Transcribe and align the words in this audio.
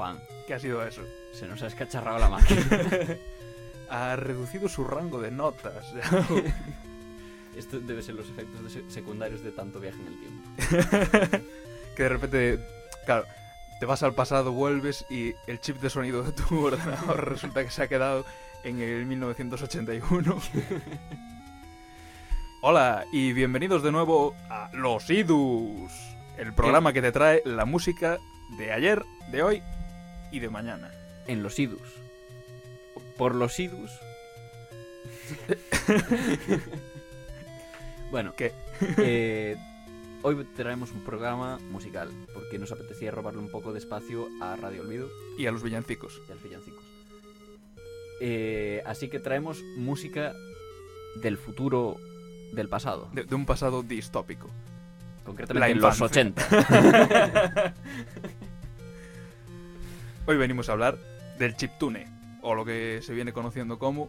Juan, 0.00 0.18
¿Qué 0.46 0.54
ha 0.54 0.58
sido 0.58 0.82
eso? 0.82 1.02
se 1.30 1.46
nos 1.46 1.62
ha 1.62 1.66
escacharrado 1.66 2.18
la 2.18 2.30
máquina. 2.30 2.62
Ha 3.90 4.16
reducido 4.16 4.66
su 4.66 4.84
rango 4.84 5.20
de 5.20 5.30
notas. 5.30 5.92
Esto 7.56 7.80
debe 7.80 8.02
ser 8.02 8.14
los 8.14 8.30
efectos 8.30 8.72
de 8.72 8.90
secundarios 8.90 9.42
de 9.42 9.50
tanto 9.50 9.78
viaje 9.78 9.98
en 10.00 10.06
el 10.06 10.18
tiempo. 10.18 11.46
que 11.96 12.02
de 12.02 12.08
repente, 12.08 12.60
claro, 13.04 13.26
te 13.78 13.84
vas 13.84 14.02
al 14.02 14.14
pasado, 14.14 14.52
vuelves 14.52 15.04
y 15.10 15.34
el 15.46 15.60
chip 15.60 15.82
de 15.82 15.90
sonido 15.90 16.22
de 16.22 16.32
tu 16.32 16.64
ordenador 16.64 17.28
resulta 17.28 17.62
que 17.62 17.70
se 17.70 17.82
ha 17.82 17.88
quedado 17.88 18.24
en 18.64 18.80
el 18.80 19.04
1981. 19.04 20.40
Hola 22.62 23.04
y 23.12 23.34
bienvenidos 23.34 23.82
de 23.82 23.92
nuevo 23.92 24.34
a 24.48 24.70
Los 24.72 25.10
Idus, 25.10 25.92
el 26.38 26.54
programa 26.54 26.94
que 26.94 27.02
te 27.02 27.12
trae 27.12 27.42
la 27.44 27.66
música 27.66 28.18
de 28.56 28.72
ayer, 28.72 29.04
de 29.30 29.42
hoy 29.42 29.62
y 30.32 30.40
de 30.40 30.48
mañana. 30.48 30.90
En 31.26 31.42
los 31.42 31.58
idus. 31.58 31.80
Por 33.16 33.34
los 33.34 33.58
idus. 33.60 33.90
bueno, 38.10 38.34
¿Qué? 38.36 38.52
eh, 38.98 39.56
hoy 40.22 40.44
traemos 40.56 40.90
un 40.92 41.02
programa 41.04 41.58
musical 41.70 42.10
porque 42.34 42.58
nos 42.58 42.72
apetecía 42.72 43.10
robarle 43.10 43.40
un 43.40 43.50
poco 43.50 43.72
de 43.72 43.78
espacio 43.78 44.28
a 44.42 44.56
Radio 44.56 44.82
Olvido 44.82 45.08
Y 45.38 45.46
a 45.46 45.52
los 45.52 45.62
villancicos. 45.62 46.20
y 46.28 46.32
a 46.32 46.34
los 46.34 46.42
villancicos. 46.42 46.84
Eh, 48.20 48.82
así 48.86 49.08
que 49.08 49.18
traemos 49.20 49.62
música 49.76 50.34
del 51.22 51.36
futuro 51.38 51.96
del 52.52 52.68
pasado, 52.68 53.08
De, 53.12 53.24
de 53.24 53.34
un 53.34 53.46
pasado 53.46 53.82
distópico. 53.82 54.50
concretamente 55.24 55.72
en 55.72 55.80
los 55.80 55.94
infancia. 56.00 56.22
80. 56.22 57.74
Hoy 60.26 60.36
venimos 60.36 60.68
a 60.68 60.72
hablar 60.72 60.98
del 61.38 61.56
chiptune, 61.56 62.06
o 62.42 62.54
lo 62.54 62.64
que 62.64 63.00
se 63.02 63.14
viene 63.14 63.32
conociendo 63.32 63.78
como 63.78 64.08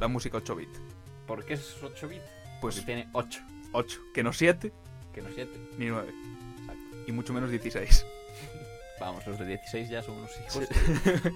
la 0.00 0.08
música 0.08 0.38
8 0.38 0.56
bit. 0.56 0.68
¿Por 1.26 1.44
qué 1.44 1.54
es 1.54 1.76
8 1.82 2.08
bits? 2.08 2.22
Porque 2.60 2.76
Pues 2.76 2.84
tiene 2.84 3.08
8, 3.12 3.40
8, 3.72 4.00
que 4.14 4.22
no 4.22 4.32
7 4.32 4.72
que 5.12 5.22
no 5.22 5.28
7. 5.34 5.50
ni 5.78 5.86
9, 5.86 6.08
Exacto. 6.60 6.82
y 7.06 7.12
mucho 7.12 7.32
menos 7.32 7.50
16. 7.50 8.06
Vamos, 9.00 9.26
los 9.26 9.38
de 9.38 9.46
16 9.46 9.88
ya 9.88 10.02
son 10.02 10.16
unos 10.18 10.30
hijos. 10.40 10.68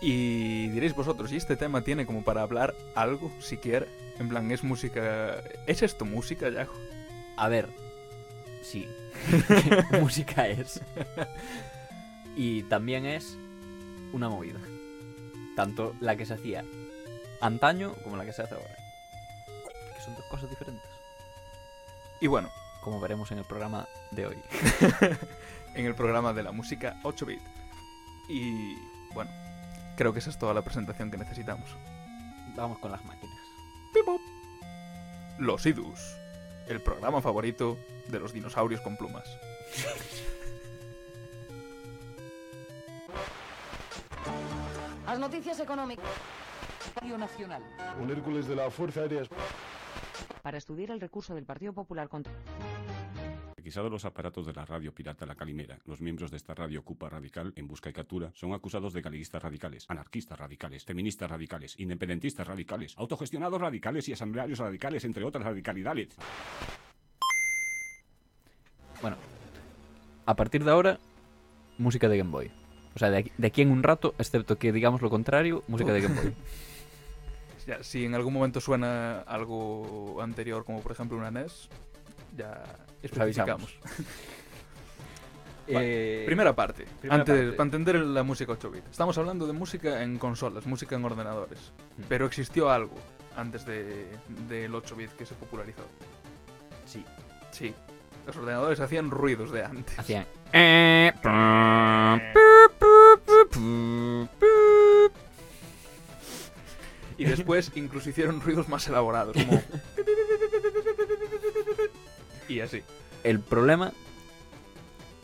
y 0.00 0.68
diréis 0.68 0.94
vosotros, 0.94 1.32
¿y 1.32 1.36
este 1.36 1.56
tema 1.56 1.82
tiene 1.82 2.06
como 2.06 2.22
para 2.22 2.42
hablar 2.42 2.74
algo, 2.94 3.30
siquiera? 3.40 3.86
En 4.18 4.28
plan, 4.28 4.50
¿es 4.50 4.62
música... 4.62 5.42
¿Es 5.66 5.82
esto 5.82 6.04
música, 6.04 6.48
Yago? 6.48 6.74
A 7.36 7.48
ver, 7.48 7.68
sí. 8.62 8.88
música 10.00 10.48
es. 10.48 10.80
Y 12.36 12.64
también 12.64 13.06
es 13.06 13.36
una 14.12 14.28
movida. 14.28 14.60
Tanto 15.56 15.94
la 16.00 16.16
que 16.16 16.26
se 16.26 16.34
hacía 16.34 16.64
antaño 17.40 17.94
como 18.02 18.16
la 18.16 18.24
que 18.24 18.32
se 18.32 18.42
hace 18.42 18.54
ahora. 18.54 18.76
Que 19.94 20.02
son 20.02 20.14
dos 20.14 20.24
cosas 20.26 20.50
diferentes. 20.50 20.90
Y 22.20 22.26
bueno, 22.26 22.50
Como 22.80 23.00
veremos 23.00 23.30
en 23.32 23.38
el 23.38 23.44
programa 23.44 23.88
de 24.10 24.26
hoy. 24.26 24.36
en 25.74 25.86
el 25.86 25.94
programa 25.94 26.34
de 26.34 26.42
la 26.42 26.52
música 26.52 27.00
8 27.02 27.26
bit. 27.26 27.40
Y 28.28 28.76
bueno, 29.14 29.30
creo 29.96 30.12
que 30.12 30.18
esa 30.18 30.30
es 30.30 30.38
toda 30.38 30.52
la 30.52 30.62
presentación 30.62 31.10
que 31.10 31.16
necesitamos. 31.16 31.70
Vamos 32.54 32.78
con 32.78 32.90
las 32.90 33.04
máquinas. 33.04 33.38
¡Pipop! 33.92 34.20
Los 35.38 35.64
Idus, 35.66 35.98
el 36.68 36.80
programa 36.80 37.22
favorito 37.22 37.78
de 38.08 38.20
los 38.20 38.32
dinosaurios 38.32 38.80
con 38.82 38.96
plumas. 38.96 39.24
Las 45.14 45.20
noticias 45.20 45.60
económicas. 45.60 46.04
Radio 46.96 47.16
Nacional. 47.16 47.62
Un 48.02 48.10
Hércules 48.10 48.48
de 48.48 48.56
la 48.56 48.68
Fuerza 48.68 49.02
Aérea 49.02 49.22
Para 50.42 50.58
estudiar 50.58 50.90
el 50.90 51.00
recurso 51.00 51.36
del 51.36 51.44
Partido 51.44 51.72
Popular 51.72 52.08
contra. 52.08 52.32
Requisados 53.56 53.92
los 53.92 54.04
aparatos 54.04 54.44
de 54.44 54.52
la 54.52 54.64
radio 54.64 54.92
pirata 54.92 55.24
La 55.24 55.36
Calimera, 55.36 55.78
los 55.84 56.00
miembros 56.00 56.32
de 56.32 56.36
esta 56.38 56.52
radio 56.52 56.82
Cupa 56.82 57.10
Radical, 57.10 57.52
en 57.54 57.68
busca 57.68 57.90
y 57.90 57.92
captura, 57.92 58.32
son 58.34 58.54
acusados 58.54 58.92
de 58.92 59.02
galeguistas 59.02 59.40
radicales, 59.40 59.84
anarquistas 59.86 60.36
radicales, 60.36 60.84
feministas 60.84 61.30
radicales, 61.30 61.78
independentistas 61.78 62.44
radicales, 62.44 62.94
autogestionados 62.98 63.60
radicales 63.60 64.08
y 64.08 64.14
asamblearios 64.14 64.58
radicales, 64.58 65.04
entre 65.04 65.22
otras 65.22 65.44
radicalidades. 65.44 66.08
Bueno, 69.00 69.16
a 70.26 70.34
partir 70.34 70.64
de 70.64 70.72
ahora, 70.72 70.98
música 71.78 72.08
de 72.08 72.18
Game 72.18 72.32
Boy. 72.32 72.63
O 72.94 72.98
sea, 72.98 73.10
de 73.10 73.18
aquí, 73.18 73.32
de 73.36 73.46
aquí 73.46 73.62
en 73.62 73.70
un 73.70 73.82
rato, 73.82 74.14
excepto 74.18 74.56
que 74.56 74.72
digamos 74.72 75.02
lo 75.02 75.10
contrario, 75.10 75.64
música 75.68 75.92
de 75.92 76.00
Game 76.02 76.14
Boy. 76.20 76.34
Ya, 77.66 77.82
si 77.82 78.04
en 78.04 78.14
algún 78.14 78.34
momento 78.34 78.60
suena 78.60 79.20
algo 79.20 80.20
anterior, 80.20 80.66
como 80.66 80.82
por 80.82 80.92
ejemplo 80.92 81.16
una 81.16 81.30
NES, 81.30 81.70
ya 82.36 82.62
especificamos. 83.02 83.78
Eh, 85.66 86.24
Primera 86.26 86.54
parte, 86.54 86.84
Primera 87.00 87.20
antes 87.20 87.34
parte. 87.34 87.52
para 87.52 87.64
entender 87.64 87.96
la 87.96 88.22
música 88.22 88.52
8 88.52 88.70
bit. 88.70 88.84
Estamos 88.90 89.16
hablando 89.16 89.46
de 89.46 89.54
música 89.54 90.02
en 90.02 90.18
consolas, 90.18 90.66
música 90.66 90.94
en 90.94 91.04
ordenadores. 91.06 91.72
Mm. 91.96 92.02
Pero 92.06 92.26
existió 92.26 92.68
algo 92.68 92.94
antes 93.34 93.64
de, 93.64 94.06
del 94.46 94.74
8 94.74 94.94
bit 94.94 95.12
que 95.12 95.24
se 95.24 95.34
popularizó. 95.34 95.86
Sí. 96.84 97.02
Sí, 97.50 97.74
los 98.26 98.36
ordenadores 98.36 98.78
hacían 98.80 99.10
ruidos 99.10 99.52
de 99.52 99.64
antes. 99.64 99.98
Hacían. 99.98 100.26
Y 107.16 107.24
después 107.24 107.70
incluso 107.76 108.10
hicieron 108.10 108.40
ruidos 108.40 108.68
más 108.68 108.86
elaborados, 108.88 109.36
como... 109.36 109.62
y 112.48 112.60
así. 112.60 112.82
El 113.22 113.40
problema 113.40 113.92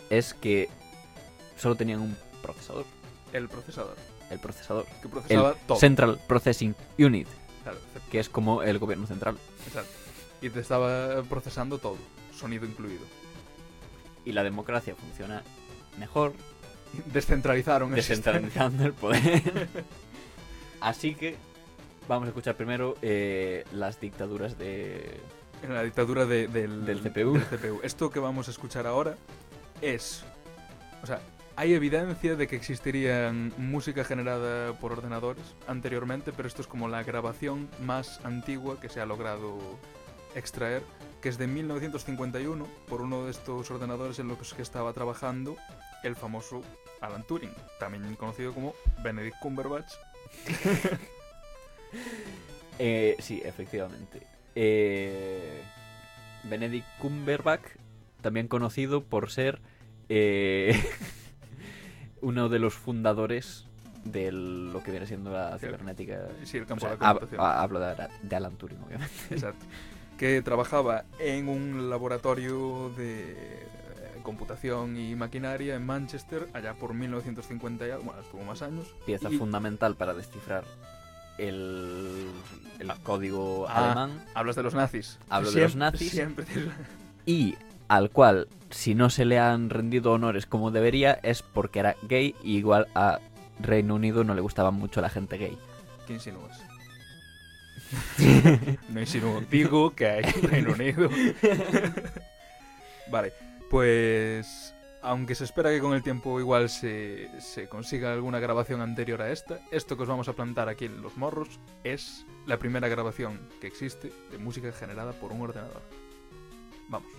es 0.09 0.33
que 0.35 0.69
solo 1.57 1.75
tenían 1.75 2.01
un 2.01 2.17
procesador. 2.43 2.85
El 3.33 3.49
procesador, 3.49 3.97
El 4.31 4.39
procesador. 4.39 4.87
que 4.87 5.03
El 5.05 5.11
procesaba 5.11 5.55
todo. 5.67 5.79
Central 5.79 6.21
Processing 6.27 6.75
Unit, 6.99 7.29
Claro, 7.63 7.79
que 8.11 8.21
es 8.21 8.29
como 8.29 8.63
el 8.63 8.79
gobierno 8.79 9.07
central. 9.07 9.37
exacto. 9.67 9.91
Y 10.43 10.49
te 10.49 10.61
estaba 10.61 11.23
procesando 11.25 11.79
todo, 11.79 11.99
sonido 12.35 12.65
incluido. 12.65 13.03
Y 14.25 14.33
la 14.33 14.43
democracia 14.43 14.95
funciona 14.95 15.43
mejor 15.99 16.33
Descentralizaron 17.12 17.91
el 17.91 17.97
descentralizando 17.97 18.84
el 18.84 18.93
poder. 18.93 19.69
Así 20.81 21.15
que 21.15 21.37
vamos 22.09 22.27
a 22.27 22.28
escuchar 22.31 22.56
primero 22.56 22.97
eh, 23.03 23.65
las 23.73 24.01
dictaduras 24.01 24.59
de, 24.59 25.21
la 25.69 25.83
dictadura 25.83 26.25
de- 26.27 26.49
del, 26.49 26.84
del 26.84 27.01
CPU. 27.01 27.34
del 27.34 27.45
CPU. 27.45 27.81
Esto 27.83 28.11
que 28.11 28.19
vamos 28.19 28.49
a 28.49 28.51
escuchar 28.51 28.87
ahora 28.87 29.16
es... 29.83 30.25
O 31.03 31.07
sea, 31.07 31.21
hay 31.57 31.75
evidencia 31.75 32.37
de 32.37 32.47
que 32.47 32.57
existirían 32.57 33.53
música 33.59 34.04
generada 34.04 34.72
por 34.78 34.92
ordenadores 34.92 35.42
anteriormente, 35.66 36.33
pero 36.33 36.48
esto 36.48 36.63
es 36.63 36.69
como 36.69 36.89
la 36.89 37.03
grabación 37.03 37.69
más 37.84 38.21
antigua 38.25 38.81
que 38.81 38.89
se 38.89 39.01
ha 39.01 39.07
logrado 39.07 39.59
extraer, 40.34 40.83
que 41.21 41.28
es 41.28 41.37
de 41.39 41.47
1951 41.47 42.66
por 42.89 43.03
uno 43.03 43.25
de 43.25 43.31
estos 43.33 43.71
ordenadores 43.71 44.19
en 44.19 44.28
los 44.28 44.54
que 44.54 44.63
estaba 44.63 44.92
trabajando 44.95 45.57
el 46.03 46.17
famoso 46.17 46.63
Alan 47.01 47.27
Turing, 47.27 47.53
también 47.79 48.15
conocido 48.17 48.53
como 48.55 48.75
Benedict 49.03 49.39
Cumberbatch. 49.41 49.93
Eh, 52.79 53.17
sí, 53.19 53.43
efectivamente. 53.45 54.23
Eh, 54.55 55.63
Benedict 56.45 56.87
Cumberbatch, 56.99 57.63
también 58.23 58.49
conocido 58.49 59.03
por 59.05 59.31
ser 59.31 59.61
eh, 60.09 60.81
uno 62.23 62.49
de 62.49 62.59
los 62.59 62.75
fundadores 62.75 63.67
de 64.05 64.33
lo 64.33 64.83
que 64.83 64.93
viene 64.93 65.07
siendo 65.07 65.31
la 65.31 65.59
cibernética. 65.59 66.29
Sí, 66.45 66.57
el 66.57 66.63
O 66.63 66.67
campo 66.67 66.87
sea, 66.87 66.97
de 66.97 67.03
la 67.03 67.09
computación. 67.13 67.41
ha- 67.41 67.61
hablo 67.61 67.81
de, 67.81 68.09
de 68.23 68.37
Alan 68.37 68.57
Turing, 68.57 68.79
obviamente. 68.83 69.15
Exacto. 69.31 69.67
Que 70.17 70.41
trabajaba 70.43 71.05
en 71.19 71.49
un 71.49 71.91
laboratorio 71.91 72.91
de 72.97 73.67
computación 74.22 74.97
y 74.97 75.15
maquinaria 75.15 75.75
en 75.75 75.84
Manchester, 75.87 76.49
allá 76.55 76.75
por 76.75 76.95
1950 76.95 77.87
y 77.87 77.91
algo, 77.91 78.05
bueno, 78.05 78.21
estuvo 78.21 78.43
más 78.45 78.63
años. 78.63 78.87
Pieza 79.07 79.28
Y- 79.31 79.37
fundamental 79.39 79.95
para 79.97 80.15
descifrar 80.15 80.65
el, 81.39 82.27
el 82.78 82.93
código 83.03 83.67
Ah, 83.69 83.87
alemán 83.87 84.25
Hablas 84.34 84.57
de 84.57 84.63
los 84.63 84.75
nazis. 84.75 85.19
Hablo 85.28 85.51
de 85.51 85.61
los 85.63 85.77
nazis. 85.77 86.11
Siempre 86.11 86.45
y 87.27 87.57
al 87.89 88.11
cual, 88.11 88.47
si 88.71 88.95
no 88.95 89.11
se 89.11 89.25
le 89.25 89.39
han 89.39 89.69
rendido 89.71 90.13
honores 90.13 90.47
como 90.47 90.71
debería, 90.71 91.19
es 91.23 91.43
porque 91.43 91.81
era 91.81 91.97
gay 92.09 92.34
y 92.43 92.57
igual 92.57 92.87
a 92.95 93.19
Reino 93.59 93.95
Unido 93.97 94.23
no 94.25 94.34
le 94.34 94.41
gustaba 94.41 94.71
mucho 94.71 95.01
la 95.01 95.11
gente 95.11 95.37
gay. 95.39 95.59
¿Qué 96.07 96.15
insinúas? 96.15 96.61
no 98.91 99.01
insinúo. 99.01 99.43
Digo 99.51 99.91
que 99.95 100.07
hay 100.07 100.23
Reino 100.23 100.73
Unido. 100.73 101.09
vale, 103.11 103.33
pues 103.71 104.75
aunque 105.03 105.34
se 105.34 105.45
espera 105.45 105.71
que 105.71 105.81
con 105.81 105.95
el 105.95 106.03
tiempo 106.03 106.41
igual 106.41 106.69
se, 106.69 107.31
se 107.41 107.69
consiga 107.69 108.13
alguna 108.13 108.39
grabación 108.39 108.83
anterior 108.83 109.22
a 109.22 109.31
esta, 109.31 109.61
esto 109.71 109.97
que 109.97 110.03
os 110.03 110.09
vamos 110.09 110.28
a 110.28 110.34
plantar 110.34 110.69
aquí 110.69 110.84
en 110.84 111.01
Los 111.01 111.17
Morros 111.17 111.59
es 111.84 112.27
la 112.47 112.59
primera 112.59 112.89
grabación 112.89 113.49
que 113.61 113.67
existe 113.67 114.13
de 114.31 114.39
música 114.39 114.71
generada 114.72 115.13
por 115.13 115.33
un 115.33 115.41
ordenador. 115.41 115.83
Vamos. 116.89 117.13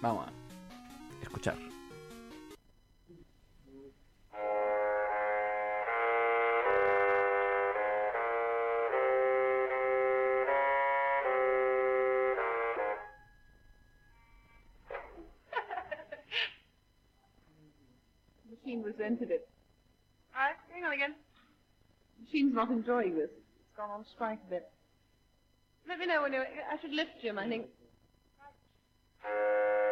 Vamos 0.00 0.28
a 0.28 0.32
escuchar. 1.22 1.75
Machine 18.96 19.12
resented 19.12 19.30
it. 19.30 19.48
Alright, 20.34 20.56
hang 20.72 20.84
on 20.84 20.92
again. 20.92 21.14
Machine's 22.20 22.54
not 22.54 22.70
enjoying 22.70 23.14
this. 23.16 23.30
It's 23.30 23.76
gone 23.76 23.90
on 23.90 24.04
strike 24.14 24.40
a 24.46 24.50
bit. 24.50 24.70
Let 25.88 25.98
me 25.98 26.06
know 26.06 26.22
when 26.22 26.32
you're... 26.32 26.42
I 26.42 26.80
should 26.80 26.92
lift 26.92 27.10
Jim, 27.22 27.38
I 27.38 27.48
think. 27.48 27.66
De 29.22 29.85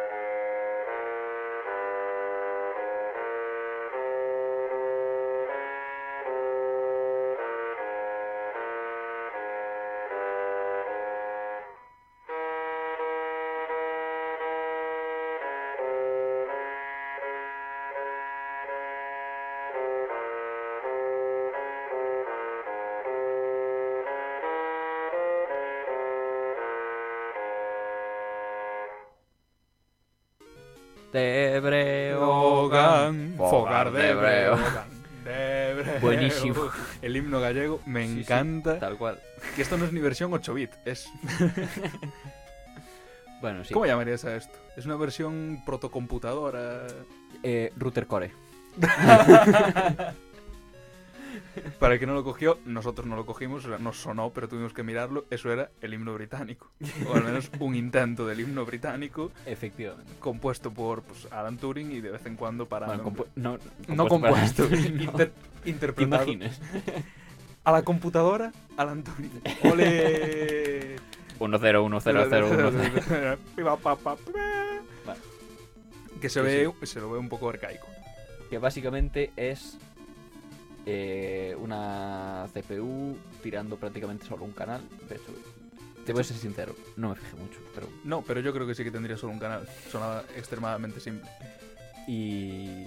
himno 37.25 37.39
gallego 37.41 37.81
me 37.85 38.07
Sí, 38.07 38.13
sí, 38.13 38.19
encanta. 38.21 38.79
tal 38.79 38.97
cual. 38.97 39.19
Que 39.55 39.61
esto 39.61 39.77
no 39.77 39.85
es 39.85 39.93
ni 39.93 39.99
versión 39.99 40.33
8 40.33 40.53
bit, 40.53 40.71
es 40.85 41.07
Bueno, 43.41 43.63
sí. 43.63 43.73
¿Cómo 43.73 43.85
llamarías 43.85 44.23
a 44.25 44.35
esto? 44.35 44.57
Es 44.77 44.85
una 44.85 44.95
versión 44.95 45.61
protocomputadora. 45.65 46.87
Eh, 47.43 47.71
Router 47.75 48.07
Core. 48.07 48.31
Para 51.79 51.93
el 51.95 51.99
que 51.99 52.05
no 52.05 52.13
lo 52.13 52.23
cogió, 52.23 52.59
nosotros 52.65 53.07
no 53.07 53.15
lo 53.15 53.25
cogimos, 53.25 53.65
nos 53.79 53.97
sonó, 54.01 54.31
pero 54.31 54.47
tuvimos 54.47 54.73
que 54.73 54.83
mirarlo. 54.83 55.25
Eso 55.29 55.51
era 55.51 55.69
el 55.81 55.93
himno 55.93 56.13
británico. 56.13 56.71
O 57.09 57.13
al 57.15 57.23
menos 57.23 57.49
un 57.59 57.75
intento 57.75 58.25
del 58.27 58.39
himno 58.41 58.65
británico, 58.65 59.31
Efectivamente. 59.45 60.11
compuesto 60.19 60.71
por 60.71 61.03
pues, 61.03 61.27
Alan 61.31 61.57
Turing 61.57 61.91
y 61.91 62.01
de 62.01 62.11
vez 62.11 62.25
en 62.25 62.35
cuando 62.35 62.67
para. 62.67 62.87
Bueno, 62.87 63.03
compu- 63.03 63.27
no, 63.35 63.57
no 63.87 64.07
compuesto 64.07 64.67
compuesto, 64.67 64.69
para- 64.69 64.81
inter- 65.03 65.31
¿Te 65.63 65.69
interpretado. 65.69 66.23
imaginas? 66.23 66.61
A 67.63 67.71
la 67.71 67.81
computadora, 67.83 68.51
Alan 68.77 69.03
Turing. 69.03 69.41
¡Ole! 69.71 70.95
1 71.39 71.57
0 71.59 71.83
1 71.83 71.99
0 72.01 72.25
0 72.29 72.47
1 72.51 73.01
0 73.07 73.37
Pipa, 73.55 73.75
pa, 73.77 73.95
pa, 73.95 74.15
pa. 74.15 74.21
Vale. 75.05 75.19
Que 76.21 76.29
se 76.29 76.39
Sí, 76.41 76.45
ve, 76.79 76.85
se 76.87 76.99
lo 77.01 77.11
ve 77.11 77.17
un 77.19 77.27
poco 77.27 77.49
arcaico. 77.49 77.87
Que 78.49 78.57
básicamente 78.59 79.31
es 79.35 79.77
eh, 80.85 81.55
una 81.59 82.47
CPU 82.53 83.17
tirando 83.41 83.77
prácticamente 83.77 84.25
solo 84.25 84.43
un 84.45 84.51
canal. 84.51 84.81
De 85.09 85.15
hecho, 85.15 85.33
te 86.05 86.13
voy 86.13 86.21
a 86.21 86.23
ser 86.23 86.37
sincero, 86.37 86.75
no 86.97 87.09
me 87.09 87.15
fijé 87.15 87.35
mucho, 87.35 87.59
pero. 87.73 87.87
No, 88.03 88.21
pero 88.21 88.39
yo 88.39 88.53
creo 88.53 88.67
que 88.67 88.75
sí 88.75 88.83
que 88.83 88.91
tendría 88.91 89.17
solo 89.17 89.33
un 89.33 89.39
canal. 89.39 89.67
Sonaba 89.91 90.23
extremadamente 90.35 90.99
simple. 90.99 91.29
Y. 92.07 92.85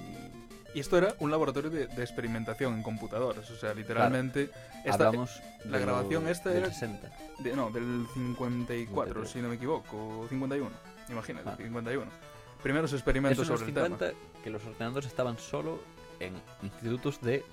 Y 0.74 0.80
esto 0.80 0.98
era 0.98 1.14
un 1.18 1.30
laboratorio 1.30 1.70
de, 1.70 1.86
de 1.86 2.02
experimentación 2.02 2.74
en 2.74 2.82
computadoras. 2.82 3.50
O 3.50 3.56
sea, 3.56 3.72
literalmente. 3.74 4.50
esta- 4.84 5.06
hablamos. 5.08 5.40
la 5.64 5.78
grabación 5.78 6.24
lo- 6.24 6.30
esta 6.30 6.50
del 6.50 6.64
era- 6.64 6.72
60. 6.72 7.10
de- 7.40 7.56
no, 7.56 7.70
del 7.70 8.06
54, 8.14 9.24
53. 9.24 9.30
si 9.30 9.40
no 9.40 9.48
me 9.48 9.54
equivoco. 9.56 10.20
o 10.20 10.28
51. 10.28 10.70
Imagínate, 11.08 11.48
Ah. 11.48 11.56
51. 11.56 12.10
Primeros 12.62 12.92
experimentos 12.92 13.46
sobre 13.46 13.60
el 13.60 13.66
50 13.66 14.08
tema. 14.10 14.18
que 14.44 14.50
los 14.50 14.62
ordenadores 14.64 15.06
estaban 15.08 15.38
solo 15.38 15.80
en 16.20 16.34
institutos 16.62 17.20
de 17.22 17.44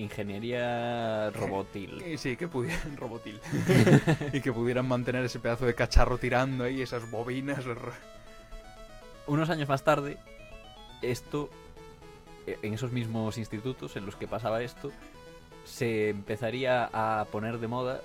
ingeniería 0.00 1.30
robotil. 1.30 2.02
Y 2.06 2.18
sí, 2.18 2.36
que 2.36 2.48
pudieran 2.48 2.96
robotil. 2.96 3.40
y 4.32 4.40
que 4.40 4.52
pudieran 4.52 4.86
mantener 4.86 5.24
ese 5.24 5.38
pedazo 5.38 5.66
de 5.66 5.74
cacharro 5.74 6.18
tirando 6.18 6.64
ahí, 6.64 6.82
esas 6.82 7.10
bobinas. 7.10 7.64
Unos 9.26 9.50
años 9.50 9.68
más 9.68 9.84
tarde, 9.84 10.18
esto, 11.02 11.50
eh, 12.46 12.58
en 12.62 12.74
esos 12.74 12.92
mismos 12.92 13.38
institutos 13.38 13.96
en 13.96 14.06
los 14.06 14.16
que 14.16 14.26
pasaba 14.26 14.62
esto, 14.62 14.90
se 15.64 16.08
empezaría 16.08 16.90
a 16.92 17.26
poner 17.26 17.58
de 17.58 17.68
moda 17.68 18.00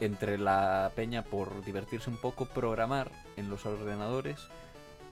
entre 0.00 0.38
la 0.38 0.90
peña 0.94 1.22
por 1.22 1.64
divertirse 1.64 2.10
un 2.10 2.16
poco, 2.16 2.46
programar 2.46 3.10
en 3.36 3.48
los 3.48 3.64
ordenadores 3.64 4.48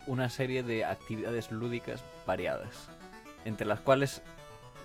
una 0.07 0.29
serie 0.29 0.63
de 0.63 0.85
actividades 0.85 1.51
lúdicas 1.51 2.03
variadas, 2.27 2.89
entre 3.45 3.67
las 3.67 3.81
cuales 3.81 4.23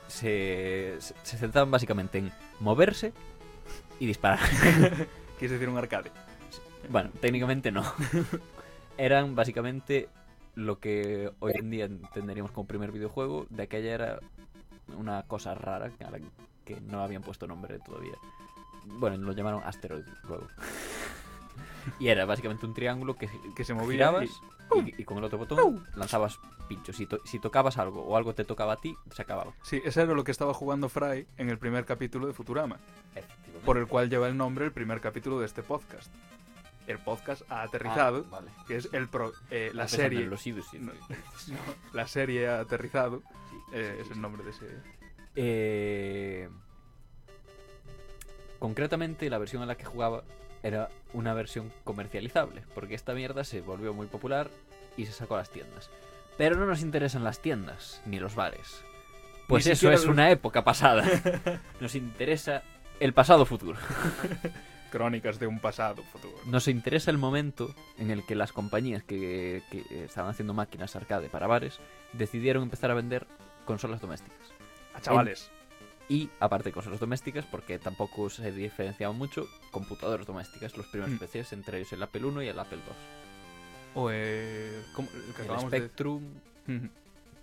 se, 0.09 0.95
se, 0.99 1.13
se 1.23 1.37
centraban 1.37 1.71
básicamente 1.71 2.17
en 2.17 2.31
moverse 2.59 3.13
y 3.99 4.05
disparar. 4.05 4.39
Quieres 5.39 5.51
decir 5.51 5.69
un 5.69 5.77
arcade. 5.77 6.11
Bueno, 6.89 7.11
técnicamente 7.21 7.71
no. 7.71 7.83
Eran 8.97 9.35
básicamente 9.35 10.09
lo 10.55 10.79
que 10.79 11.31
hoy 11.39 11.53
en 11.55 11.69
día 11.69 11.85
entenderíamos 11.85 12.51
como 12.51 12.67
primer 12.67 12.91
videojuego. 12.91 13.45
De 13.49 13.63
aquella 13.63 13.93
era 13.93 14.19
una 14.97 15.23
cosa 15.23 15.53
rara 15.55 15.91
a 16.05 16.11
la 16.11 16.19
que 16.65 16.81
no 16.81 17.01
habían 17.01 17.21
puesto 17.21 17.47
nombre 17.47 17.79
todavía. 17.79 18.15
Bueno, 18.85 19.17
lo 19.17 19.31
llamaron 19.33 19.63
Asteroid 19.63 20.05
luego. 20.27 20.47
Y 21.99 22.07
era 22.09 22.25
básicamente 22.25 22.65
un 22.65 22.73
triángulo 22.73 23.15
que, 23.15 23.29
Que 23.55 23.63
se 23.63 23.73
movía 23.73 24.11
y- 24.23 24.89
y, 24.89 25.01
y 25.01 25.03
con 25.03 25.17
el 25.17 25.23
otro 25.23 25.37
botón 25.39 25.85
lanzabas 25.95 26.39
pinchos. 26.67 26.95
Si, 26.95 27.07
to- 27.07 27.21
si 27.25 27.39
tocabas 27.39 27.77
algo 27.77 28.03
o 28.03 28.15
algo 28.15 28.35
te 28.35 28.43
tocaba 28.45 28.73
a 28.73 28.77
ti, 28.81 28.95
se 29.11 29.21
acababa. 29.23 29.53
Sí, 29.63 29.81
eso 29.83 30.01
era 30.01 30.13
lo 30.13 30.23
que 30.23 30.31
estaba 30.31 30.53
jugando 30.53 30.89
Fry 30.89 31.25
en 31.37 31.49
el 31.49 31.57
primer 31.57 31.85
capítulo 31.85 32.27
de 32.27 32.33
Futurama, 32.33 32.77
por 33.65 33.77
el 33.77 33.87
cual 33.87 34.09
lleva 34.09 34.27
el 34.27 34.37
nombre 34.37 34.65
el 34.65 34.71
primer 34.71 35.01
capítulo 35.01 35.39
de 35.39 35.47
este 35.47 35.63
podcast. 35.63 36.11
El 36.85 36.99
podcast 36.99 37.41
ha 37.51 37.61
aterrizado, 37.63 38.23
Ah, 38.27 38.29
vale. 38.31 38.47
que 38.67 38.75
es 38.75 38.89
el 38.93 39.07
pro- 39.07 39.33
eh, 39.51 39.71
la 39.73 39.87
serie. 39.87 40.21
los 40.27 40.45
idus 40.47 40.71
y- 40.73 40.79
No, 40.79 40.91
no, 41.47 41.57
la 41.93 42.07
serie 42.07 42.47
ha 42.47 42.59
aterrizado, 42.59 43.21
Sí, 43.49 43.55
eh, 43.73 43.93
sí, 43.95 44.01
es 44.01 44.05
sí, 44.05 44.09
el 44.09 44.15
sí. 44.15 44.19
nombre 44.19 44.43
de 44.43 44.49
ese. 44.51 44.65
Eh, 45.35 46.49
Concretamente, 48.59 49.29
la 49.29 49.37
versión 49.37 49.61
en 49.61 49.67
la 49.69 49.75
que 49.77 49.85
jugaba 49.85 50.23
era 50.63 50.89
una 51.13 51.33
versión 51.33 51.71
comercializable, 51.83 52.63
porque 52.75 52.95
esta 52.95 53.13
mierda 53.13 53.43
se 53.43 53.61
volvió 53.61 53.93
muy 53.93 54.07
popular 54.07 54.49
y 54.97 55.05
se 55.05 55.11
sacó 55.13 55.35
a 55.35 55.39
las 55.39 55.49
tiendas. 55.49 55.89
Pero 56.37 56.55
no 56.55 56.65
nos 56.65 56.81
interesan 56.81 57.23
las 57.23 57.39
tiendas 57.39 58.01
ni 58.05 58.19
los 58.19 58.35
bares. 58.35 58.83
Pues 59.47 59.65
Ni 59.65 59.71
eso 59.71 59.91
es 59.91 60.01
los- 60.05 60.11
una 60.13 60.29
época 60.31 60.63
pasada. 60.63 61.03
Nos 61.79 61.95
interesa 61.95 62.61
el 62.99 63.13
pasado 63.13 63.45
futuro. 63.45 63.79
Crónicas 64.91 65.39
de 65.39 65.47
un 65.47 65.59
pasado 65.59 66.03
futuro. 66.03 66.35
Nos 66.45 66.67
interesa 66.67 67.11
el 67.11 67.17
momento 67.17 67.73
en 67.97 68.09
el 68.11 68.25
que 68.25 68.35
las 68.35 68.51
compañías 68.53 69.03
que, 69.03 69.61
que 69.71 70.05
estaban 70.05 70.31
haciendo 70.31 70.53
máquinas 70.53 70.95
arcade 70.95 71.29
para 71.29 71.45
bares 71.47 71.79
decidieron 72.13 72.63
empezar 72.63 72.89
a 72.91 72.95
vender 72.95 73.27
consolas 73.65 74.01
domésticas. 74.01 74.37
A 74.95 75.01
chavales. 75.01 75.51
Y 76.09 76.29
aparte 76.39 76.69
de 76.69 76.73
consolas 76.73 76.99
domésticas, 76.99 77.45
porque 77.45 77.77
tampoco 77.77 78.29
se 78.31 78.51
diferenciaban 78.51 79.15
mucho, 79.15 79.47
computadoras 79.71 80.25
domésticas, 80.25 80.75
los 80.75 80.87
primeros 80.87 81.13
Mm. 81.15 81.19
PCs, 81.19 81.53
entre 81.53 81.77
ellos 81.77 81.93
el 81.93 82.01
Apple 82.01 82.21
I 82.21 82.45
y 82.45 82.47
el 82.47 82.57
Apple 82.59 82.79
II. 82.79 82.93
O 83.93 84.09
eh, 84.11 84.83
¿cómo- 84.95 85.07
el 85.13 85.33
que 85.35 85.41
El 85.41 85.47
acabamos 85.47 85.71
de- 85.71 85.77
Spectrum, 85.77 86.23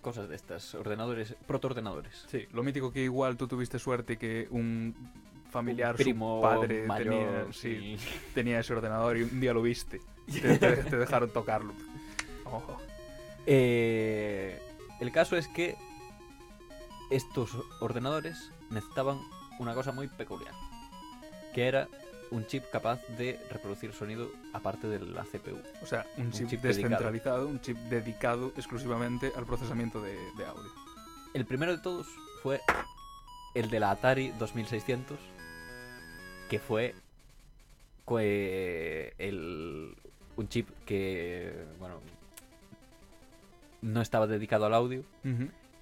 cosas 0.02 0.28
de 0.28 0.34
estas, 0.36 0.74
ordenadores, 0.74 1.34
protoordenadores. 1.46 2.24
Sí, 2.28 2.46
lo 2.52 2.62
mítico 2.64 2.92
que 2.92 3.02
igual 3.02 3.36
tú 3.36 3.46
tuviste 3.48 3.78
suerte 3.78 4.16
que 4.16 4.48
un 4.50 4.94
familiar, 5.50 5.92
Un 5.92 5.96
primo 5.96 6.36
su 6.38 6.42
padre 6.42 6.86
mayor, 6.86 7.04
tenía, 7.08 7.46
sí, 7.52 7.96
sí. 7.98 8.08
tenía 8.34 8.58
ese 8.60 8.72
ordenador 8.74 9.16
y 9.16 9.22
un 9.22 9.40
día 9.40 9.52
lo 9.52 9.62
viste. 9.62 10.00
Te, 10.26 10.58
te- 10.58 10.76
te 10.82 10.96
dejaron 10.96 11.30
tocarlo. 11.30 11.72
Oh. 12.44 12.76
Eh, 13.46 14.60
el 15.00 15.12
caso 15.12 15.36
es 15.36 15.46
que 15.46 15.76
estos 17.10 17.50
ordenadores 17.80 18.50
necesitaban 18.70 19.20
una 19.58 19.74
cosa 19.74 19.92
muy 19.92 20.08
peculiar, 20.08 20.54
que 21.54 21.66
era 21.66 21.88
un 22.30 22.46
chip 22.46 22.64
capaz 22.72 23.00
de 23.18 23.38
reproducir 23.50 23.92
sonido 23.92 24.28
aparte 24.52 24.88
de 24.88 24.98
la 25.00 25.24
CPU. 25.24 25.58
O 25.82 25.86
sea, 25.86 26.06
un 26.16 26.32
chip, 26.32 26.48
chip 26.48 26.60
descentralizado, 26.60 27.46
un 27.46 27.60
chip 27.60 27.76
dedicado 27.88 28.52
exclusivamente 28.56 29.32
al 29.36 29.46
procesamiento 29.46 30.02
de, 30.02 30.16
de 30.36 30.44
audio. 30.44 30.70
El 31.34 31.44
primero 31.46 31.72
de 31.76 31.82
todos 31.82 32.06
fue 32.42 32.60
el 33.54 33.70
de 33.70 33.80
la 33.80 33.90
Atari 33.90 34.32
2600, 34.38 35.18
que 36.50 36.58
fue 36.58 36.94
el, 39.18 39.96
un 40.36 40.48
chip 40.48 40.68
que, 40.84 41.66
bueno, 41.78 42.00
no 43.82 44.00
estaba 44.00 44.26
dedicado 44.26 44.66
al 44.66 44.74
audio. 44.74 45.02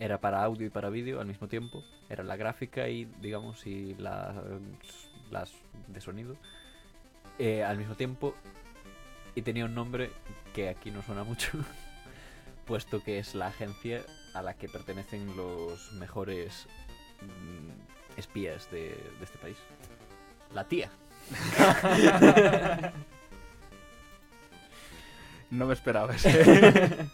Era 0.05 0.19
para 0.21 0.43
audio 0.45 0.67
y 0.67 0.71
para 0.71 0.91
vídeo 0.91 1.21
al 1.21 1.27
mismo 1.27 1.49
tiempo. 1.49 1.83
Era 2.11 2.23
la 2.25 2.37
gráfica 2.37 2.89
y, 2.89 3.07
digamos, 3.21 3.67
y 3.67 3.95
la- 3.95 4.35
las 5.31 5.53
de 5.89 6.01
sonido 6.01 6.37
eh, 7.39 7.65
al 7.65 7.79
mismo 7.79 7.95
tiempo. 7.95 8.35
Y 9.35 9.43
tenía 9.43 9.65
un 9.65 9.75
nombre 9.75 10.11
que 10.53 10.69
aquí 10.69 10.91
no 10.91 11.03
suena 11.03 11.25
mucho, 11.25 11.49
puesto 12.67 13.03
que 13.03 13.19
es 13.19 13.35
la 13.35 13.47
agencia 13.49 14.03
a 14.35 14.43
la 14.43 14.55
que 14.55 14.69
pertenecen 14.69 15.37
los 15.37 15.91
mejores 15.93 16.67
mm, 17.23 18.19
espías 18.19 18.71
de, 18.71 18.89
de 19.19 19.25
este 19.25 19.39
país. 19.39 19.57
La 20.53 20.65
tía. 20.69 20.91
No 25.51 25.67
me 25.67 25.75
esperaba 25.75 26.15
ese. 26.15 26.31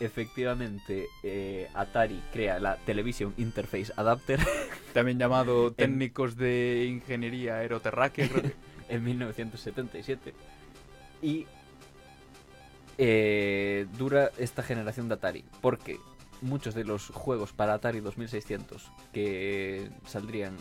Efectivamente, 0.00 1.06
eh, 1.22 1.68
Atari 1.74 2.22
crea 2.32 2.58
la 2.60 2.76
Television 2.76 3.34
Interface 3.36 3.92
Adapter 3.96 4.38
También 4.94 5.18
llamado 5.18 5.72
técnicos 5.72 6.36
de 6.36 6.86
ingeniería 6.88 7.56
aeroterráquea. 7.56 8.28
creo 8.28 8.42
que- 8.42 8.54
en 8.88 9.04
1977 9.04 10.32
y 11.20 11.46
eh, 12.96 13.86
dura 13.98 14.30
esta 14.38 14.62
generación 14.62 15.08
de 15.08 15.14
Atari 15.14 15.44
porque 15.60 15.98
muchos 16.40 16.74
de 16.74 16.84
los 16.84 17.08
juegos 17.08 17.52
para 17.52 17.74
Atari 17.74 18.00
2600 18.00 18.90
que 19.12 19.90
saldrían 20.06 20.56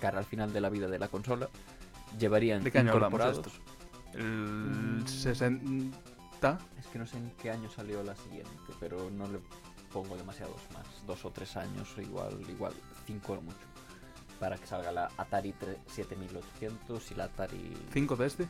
cara 0.00 0.18
al 0.18 0.24
final 0.24 0.52
de 0.52 0.60
la 0.60 0.68
vida 0.68 0.88
de 0.88 0.98
la 0.98 1.08
consola 1.08 1.48
llevarían 2.18 2.62
¿De 2.62 2.70
qué 2.70 2.80
año 2.80 2.92
hablamos 2.92 3.18
de 3.20 3.26
incorporados 3.30 3.46
estos? 3.46 3.72
El 4.14 5.08
60. 5.08 5.96
Es 6.78 6.86
que 6.88 6.98
no 6.98 7.06
sé 7.06 7.16
en 7.18 7.30
qué 7.40 7.50
año 7.50 7.68
salió 7.70 8.02
la 8.02 8.14
siguiente 8.16 8.50
pero 8.80 9.10
no 9.10 9.26
le 9.28 9.38
pongo 9.92 10.16
demasiados 10.16 10.60
más 10.74 10.86
dos 11.06 11.24
o 11.24 11.30
tres 11.30 11.56
años 11.56 11.88
igual 11.98 12.38
igual 12.48 12.72
cinco 13.06 13.34
o 13.34 13.40
mucho 13.40 13.58
para 14.40 14.56
que 14.56 14.66
salga 14.66 14.90
la 14.90 15.08
Atari 15.18 15.52
3 15.52 15.76
7800 15.86 17.10
y 17.10 17.14
la 17.14 17.24
Atari 17.24 17.76
5 17.92 18.16
de 18.16 18.26
este. 18.26 18.48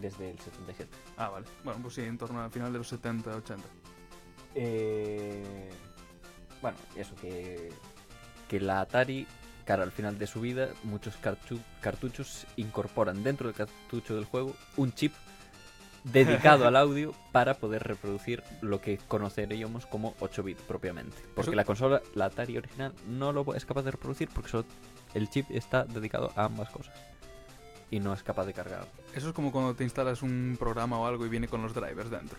desde 0.00 0.30
el 0.32 0.38
77 0.38 0.90
Ah, 1.16 1.30
vale. 1.30 1.46
Bueno, 1.64 1.80
pues 1.82 1.94
sí, 1.94 2.02
en 2.02 2.18
torno 2.18 2.42
al 2.42 2.50
final 2.50 2.70
de 2.72 2.78
los 2.78 2.88
70, 2.88 3.30
80. 3.34 3.64
Eh, 4.54 5.70
bueno, 6.60 6.76
eso 6.96 7.14
que, 7.14 7.70
que 8.48 8.60
la 8.60 8.80
Atari, 8.80 9.26
cara 9.64 9.84
al 9.84 9.92
final 9.92 10.18
de 10.18 10.26
su 10.26 10.40
vida, 10.42 10.68
muchos 10.84 11.14
cartu- 11.22 11.62
cartuchos 11.80 12.46
incorporan 12.56 13.22
dentro 13.22 13.46
del 13.48 13.56
cartucho 13.56 14.14
del 14.16 14.24
juego 14.26 14.54
un 14.76 14.92
chip 14.92 15.14
dedicado 16.12 16.66
al 16.66 16.76
audio 16.76 17.14
para 17.32 17.54
poder 17.54 17.82
reproducir 17.84 18.42
lo 18.60 18.80
que 18.80 18.98
conoceríamos 18.98 19.86
como 19.86 20.14
8 20.20 20.42
bit 20.42 20.58
propiamente. 20.58 21.16
Porque 21.34 21.50
Eso- 21.50 21.56
la 21.56 21.64
consola, 21.64 22.02
la 22.14 22.26
Atari 22.26 22.56
original, 22.56 22.94
no 23.06 23.32
lo 23.32 23.54
es 23.54 23.64
capaz 23.64 23.82
de 23.82 23.90
reproducir 23.90 24.28
porque 24.32 24.50
solo 24.50 24.64
el 25.14 25.28
chip 25.28 25.46
está 25.50 25.84
dedicado 25.84 26.32
a 26.36 26.44
ambas 26.44 26.70
cosas. 26.70 26.94
Y 27.90 28.00
no 28.00 28.12
es 28.12 28.22
capaz 28.22 28.44
de 28.44 28.52
cargar. 28.52 28.86
Eso 29.14 29.28
es 29.28 29.34
como 29.34 29.50
cuando 29.50 29.74
te 29.74 29.84
instalas 29.84 30.22
un 30.22 30.56
programa 30.58 30.98
o 30.98 31.06
algo 31.06 31.24
y 31.24 31.28
viene 31.30 31.48
con 31.48 31.62
los 31.62 31.72
drivers 31.74 32.10
dentro. 32.10 32.38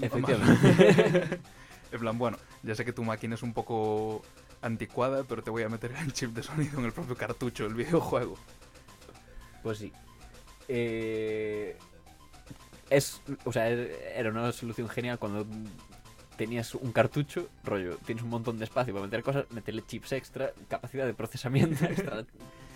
Efectivamente. 0.00 1.40
en 1.92 2.00
plan, 2.00 2.18
bueno, 2.18 2.38
ya 2.62 2.74
sé 2.74 2.84
que 2.84 2.92
tu 2.92 3.04
máquina 3.04 3.34
es 3.34 3.42
un 3.42 3.52
poco 3.52 4.22
anticuada, 4.62 5.24
pero 5.24 5.42
te 5.42 5.50
voy 5.50 5.62
a 5.62 5.68
meter 5.68 5.92
el 5.92 6.12
chip 6.12 6.30
de 6.30 6.42
sonido 6.42 6.78
en 6.78 6.86
el 6.86 6.92
propio 6.92 7.16
cartucho 7.16 7.64
del 7.64 7.74
videojuego. 7.74 8.36
Pues 9.62 9.78
sí. 9.78 9.92
Eh, 10.68 11.76
es, 12.90 13.22
o 13.44 13.52
sea, 13.52 13.70
er- 13.70 13.90
era 14.14 14.30
una 14.30 14.52
solución 14.52 14.88
genial 14.88 15.18
cuando 15.18 15.46
tenías 16.36 16.74
un 16.74 16.92
cartucho, 16.92 17.48
rollo, 17.64 17.96
tienes 18.06 18.24
un 18.24 18.30
montón 18.30 18.58
de 18.58 18.64
espacio 18.64 18.92
para 18.94 19.04
meter 19.04 19.22
cosas, 19.22 19.44
meterle 19.50 19.82
chips 19.86 20.12
extra, 20.12 20.52
capacidad 20.68 21.06
de 21.06 21.14
procesamiento 21.14 21.84
extra. 21.86 22.24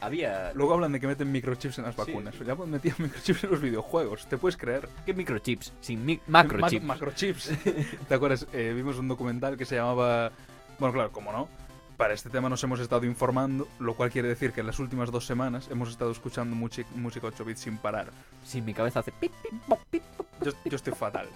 Había... 0.01 0.53
Luego 0.53 0.75
hablan 0.75 0.93
de 0.93 1.01
que 1.01 1.07
meten 1.07 1.33
microchips 1.33 1.79
en 1.79 1.85
las 1.85 1.95
Sí. 1.95 2.03
vacunas. 2.07 2.35
Ya 2.47 2.55
metían 2.55 2.97
microchips 3.01 3.45
en 3.45 3.51
los 3.51 3.61
videojuegos, 3.63 4.27
¿te 4.29 4.37
puedes 4.37 4.57
creer? 4.59 4.87
¿Qué 5.07 5.15
microchips? 5.15 5.73
Sin 5.81 6.05
mi- 6.05 6.21
Mac- 6.27 6.47
macrochips. 6.53 6.85
macrochips. 6.85 7.51
¿Te 8.09 8.15
acuerdas? 8.15 8.47
Eh, 8.53 8.73
vimos 8.77 8.99
un 8.99 9.09
documental 9.09 9.57
que 9.57 9.65
se 9.65 9.77
llamaba... 9.77 10.31
Bueno, 10.79 10.93
claro, 10.93 11.11
como 11.13 11.33
no. 11.33 11.49
Para 11.97 12.13
este 12.15 12.29
tema 12.29 12.49
nos 12.49 12.63
hemos 12.65 12.81
estado 12.81 13.05
informando, 13.07 13.69
lo 13.79 13.95
cual 13.95 14.11
quiere 14.11 14.27
decir 14.27 14.53
que 14.53 14.61
en 14.61 14.67
las 14.67 14.81
últimas 14.81 15.13
dos 15.13 15.27
semanas 15.27 15.69
hemos 15.71 15.89
estado 15.91 16.11
escuchando 16.11 16.57
música 16.57 17.27
8 17.27 17.45
bits 17.45 17.61
sin 17.61 17.79
parar. 17.79 18.11
Sin 18.45 18.65
mi 18.65 18.75
cabeza 18.75 18.99
hace 19.01 19.13
pip, 19.13 19.33
pip, 19.43 19.53
pop, 19.69 19.81
pip, 19.91 20.03
pop. 20.17 20.27
Yo, 20.43 20.51
yo 20.65 20.75
estoy 20.77 20.93
fatal. 20.93 21.29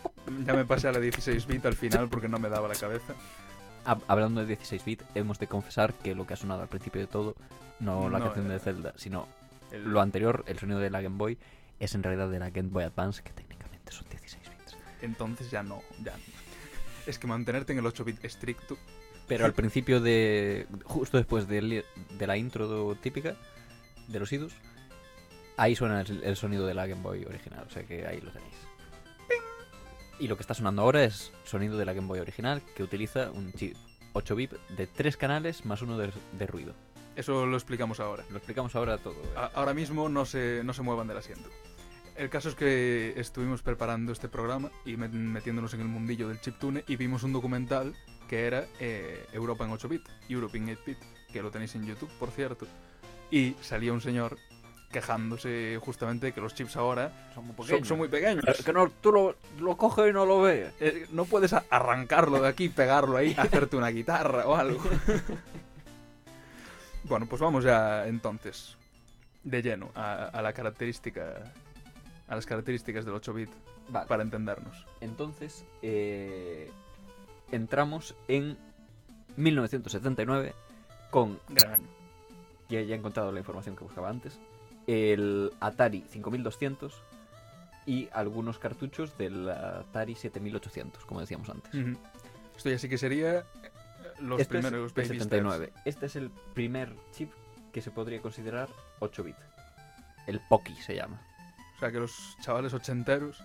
Ya 0.44 0.54
me 0.54 0.64
pasé 0.64 0.88
a 0.88 0.92
la 0.92 0.98
16 0.98 1.46
bit 1.46 1.64
al 1.64 1.74
final 1.74 2.08
porque 2.08 2.28
no 2.28 2.38
me 2.40 2.48
daba 2.48 2.66
la 2.66 2.74
cabeza. 2.74 3.14
Hab- 3.86 4.02
Hablando 4.08 4.40
de 4.40 4.46
16 4.48 4.84
bit, 4.84 5.02
hemos 5.14 5.38
de 5.38 5.46
confesar 5.46 5.94
que 5.94 6.16
lo 6.16 6.26
que 6.26 6.34
ha 6.34 6.36
sonado 6.36 6.62
al 6.62 6.68
principio 6.68 7.00
de 7.00 7.06
todo, 7.06 7.36
no 7.78 8.10
la 8.10 8.18
No 8.18 8.24
canción 8.26 8.46
era. 8.46 8.54
de 8.54 8.60
Zelda, 8.60 8.92
sino 8.96 9.28
El- 9.70 9.84
lo 9.84 10.00
anterior, 10.00 10.42
el 10.48 10.58
sonido 10.58 10.80
de 10.80 10.90
la 10.90 11.00
Game 11.00 11.16
Boy, 11.18 11.38
es 11.78 11.94
en 11.94 12.02
realidad 12.02 12.28
de 12.30 12.40
la 12.40 12.50
Game 12.50 12.70
Boy 12.70 12.82
Advance, 12.82 13.22
que 13.22 13.30
técnicamente 13.30 13.92
son 13.92 14.08
16 14.10 14.42
bits. 14.50 14.76
Entonces 15.02 15.52
ya 15.52 15.62
no, 15.62 15.82
ya. 16.02 16.14
Es 17.06 17.16
que 17.20 17.28
mantenerte 17.28 17.72
en 17.72 17.78
el 17.78 17.86
8 17.86 18.04
bit 18.04 18.24
estricto. 18.24 18.76
Pero 19.28 19.44
al 19.44 19.52
principio 19.52 20.00
de. 20.00 20.66
justo 20.84 21.16
después 21.18 21.46
de, 21.46 21.84
la 22.18 22.36
intro 22.36 22.94
típica 22.96 23.36
de 24.08 24.18
los 24.18 24.32
idus, 24.32 24.54
ahí 25.56 25.76
suena 25.76 26.00
el, 26.00 26.22
el 26.24 26.36
sonido 26.36 26.66
de 26.66 26.74
la 26.74 26.86
Game 26.86 27.02
Boy 27.02 27.24
original, 27.24 27.64
o 27.66 27.70
sea 27.70 27.84
que 27.84 28.06
ahí 28.06 28.20
lo 28.20 28.30
tenéis. 28.30 28.54
Y 30.18 30.26
lo 30.26 30.36
que 30.36 30.42
está 30.42 30.54
sonando 30.54 30.82
ahora 30.82 31.04
es 31.04 31.30
sonido 31.44 31.76
de 31.78 31.84
la 31.84 31.92
Game 31.92 32.08
Boy 32.08 32.18
original 32.20 32.62
que 32.74 32.82
utiliza 32.82 33.30
un 33.30 33.52
chip 33.52 33.76
8 34.14 34.34
bit 34.34 34.52
de 34.76 34.86
tres 34.86 35.16
canales 35.16 35.64
más 35.64 35.82
uno 35.82 35.96
de, 35.98 36.10
de 36.32 36.46
ruido. 36.46 36.74
Eso 37.14 37.46
lo 37.46 37.56
explicamos 37.56 38.00
ahora. 38.00 38.24
Lo 38.30 38.36
explicamos 38.38 38.74
ahora 38.74 38.98
todo. 38.98 39.14
¿eh? 39.14 39.28
A- 39.36 39.50
ahora 39.54 39.74
mismo 39.74 40.08
no 40.08 40.24
se, 40.24 40.62
no 40.64 40.72
se 40.72 40.82
muevan 40.82 41.06
del 41.06 41.18
asiento. 41.18 41.48
El 42.16 42.30
caso 42.30 42.48
es 42.48 42.56
que 42.56 43.12
estuvimos 43.16 43.62
preparando 43.62 44.10
este 44.10 44.28
programa 44.28 44.70
y 44.84 44.92
met- 44.96 45.10
metiéndonos 45.12 45.72
en 45.74 45.82
el 45.82 45.86
mundillo 45.88 46.28
del 46.28 46.40
chiptune 46.40 46.82
y 46.88 46.96
vimos 46.96 47.22
un 47.22 47.32
documental 47.32 47.94
que 48.28 48.46
era 48.46 48.66
eh, 48.78 49.26
Europa 49.32 49.64
en 49.64 49.70
8 49.70 49.88
bit, 49.88 50.08
Europe 50.28 50.56
en 50.56 50.70
8 50.70 50.80
bit, 50.86 50.98
que 51.32 51.42
lo 51.42 51.50
tenéis 51.50 51.74
en 51.74 51.86
YouTube, 51.86 52.10
por 52.18 52.30
cierto. 52.30 52.66
Y 53.30 53.56
salía 53.60 53.92
un 53.92 54.00
señor 54.00 54.38
quejándose 54.90 55.78
justamente 55.82 56.26
de 56.26 56.32
que 56.32 56.40
los 56.40 56.54
chips 56.54 56.76
ahora 56.76 57.30
son 57.34 57.46
muy 57.46 57.54
son, 57.66 57.84
son 57.84 57.98
muy 57.98 58.08
pequeños. 58.08 58.44
Que 58.64 58.72
no, 58.72 58.88
tú 58.88 59.12
lo, 59.12 59.36
lo 59.58 59.76
coges 59.76 60.10
y 60.10 60.12
no 60.12 60.24
lo 60.24 60.42
ves. 60.42 60.72
Eh, 60.80 61.06
no 61.10 61.24
puedes 61.24 61.52
arrancarlo 61.52 62.40
de 62.40 62.48
aquí, 62.48 62.68
pegarlo 62.68 63.16
ahí, 63.16 63.34
hacerte 63.38 63.76
una 63.76 63.88
guitarra 63.88 64.46
o 64.46 64.54
algo. 64.54 64.82
bueno, 67.04 67.26
pues 67.26 67.40
vamos 67.40 67.64
ya 67.64 68.06
entonces 68.06 68.76
de 69.44 69.62
lleno 69.62 69.90
a, 69.94 70.24
a 70.24 70.42
la 70.42 70.52
característica 70.52 71.52
a 72.28 72.34
las 72.34 72.46
características 72.46 73.04
del 73.04 73.14
8 73.14 73.32
bit 73.32 73.50
Vale. 73.88 74.06
para 74.06 74.22
entendernos. 74.22 74.86
Entonces, 75.00 75.64
eh, 75.82 76.70
entramos 77.52 78.14
en 78.28 78.56
1979 79.36 80.54
con, 81.10 81.40
Gran 81.48 81.74
año. 81.74 81.88
ya, 82.68 82.82
ya 82.82 82.94
he 82.94 82.98
encontrado 82.98 83.32
la 83.32 83.38
información 83.38 83.76
que 83.76 83.84
buscaba 83.84 84.08
antes, 84.08 84.38
el 84.86 85.52
Atari 85.60 86.02
5200 86.08 87.02
y 87.86 88.08
algunos 88.12 88.58
cartuchos 88.58 89.16
del 89.16 89.48
Atari 89.48 90.14
7800, 90.14 91.04
como 91.04 91.20
decíamos 91.20 91.48
antes. 91.48 91.72
Esto 92.56 92.70
ya 92.70 92.78
sí 92.78 92.88
que 92.88 92.98
sería 92.98 93.38
eh, 93.38 93.44
los 94.20 94.40
Este 94.40 94.58
es 94.58 94.64
primeros 94.64 94.90
el 94.90 94.94
baby 94.94 95.18
79. 95.20 95.72
Este 95.84 96.06
es 96.06 96.16
el 96.16 96.30
primer 96.54 96.94
chip 97.12 97.30
que 97.72 97.80
se 97.80 97.90
podría 97.90 98.20
considerar 98.20 98.68
8 98.98 99.24
bit. 99.24 99.36
El 100.26 100.40
Poki 100.48 100.74
se 100.74 100.96
llama. 100.96 101.22
O 101.76 101.78
sea 101.78 101.92
que 101.92 101.98
los 101.98 102.36
chavales 102.42 102.74
ochenteros 102.74 103.42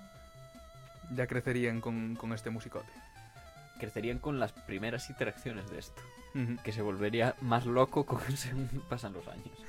ya 1.16 1.28
crecerían 1.28 1.80
con, 1.80 2.16
con 2.16 2.34
este 2.34 2.50
musicote. 2.50 2.92
Crecerían 3.84 4.20
con 4.20 4.40
las 4.40 4.54
primeras 4.54 5.10
interacciones 5.10 5.70
de 5.70 5.80
esto. 5.80 6.02
Ujú. 6.36 6.56
que 6.64 6.72
se 6.72 6.82
volvería 6.82 7.36
más 7.42 7.66
loco 7.68 8.06
con 8.08 8.20
según 8.38 8.68
pasan 8.90 9.14
los 9.14 9.28
años. 9.28 9.46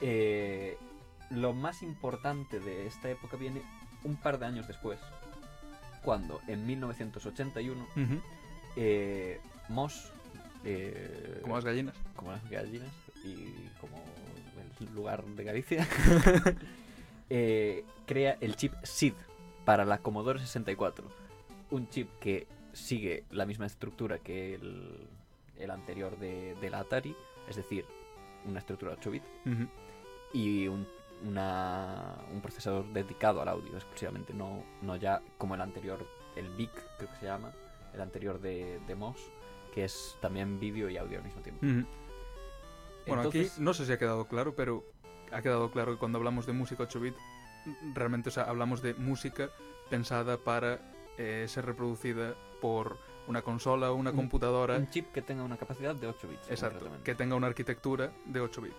Eh, 0.00 0.76
lo 1.30 1.52
más 1.54 1.82
importante 1.82 2.58
de 2.58 2.86
esta 2.88 3.08
época 3.08 3.36
viene 3.36 3.62
un 4.02 4.16
par 4.16 4.38
de 4.40 4.46
años 4.46 4.66
después, 4.66 4.98
cuando 6.02 6.40
en 6.48 6.66
1981 6.66 7.80
Ujú. 7.96 8.20
eh, 8.76 9.40
Moss, 9.68 10.10
eh, 10.64 11.38
Como 11.42 11.54
las 11.54 11.64
gallinas. 11.64 11.94
como 12.16 12.32
las 12.32 12.50
gallinas 12.50 12.92
y 13.24 13.68
como 13.80 14.02
el 14.80 14.94
lugar 14.94 15.24
de 15.24 15.44
Galicia, 15.44 15.86
eh, 17.30 17.84
crea 18.06 18.36
el 18.40 18.56
chip 18.56 18.74
SID 18.82 19.14
para 19.64 19.84
la 19.84 19.98
Commodore 19.98 20.40
64. 20.40 21.06
Un 21.70 21.88
chip 21.88 22.08
que 22.18 22.46
sigue 22.74 23.24
la 23.30 23.46
misma 23.46 23.66
estructura 23.66 24.18
que 24.18 24.54
el, 24.54 25.06
el 25.58 25.70
anterior 25.70 26.18
de, 26.18 26.54
de 26.60 26.70
la 26.70 26.80
Atari, 26.80 27.14
es 27.48 27.56
decir, 27.56 27.84
una 28.46 28.58
estructura 28.58 28.92
8 28.98 29.10
bits 29.10 29.26
Ujú. 29.46 29.68
y 30.32 30.68
un, 30.68 30.86
una- 31.24 32.16
un 32.32 32.40
procesador 32.40 32.84
dedicado 32.92 33.40
al 33.40 33.48
audio 33.48 33.74
exclusivamente, 33.74 34.34
no, 34.34 34.62
no 34.82 34.96
ya 34.96 35.22
como 35.38 35.54
el 35.54 35.60
anterior, 35.60 36.06
el 36.36 36.48
VIC 36.50 36.70
creo 36.98 37.10
que 37.10 37.16
se 37.16 37.26
llama, 37.26 37.52
el 37.94 38.00
anterior 38.00 38.40
de, 38.40 38.80
de 38.86 38.94
MOS, 38.94 39.16
que 39.72 39.84
es 39.84 40.16
también 40.20 40.58
vídeo 40.60 40.88
y 40.90 40.96
audio 40.96 41.18
al 41.18 41.24
mismo 41.24 41.40
tiempo. 41.42 41.60
Bueno, 43.06 43.22
Entonces- 43.22 43.52
aquí 43.52 43.62
no 43.62 43.74
sé 43.74 43.86
si 43.86 43.92
ha 43.92 43.98
quedado 43.98 44.26
claro, 44.26 44.54
pero 44.54 44.84
ha 45.32 45.42
quedado 45.42 45.70
claro 45.70 45.92
que 45.92 45.98
cuando 45.98 46.18
hablamos 46.18 46.46
de 46.46 46.52
música 46.52 46.82
8 46.84 47.00
bit, 47.00 47.14
realmente 47.94 48.28
o 48.28 48.32
sea, 48.32 48.44
hablamos 48.44 48.82
de 48.82 48.94
música 48.94 49.50
pensada 49.90 50.36
para 50.38 50.80
eh, 51.18 51.46
ser 51.48 51.66
reproducida 51.66 52.34
por 52.64 52.96
una 53.26 53.42
consola 53.42 53.92
o 53.92 53.94
una 53.94 54.08
Un- 54.08 54.16
computadora. 54.16 54.76
Un 54.78 54.88
chip 54.88 55.12
que 55.12 55.20
tenga 55.20 55.42
una 55.42 55.58
capacidad 55.58 55.94
de 55.94 56.06
8 56.06 56.26
bits. 56.28 56.48
Exacto, 56.50 56.88
que 57.04 57.14
tenga 57.14 57.34
una 57.36 57.46
arquitectura 57.46 58.10
de 58.24 58.40
8 58.40 58.62
bits. 58.62 58.74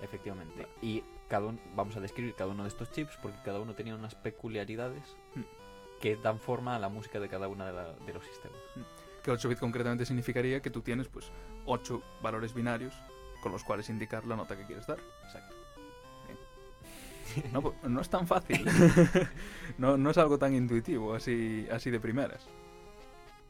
Efectivamente. 0.00 0.68
Y 0.80 1.02
cada 1.28 1.46
uno, 1.46 1.58
vamos 1.74 1.96
a 1.96 2.00
describir 2.00 2.34
cada 2.36 2.52
uno 2.52 2.62
de 2.62 2.68
estos 2.68 2.88
chips 2.92 3.18
porque 3.20 3.38
cada 3.44 3.58
uno 3.58 3.74
tenía 3.74 3.96
unas 3.96 4.14
peculiaridades 4.14 5.16
Mm. 5.34 5.40
que 6.00 6.14
dan 6.18 6.38
forma 6.38 6.76
a 6.76 6.78
la 6.78 6.88
música 6.88 7.18
de 7.18 7.28
cada 7.28 7.48
uno 7.48 7.66
de, 7.66 7.72
la- 7.72 7.94
de 7.94 8.12
los 8.14 8.24
sistemas. 8.24 8.58
Que 9.24 9.32
8 9.32 9.48
bit 9.48 9.58
concretamente 9.58 10.06
significaría 10.06 10.62
que 10.62 10.70
tú 10.70 10.80
tienes 10.82 11.08
pues 11.08 11.32
8 11.66 12.00
valores 12.22 12.54
binarios 12.54 12.94
con 13.42 13.50
los 13.50 13.64
cuales 13.64 13.90
indicar 13.90 14.24
la 14.24 14.36
nota 14.36 14.56
que 14.56 14.66
quieres 14.66 14.86
dar. 14.86 14.98
Exacto. 15.24 15.56
No, 17.52 17.60
pues, 17.62 17.74
no 17.82 18.00
es 18.00 18.08
tan 18.08 18.26
fácil. 18.28 18.64
no, 19.78 19.96
no 19.96 20.10
es 20.10 20.18
algo 20.18 20.38
tan 20.38 20.54
intuitivo, 20.54 21.14
así, 21.14 21.66
así 21.72 21.90
de 21.90 21.98
primeras. 22.00 22.46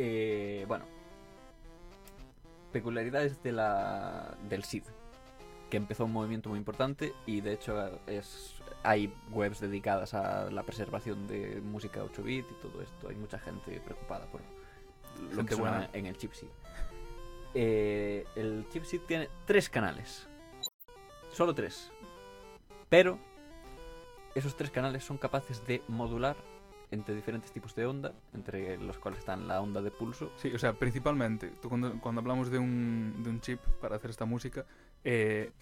Eh, 0.02 0.64
bueno. 0.66 0.86
Peculiaridades 2.72 3.42
de 3.42 3.52
la, 3.52 4.34
del 4.48 4.64
SID. 4.64 4.84
Que 5.68 5.76
empezó 5.76 6.06
un 6.06 6.12
movimiento 6.12 6.48
muy 6.48 6.58
importante 6.58 7.12
y 7.26 7.42
de 7.42 7.52
hecho 7.52 8.00
es, 8.06 8.54
hay 8.82 9.12
webs 9.30 9.60
dedicadas 9.60 10.14
a 10.14 10.50
la 10.50 10.62
preservación 10.62 11.28
de 11.28 11.60
música 11.60 12.02
8 12.02 12.22
bit 12.22 12.46
y 12.50 12.54
todo 12.62 12.80
esto. 12.80 13.08
Hay 13.08 13.16
mucha 13.16 13.38
gente 13.38 13.78
preocupada 13.80 14.24
por 14.26 14.40
lo 15.20 15.36
Gente 15.36 15.50
que 15.50 15.54
suena 15.56 15.70
buena. 15.70 15.90
en 15.92 16.06
el 16.06 16.16
chip 16.16 16.32
SID. 16.32 16.48
Eh, 17.52 18.24
el 18.36 18.66
chip 18.72 18.84
SID 18.84 19.00
tiene 19.06 19.28
tres 19.44 19.68
canales. 19.68 20.26
Solo 21.32 21.54
tres. 21.54 21.92
Pero 22.88 23.18
esos 24.34 24.56
tres 24.56 24.70
canales 24.70 25.04
son 25.04 25.18
capaces 25.18 25.64
de 25.66 25.82
modular 25.88 26.36
entre 26.90 27.14
diferentes 27.14 27.52
tipos 27.52 27.74
de 27.74 27.86
onda, 27.86 28.12
entre 28.34 28.76
los 28.78 28.98
cuales 28.98 29.20
están 29.20 29.46
la 29.46 29.60
onda 29.60 29.80
de 29.80 29.90
pulso. 29.90 30.32
Sí, 30.36 30.52
o 30.52 30.58
sea, 30.58 30.72
principalmente, 30.72 31.52
tú 31.62 31.68
cuando, 31.68 32.00
cuando 32.00 32.20
hablamos 32.20 32.50
de 32.50 32.58
un, 32.58 33.22
de 33.22 33.30
un 33.30 33.40
chip 33.40 33.60
para 33.80 33.96
hacer 33.96 34.10
esta 34.10 34.24
música, 34.24 34.64
eh, 35.04 35.52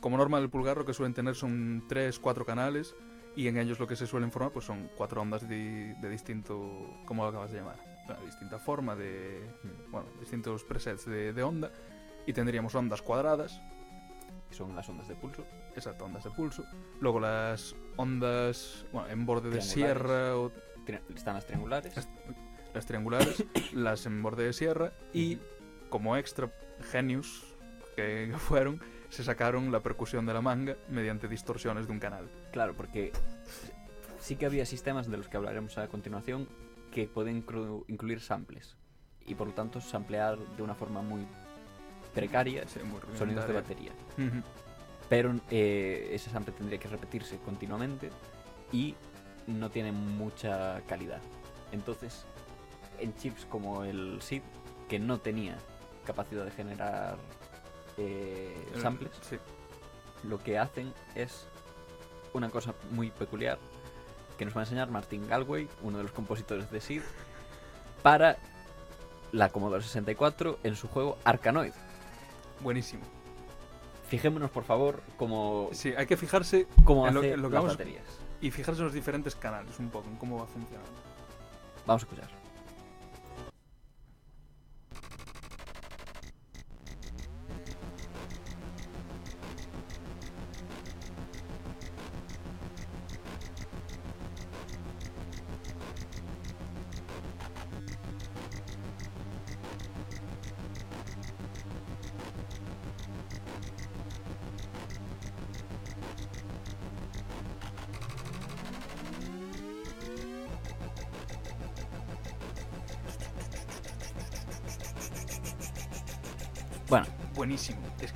como 0.00 0.16
norma 0.16 0.38
el 0.38 0.48
pulgar 0.48 0.76
lo 0.76 0.84
que 0.84 0.94
suelen 0.94 1.14
tener 1.14 1.34
son 1.34 1.84
3, 1.88 2.18
4 2.18 2.46
canales 2.46 2.94
y 3.36 3.48
en 3.48 3.56
ellos 3.56 3.78
lo 3.78 3.86
que 3.86 3.96
se 3.96 4.06
suelen 4.06 4.32
formar 4.32 4.52
pues 4.52 4.64
son 4.64 4.90
cuatro 4.96 5.22
ondas 5.22 5.48
de, 5.48 5.94
de 6.00 6.08
distinto, 6.08 6.98
¿cómo 7.04 7.22
lo 7.22 7.28
acabas 7.28 7.52
de 7.52 7.58
llamar? 7.58 7.76
Una 8.06 8.18
distinta 8.24 8.58
forma 8.58 8.96
de, 8.96 9.48
bueno, 9.90 10.08
distintos 10.18 10.64
presets 10.64 11.04
de, 11.06 11.32
de 11.32 11.42
onda 11.42 11.70
y 12.26 12.32
tendríamos 12.32 12.74
ondas 12.74 13.02
cuadradas, 13.02 13.60
que 14.48 14.54
son 14.54 14.74
las 14.74 14.88
ondas 14.88 15.08
de 15.08 15.14
pulso. 15.14 15.44
exacto, 15.76 16.04
ondas 16.06 16.24
de 16.24 16.30
pulso, 16.30 16.64
luego 17.00 17.20
las 17.20 17.74
ondas, 17.96 18.84
bueno, 18.92 19.08
en 19.08 19.26
borde 19.26 19.50
de 19.50 19.60
sierra 19.60 20.36
o 20.36 20.50
Están 21.14 21.34
las 21.34 21.46
triangulares. 21.46 21.94
Las- 21.96 22.08
las 22.74 22.86
triangulares, 22.86 23.44
las 23.72 24.06
en 24.06 24.22
borde 24.22 24.44
de 24.44 24.52
sierra 24.52 24.92
y 25.12 25.38
como 25.90 26.16
extra 26.16 26.50
genius 26.92 27.54
que 27.96 28.32
fueron, 28.38 28.80
se 29.10 29.24
sacaron 29.24 29.72
la 29.72 29.80
percusión 29.80 30.26
de 30.26 30.34
la 30.34 30.40
manga 30.42 30.76
mediante 30.88 31.28
distorsiones 31.28 31.86
de 31.86 31.92
un 31.92 31.98
canal. 31.98 32.28
Claro, 32.52 32.74
porque 32.74 33.10
sí 34.20 34.36
que 34.36 34.46
había 34.46 34.66
sistemas 34.66 35.10
de 35.10 35.16
los 35.16 35.28
que 35.28 35.36
hablaremos 35.38 35.78
a 35.78 35.88
continuación 35.88 36.48
que 36.92 37.06
pueden 37.08 37.44
inclu- 37.44 37.84
incluir 37.88 38.20
samples 38.20 38.76
y 39.26 39.34
por 39.34 39.46
lo 39.48 39.54
tanto 39.54 39.80
samplear 39.80 40.38
de 40.38 40.62
una 40.62 40.74
forma 40.74 41.02
muy 41.02 41.26
precaria 42.14 42.66
Sí, 42.68 42.80
muy 42.80 43.00
sonidos 43.16 43.46
de 43.46 43.52
batería. 43.54 43.92
Pero 45.08 45.34
eh, 45.50 46.10
ese 46.12 46.30
sample 46.30 46.52
tendría 46.52 46.78
que 46.78 46.88
repetirse 46.88 47.38
continuamente 47.38 48.10
y 48.72 48.94
no 49.46 49.70
tiene 49.70 49.92
mucha 49.92 50.82
calidad. 50.86 51.20
Entonces, 51.72 52.24
en 52.98 53.14
chips 53.16 53.46
como 53.46 53.84
el 53.84 54.20
SID, 54.20 54.42
que 54.88 54.98
no 54.98 55.18
tenía 55.18 55.56
capacidad 56.04 56.44
de 56.44 56.50
generar 56.50 57.16
eh, 57.96 58.54
Eh, 58.74 58.80
samples, 58.80 59.10
Sí. 59.22 59.36
lo 60.24 60.38
que 60.42 60.58
hacen 60.58 60.92
es 61.14 61.46
una 62.34 62.50
cosa 62.50 62.74
muy 62.90 63.10
peculiar 63.10 63.58
que 64.36 64.44
nos 64.44 64.54
va 64.54 64.60
a 64.60 64.64
enseñar 64.64 64.90
Martin 64.90 65.26
Galway, 65.26 65.68
uno 65.82 65.96
de 65.98 66.04
los 66.04 66.12
compositores 66.12 66.70
de 66.70 66.80
SID, 66.80 67.02
para 68.02 68.36
la 69.32 69.48
Commodore 69.48 69.82
64 69.82 70.58
en 70.62 70.76
su 70.76 70.86
juego 70.88 71.18
Arkanoid. 71.24 71.72
Buenísimo. 72.60 73.02
Fijémonos, 74.08 74.50
por 74.50 74.64
favor, 74.64 75.02
cómo, 75.16 75.68
Sí, 75.72 75.92
hay 75.96 76.06
que 76.06 76.16
fijarse 76.16 76.66
cómo 76.84 77.06
en 77.06 77.14
lo- 77.14 77.20
hace 77.20 77.32
en 77.32 77.42
lo 77.42 77.48
que 77.48 77.54
las 77.54 77.62
vamos- 77.62 77.76
baterías. 77.78 78.04
y 78.40 78.50
fijarse 78.50 78.80
en 78.80 78.84
los 78.86 78.94
diferentes 78.94 79.34
canales 79.36 79.78
un 79.78 79.90
poco, 79.90 80.08
en 80.08 80.16
cómo 80.16 80.38
va 80.38 80.46
funcionando. 80.46 80.90
Vamos 81.86 82.02
a 82.02 82.06
escuchar. 82.06 82.37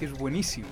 Que 0.02 0.06
es 0.06 0.18
buenísimo. 0.18 0.66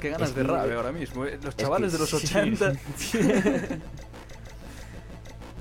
Qué 0.00 0.10
ganas 0.10 0.30
Es 0.30 0.34
de 0.34 0.42
que- 0.42 0.48
rave 0.48 0.74
ahora 0.74 0.90
mismo. 0.90 1.24
eh. 1.24 1.38
Los 1.40 1.54
que 1.54 1.62
chavales 1.62 1.92
de 1.92 1.98
los 2.00 2.10
sí. 2.10 2.16
80, 2.16 2.72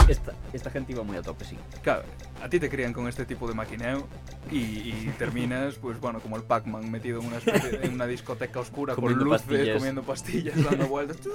esta, 0.08 0.34
esta 0.52 0.72
gente 0.72 0.94
iba 0.94 1.04
muy 1.04 1.15
a 1.15 1.22
tope, 1.22 1.46
sí. 1.46 1.56
claro, 1.84 2.04
a 2.44 2.50
ti 2.50 2.60
te 2.60 2.70
crían 2.70 2.91
con 2.91 3.08
este 3.08 3.24
tipo 3.26 3.48
de 3.48 3.54
maquineo 3.54 4.08
y, 4.52 4.58
y 4.58 5.13
terminas, 5.20 5.76
pues 5.76 6.00
bueno, 6.00 6.20
como 6.22 6.38
el 6.38 6.44
Pac-Man 6.44 6.89
metido 6.89 7.20
en 7.22 7.28
una, 7.28 7.38
especie- 7.38 7.80
en 7.84 7.94
una 7.94 8.08
discoteca 8.08 8.60
oscura 8.60 8.96
con 8.96 9.13
luces, 9.13 9.44
pastillas. 9.44 9.78
comiendo 9.78 10.02
pastillas, 10.04 10.63
dando 10.63 10.88
vueltas. 10.88 11.17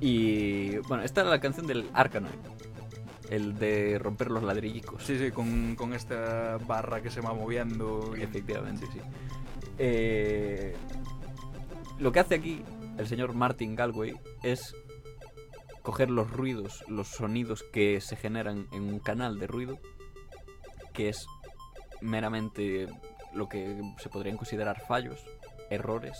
Y 0.00 0.76
bueno, 0.86 1.02
esta 1.02 1.22
era 1.22 1.30
la 1.30 1.40
canción 1.40 1.66
del 1.66 1.90
Arkanoid. 1.92 2.30
El 3.30 3.58
de 3.58 3.98
romper 3.98 4.30
los 4.30 4.44
ladrillicos. 4.44 5.02
Sí, 5.02 5.18
sí, 5.18 5.32
con, 5.32 5.74
con 5.74 5.92
esta 5.92 6.56
barra 6.68 7.02
que 7.02 7.10
se 7.10 7.20
va 7.20 7.34
moviendo. 7.34 8.14
Efectivamente, 8.16 8.86
sí. 8.92 9.00
Eh, 9.78 10.74
lo 11.98 12.12
que 12.12 12.20
hace 12.20 12.34
aquí 12.34 12.62
el 12.98 13.06
señor 13.06 13.34
Martin 13.34 13.76
Galway 13.76 14.14
es 14.42 14.74
coger 15.82 16.10
los 16.10 16.30
ruidos, 16.30 16.84
los 16.88 17.08
sonidos 17.08 17.64
que 17.72 18.00
se 18.00 18.16
generan 18.16 18.68
en 18.72 18.82
un 18.82 18.98
canal 18.98 19.38
de 19.38 19.46
ruido, 19.46 19.78
que 20.92 21.08
es 21.08 21.26
meramente 22.00 22.88
lo 23.32 23.48
que 23.48 23.80
se 23.98 24.08
podrían 24.08 24.36
considerar 24.36 24.80
fallos, 24.86 25.24
errores, 25.70 26.18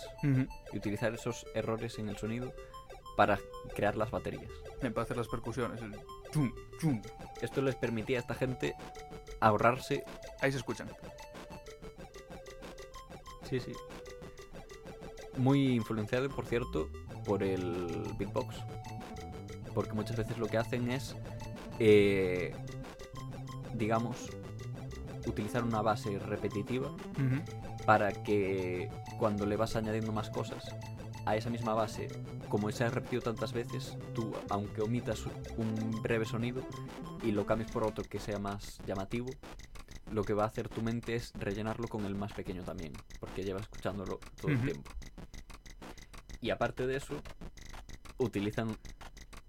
y 0.72 0.76
utilizar 0.76 1.12
esos 1.12 1.46
errores 1.54 1.98
en 1.98 2.08
el 2.08 2.16
sonido 2.16 2.52
para 3.16 3.38
crear 3.74 3.96
las 3.96 4.10
baterías. 4.10 4.50
Para 4.80 5.02
hacer 5.02 5.16
las 5.16 5.28
percusiones. 5.28 5.82
el 5.82 5.96
chum, 6.30 6.52
chum. 6.80 7.02
Esto 7.42 7.60
les 7.60 7.74
permitía 7.74 8.18
a 8.18 8.20
esta 8.20 8.34
gente 8.34 8.74
ahorrarse 9.40 10.04
Ahí 10.40 10.52
se 10.52 10.58
escuchan. 10.58 10.88
Sí, 13.48 13.60
sí. 13.60 13.72
Muy 15.36 15.74
influenciado, 15.74 16.28
por 16.28 16.46
cierto, 16.46 16.88
por 17.24 17.42
el 17.42 18.02
beatbox. 18.18 18.56
Porque 19.74 19.92
muchas 19.92 20.16
veces 20.16 20.38
lo 20.38 20.46
que 20.46 20.58
hacen 20.58 20.90
es, 20.90 21.14
eh, 21.78 22.54
digamos, 23.74 24.30
utilizar 25.26 25.62
una 25.62 25.82
base 25.82 26.18
repetitiva 26.18 26.90
para 27.86 28.12
que 28.12 28.90
cuando 29.18 29.46
le 29.46 29.56
vas 29.56 29.76
añadiendo 29.76 30.12
más 30.12 30.30
cosas 30.30 30.64
a 31.26 31.36
esa 31.36 31.50
misma 31.50 31.74
base, 31.74 32.08
como 32.48 32.70
se 32.70 32.84
ha 32.84 32.90
repetido 32.90 33.22
tantas 33.22 33.52
veces, 33.52 33.96
tú, 34.14 34.32
aunque 34.48 34.80
omitas 34.80 35.24
un 35.58 36.02
breve 36.02 36.24
sonido 36.24 36.62
y 37.22 37.32
lo 37.32 37.46
cambies 37.46 37.70
por 37.70 37.84
otro 37.84 38.04
que 38.04 38.18
sea 38.18 38.38
más 38.38 38.78
llamativo, 38.86 39.28
lo 40.12 40.24
que 40.24 40.34
va 40.34 40.44
a 40.44 40.46
hacer 40.46 40.68
tu 40.68 40.82
mente 40.82 41.14
es 41.14 41.32
rellenarlo 41.34 41.88
con 41.88 42.04
el 42.04 42.14
más 42.14 42.32
pequeño 42.32 42.62
también, 42.62 42.92
porque 43.20 43.44
llevas 43.44 43.62
escuchándolo 43.62 44.18
todo 44.40 44.50
el 44.50 44.60
tiempo. 44.60 44.90
Y 46.40 46.50
aparte 46.50 46.86
de 46.86 46.96
eso, 46.96 47.20
utilizan 48.18 48.76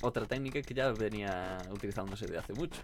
otra 0.02 0.26
técnica 0.26 0.62
que 0.62 0.74
ya 0.74 0.92
venía 0.92 1.58
utilizándose 1.72 2.26
de 2.26 2.38
hace 2.38 2.54
mucho. 2.54 2.82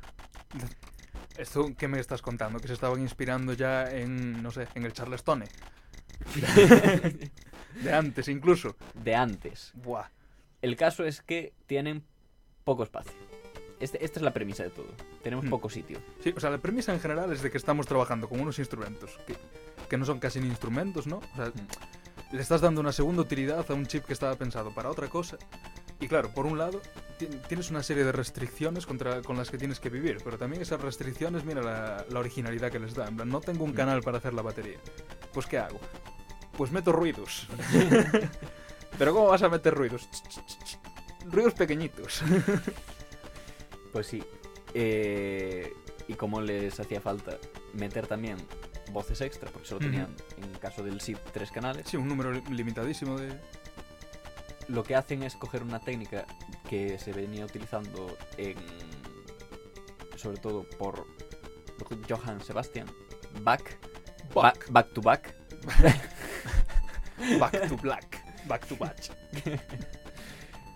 ¿Esto 1.38 1.74
qué 1.78 1.88
me 1.88 2.00
estás 2.00 2.22
contando? 2.22 2.60
Que 2.60 2.68
se 2.68 2.74
estaban 2.74 3.02
inspirando 3.02 3.54
ya 3.54 3.90
en, 3.90 4.42
no 4.42 4.52
sé, 4.52 4.68
en 4.76 4.86
el 4.86 4.94
Charlestone. 4.94 5.46
De 7.84 7.94
antes 7.94 8.28
incluso. 8.30 8.76
De 8.94 9.16
antes. 9.16 9.72
Buah. 9.76 10.08
El 10.62 10.76
caso 10.78 11.04
es 11.04 11.22
que 11.22 11.54
tienen 11.68 12.04
poco 12.64 12.84
espacio. 12.84 13.12
Este- 13.80 14.04
esta 14.04 14.20
es 14.20 14.24
la 14.24 14.34
premisa 14.34 14.64
de 14.64 14.70
todo. 14.70 14.88
Tenemos 15.26 15.46
Hmm. 15.46 15.50
poco 15.50 15.72
sitio. 15.72 15.98
Sí, 16.24 16.32
o 16.38 16.40
sea, 16.40 16.52
la 16.52 16.60
premisa 16.60 16.94
en 16.94 17.00
general 17.00 17.34
es 17.34 17.42
de 17.42 17.50
que 17.50 17.58
estamos 17.58 17.88
trabajando 17.88 18.30
con 18.30 18.40
unos 18.40 18.60
instrumentos 18.60 19.10
que, 19.26 19.36
que 19.90 19.98
no 19.98 20.06
son 20.06 20.20
casi 20.20 20.40
ni 20.40 20.48
instrumentos, 20.48 21.08
¿no? 21.08 21.18
O 21.18 21.36
sea, 21.36 21.52
le 22.32 22.42
estás 22.42 22.62
dando 22.62 22.80
una 22.80 22.92
segunda 22.92 23.24
utilidad 23.24 23.66
a 23.68 23.74
un 23.74 23.88
chip 23.88 24.06
que 24.06 24.14
estaba 24.14 24.36
pensado 24.36 24.72
para 24.76 24.88
otra 24.92 25.08
cosa. 25.08 25.38
Y 26.00 26.08
claro, 26.08 26.30
por 26.30 26.46
un 26.46 26.60
lado, 26.60 26.80
ti- 27.18 27.26
tienes 27.48 27.72
una 27.72 27.82
serie 27.82 28.04
de 28.04 28.12
restricciones 28.12 28.86
contra, 28.86 29.24
con 29.24 29.36
las 29.36 29.50
que 29.50 29.58
tienes 29.58 29.80
que 29.80 29.90
vivir, 29.90 30.20
pero 30.24 30.38
también 30.38 30.62
esas 30.62 30.80
restricciones, 30.80 31.44
mira 31.44 31.64
la, 31.64 32.06
la 32.08 32.20
originalidad 32.20 32.72
que 32.72 32.78
les 32.78 32.94
da. 32.94 33.08
En 33.08 33.16
plan, 33.16 33.28
no 33.30 33.42
tengo 33.42 33.64
un 33.64 33.72
Mm. 33.72 33.76
canal 33.76 34.02
para 34.04 34.20
hacer 34.20 34.36
la 34.36 34.44
batería. 34.44 34.78
Pues, 35.34 35.48
¿qué 35.48 35.58
hago? 35.58 35.80
Pues 36.56 36.72
meto 36.72 36.92
ruidos. 36.92 37.48
pero 39.00 39.12
¿cómo 39.16 39.26
vas 39.30 39.42
a 39.42 39.50
meter 39.50 39.74
ruidos? 39.74 40.08
Ruidos 41.32 41.56
pequeñitos. 41.56 42.22
Pues 43.92 44.06
sí. 44.06 44.24
Eh, 44.78 45.72
y 46.08 46.14
como 46.16 46.42
les 46.42 46.78
hacía 46.80 47.00
falta 47.00 47.38
meter 47.74 48.08
también 48.08 48.36
voces 48.92 49.22
extra, 49.22 49.50
porque 49.50 49.68
solo 49.68 49.80
tenían, 49.80 50.14
en 50.38 50.52
caso 50.60 50.84
del 50.84 51.00
SIP, 51.02 51.18
tres 51.34 51.50
canales, 51.50 51.88
Sí, 51.88 51.96
un 51.98 52.08
número 52.08 52.32
li- 52.34 52.44
limitadísimo 52.50 53.18
de... 53.18 53.34
lo 54.68 54.84
que 54.84 54.96
hacen 54.96 55.24
es 55.24 55.36
coger 55.36 55.64
una 55.64 55.80
técnica 55.80 56.26
que 56.70 57.00
se 57.00 57.12
venía 57.14 57.46
utilizando 57.46 58.16
en. 58.38 58.56
sobre 60.18 60.38
todo 60.38 60.64
por 60.78 61.08
Johann 62.10 62.42
Sebastian 62.42 62.88
Bach. 63.42 63.62
Bach. 64.34 64.58
Ba- 64.68 64.72
back 64.72 64.94
to 64.94 65.02
back. 65.02 65.36
Back 67.40 67.68
to 67.70 67.78
black. 67.78 68.22
Back 68.48 68.68
to 68.68 68.76
batch. 68.76 69.10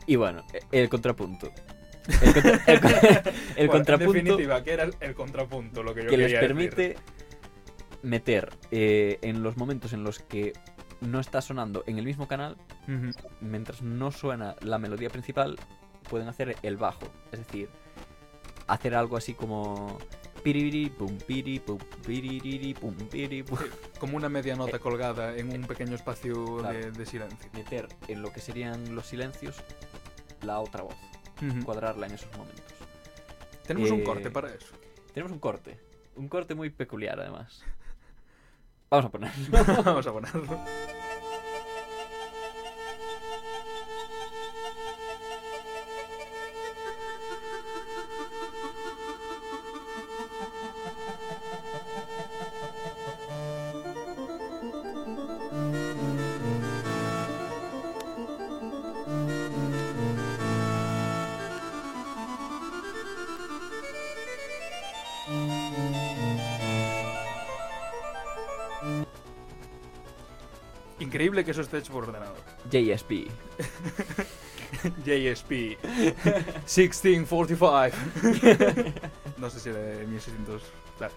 Y 0.08 0.16
bueno, 0.16 0.44
e- 0.54 0.82
el 0.82 0.90
contrapunto. 0.90 1.52
El, 2.08 2.34
contra- 2.34 2.64
el 2.68 2.82
con- 2.82 2.92
el 3.56 3.68
Bueno, 3.68 3.72
contrapunto. 3.72 4.18
En 4.18 4.24
definitiva, 4.26 4.64
que 4.64 4.72
era 4.74 4.90
el, 5.00 5.14
contrapunto, 5.16 5.84
lo 5.84 5.94
que 5.94 6.04
yo 6.04 6.10
que 6.10 6.18
les 6.18 6.32
decir. 6.32 6.40
permite 6.48 6.96
meter 8.02 8.50
eh, 8.72 9.20
en 9.22 9.44
los 9.44 9.58
momentos 9.58 9.94
en 9.94 10.04
los 10.04 10.20
que 10.20 10.54
no 11.02 11.20
está 11.20 11.42
sonando 11.42 11.84
en 11.88 11.98
el 11.98 12.06
mismo 12.06 12.28
canal, 12.28 12.58
mientras 13.42 13.82
no 13.82 14.12
suena 14.12 14.56
la 14.62 14.78
melodía 14.80 15.10
principal, 15.10 15.58
pueden 16.10 16.28
hacer 16.28 16.56
el 16.64 16.78
bajo. 16.78 17.08
Es 17.32 17.40
decir, 17.40 17.70
hacer 18.68 18.96
algo 18.96 19.16
así 19.18 19.34
como. 19.34 19.98
piriri, 20.44 20.90
pum, 20.90 21.18
piri, 21.20 21.60
pum, 21.60 21.78
piriri, 22.06 22.74
pum, 22.74 22.96
piri, 22.96 23.44
pum. 23.44 23.60
Como 24.00 24.18
una 24.18 24.28
media 24.30 24.56
nota 24.56 24.80
colgada 24.80 25.36
en 25.38 25.52
un 25.54 25.62
pequeño 25.68 25.96
espacio 25.96 26.58
Claro. 26.60 26.78
de, 26.78 26.92
de 26.92 27.06
silencio. 27.06 27.50
Meter 27.54 27.88
en 28.08 28.22
lo 28.22 28.32
que 28.34 28.40
serían 28.42 28.96
los 28.96 29.06
silencios 29.06 29.56
la 30.42 30.60
otra 30.60 30.84
voz. 30.84 30.96
Cuadrarla 31.63 32.08
en 32.08 32.13
esos 32.13 32.32
momentos. 32.38 32.63
Tenemos 33.65 33.91
un 33.91 33.99
Eh, 34.02 34.04
corte 34.04 34.32
para 34.32 34.54
eso. 34.54 34.73
Tenemos 35.13 35.32
un 35.32 35.39
corte. 35.39 35.80
Un 36.15 36.28
corte 36.28 36.56
muy 36.56 36.69
peculiar, 36.69 37.19
además. 37.19 37.63
Vamos 38.89 39.06
a 39.06 39.10
ponerlo. 39.10 39.84
Vamos 39.84 40.08
a 40.08 40.12
ponerlo. 40.12 40.60
Increíble 71.39 71.45
que 71.45 71.52
eso 71.52 71.62
esté 71.62 71.78
hecho 71.78 71.93
por 71.93 72.04
ordenador. 72.04 72.36
JSP. 72.69 73.30
JSP 75.06 75.78
1645. 76.65 77.97
no 79.38 79.49
sé 79.49 79.60
si 79.60 79.69
era 79.69 79.80
de 79.80 80.06
1600. 80.08 80.62
Claro. 80.97 81.13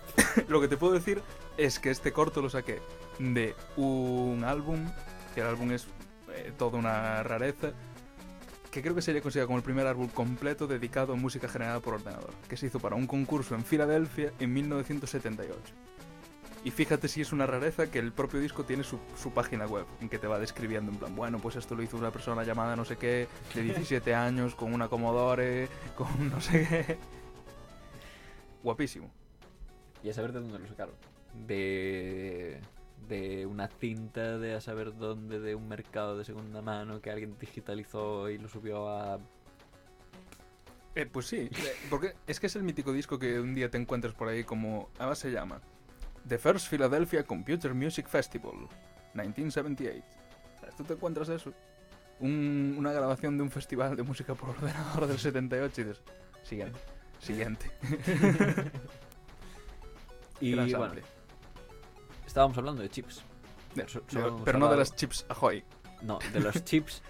Lo 0.48 0.60
que 0.60 0.68
te 0.68 0.76
puedo 0.76 0.94
decir 0.94 1.20
es 1.58 1.78
que 1.78 1.90
este 1.90 2.12
corto 2.12 2.40
lo 2.40 2.48
saqué 2.48 2.80
de 3.18 3.54
un 3.76 4.44
álbum, 4.44 4.90
que 5.34 5.42
el 5.42 5.46
álbum 5.46 5.72
es 5.72 5.86
eh, 6.32 6.52
toda 6.56 6.78
una 6.78 7.22
rareza, 7.22 7.72
que 8.70 8.82
creo 8.82 8.94
que 8.94 9.02
sería 9.02 9.20
considerado 9.20 9.48
como 9.48 9.58
el 9.58 9.64
primer 9.64 9.86
álbum 9.86 10.08
completo 10.08 10.66
dedicado 10.66 11.12
a 11.12 11.16
música 11.16 11.48
generada 11.48 11.80
por 11.80 11.94
ordenador, 11.94 12.32
que 12.48 12.56
se 12.56 12.66
hizo 12.66 12.80
para 12.80 12.96
un 12.96 13.06
concurso 13.06 13.54
en 13.54 13.64
Filadelfia 13.64 14.32
en 14.38 14.52
1978. 14.54 15.58
Y 16.66 16.72
fíjate 16.72 17.06
si 17.06 17.20
es 17.20 17.32
una 17.32 17.46
rareza 17.46 17.92
que 17.92 18.00
el 18.00 18.10
propio 18.10 18.40
disco 18.40 18.64
tiene 18.64 18.82
su, 18.82 18.98
su 19.16 19.30
página 19.30 19.68
web, 19.68 19.86
en 20.00 20.08
que 20.08 20.18
te 20.18 20.26
va 20.26 20.40
describiendo 20.40 20.90
en 20.90 20.98
plan, 20.98 21.14
bueno, 21.14 21.38
pues 21.38 21.54
esto 21.54 21.76
lo 21.76 21.82
hizo 21.84 21.96
una 21.96 22.10
persona 22.10 22.42
llamada 22.42 22.74
no 22.74 22.84
sé 22.84 22.96
qué, 22.96 23.28
de 23.54 23.62
17 23.62 24.12
años, 24.12 24.56
con 24.56 24.74
una 24.74 24.88
Commodore, 24.88 25.68
con 25.94 26.08
no 26.28 26.40
sé 26.40 26.66
qué. 26.68 26.98
Guapísimo. 28.64 29.12
Y 30.02 30.10
a 30.10 30.12
saber 30.12 30.32
de 30.32 30.40
dónde 30.40 30.58
lo 30.58 30.66
sacaron. 30.66 30.96
De. 31.46 32.60
De 33.08 33.46
una 33.46 33.68
cinta 33.68 34.36
de 34.36 34.54
a 34.54 34.60
saber 34.60 34.96
dónde, 34.96 35.38
de 35.38 35.54
un 35.54 35.68
mercado 35.68 36.18
de 36.18 36.24
segunda 36.24 36.62
mano 36.62 37.00
que 37.00 37.12
alguien 37.12 37.36
digitalizó 37.38 38.28
y 38.28 38.38
lo 38.38 38.48
subió 38.48 38.88
a. 38.88 39.20
Eh, 40.96 41.06
pues 41.06 41.26
sí, 41.26 41.48
eh, 41.52 41.76
porque 41.88 42.14
es 42.26 42.40
que 42.40 42.48
es 42.48 42.56
el 42.56 42.64
mítico 42.64 42.92
disco 42.92 43.20
que 43.20 43.38
un 43.38 43.54
día 43.54 43.70
te 43.70 43.78
encuentras 43.78 44.14
por 44.14 44.26
ahí 44.26 44.42
como, 44.42 44.88
además 44.98 45.20
se 45.20 45.30
llama 45.30 45.60
The 46.28 46.38
First 46.38 46.68
Philadelphia 46.68 47.22
Computer 47.24 47.72
Music 47.74 48.06
Festival, 48.08 48.52
1978. 49.14 50.04
¿Sabes? 50.60 50.76
Tú 50.76 50.84
te 50.84 50.94
encuentras 50.94 51.28
eso, 51.28 51.52
Un- 52.18 52.74
una 52.78 52.92
grabación 52.92 53.36
de 53.36 53.42
un 53.42 53.50
festival 53.50 53.94
de 53.96 54.02
música 54.02 54.34
por 54.34 54.50
ordenador 54.50 55.06
del 55.06 55.18
78 55.18 55.80
y 55.80 55.84
dices, 55.84 56.02
siguiente, 56.42 56.78
siguiente. 57.20 57.70
Y 60.40 60.54
bueno, 60.54 60.92
estábamos 62.26 62.58
hablando 62.58 62.82
de 62.82 62.90
chips. 62.90 63.22
De- 63.74 63.88
solo 63.88 64.04
hemos 64.28 64.42
pero 64.42 64.58
no 64.58 64.70
de 64.70 64.76
las 64.76 64.94
chips 64.94 65.24
Ahoy. 65.28 65.64
No, 66.02 66.18
de 66.32 66.40
los 66.40 66.62
chips 66.64 67.02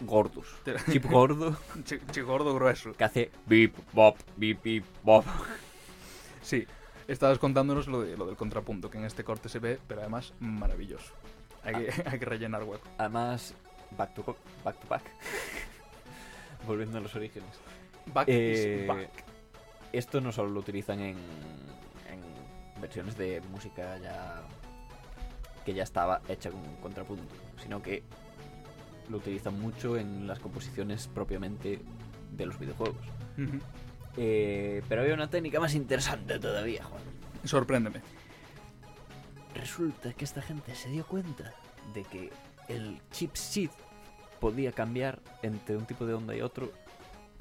gordos. 0.00 0.46
Chip 0.90 1.04
gordo 1.10 1.56
Chi, 1.84 1.98
chi 2.10 2.20
gordo 2.20 2.54
grueso. 2.54 2.92
que 2.92 3.04
hace 3.04 3.30
bip, 3.46 3.74
bop, 3.92 4.18
bip, 4.36 4.62
bip, 4.62 4.84
bop. 5.02 5.24
Sí, 6.42 6.66
estabas 7.08 7.38
contándonos 7.38 7.86
lo, 7.88 8.02
de, 8.02 8.16
lo 8.16 8.26
del 8.26 8.36
contrapunto, 8.36 8.90
que 8.90 8.98
en 8.98 9.04
este 9.04 9.24
corte 9.24 9.48
se 9.48 9.58
ve, 9.58 9.78
pero 9.86 10.00
además 10.00 10.32
maravilloso. 10.40 11.12
Hay 11.62 11.74
que, 11.74 12.02
hay 12.06 12.18
que 12.18 12.24
rellenar 12.24 12.62
hueco. 12.64 12.86
Además, 12.98 13.54
back 13.96 14.14
to, 14.14 14.36
back 14.64 14.78
to 14.80 14.88
back. 14.88 15.02
Volviendo 16.66 16.98
a 16.98 17.00
los 17.00 17.14
orígenes. 17.14 17.48
Back 18.12 18.28
Eh, 18.28 18.80
is 18.82 18.88
back. 18.88 19.10
Esto 19.92 20.20
no 20.20 20.32
solo 20.32 20.50
lo 20.50 20.60
utilizan 20.60 21.00
en, 21.00 21.16
en 21.16 22.80
versiones 22.80 23.16
de 23.16 23.40
música 23.50 23.98
ya 23.98 24.42
que 25.64 25.74
ya 25.74 25.82
estaba 25.82 26.20
hecha 26.28 26.50
con 26.50 26.62
contrapunto, 26.76 27.34
sino 27.60 27.82
que 27.82 28.04
lo 29.08 29.16
utilizan 29.18 29.58
mucho 29.60 29.96
en 29.96 30.26
las 30.26 30.38
composiciones 30.38 31.08
propiamente 31.08 31.80
de 32.32 32.46
los 32.46 32.58
videojuegos. 32.58 33.04
Ujú. 33.36 33.58
Eh, 34.16 34.82
pero 34.88 35.02
había 35.02 35.14
una 35.14 35.28
técnica 35.28 35.60
más 35.60 35.74
interesante 35.74 36.38
todavía, 36.38 36.84
Juan. 36.84 37.02
Sorpréndeme. 37.44 38.00
Resulta 39.54 40.12
que 40.12 40.24
esta 40.24 40.42
gente 40.42 40.74
se 40.74 40.90
dio 40.90 41.06
cuenta 41.06 41.54
de 41.94 42.04
que 42.04 42.32
el 42.68 43.00
chipset 43.10 43.70
podía 44.40 44.72
cambiar 44.72 45.20
entre 45.42 45.76
un 45.76 45.86
tipo 45.86 46.06
de 46.06 46.14
onda 46.14 46.34
y 46.36 46.40
otro 46.40 46.72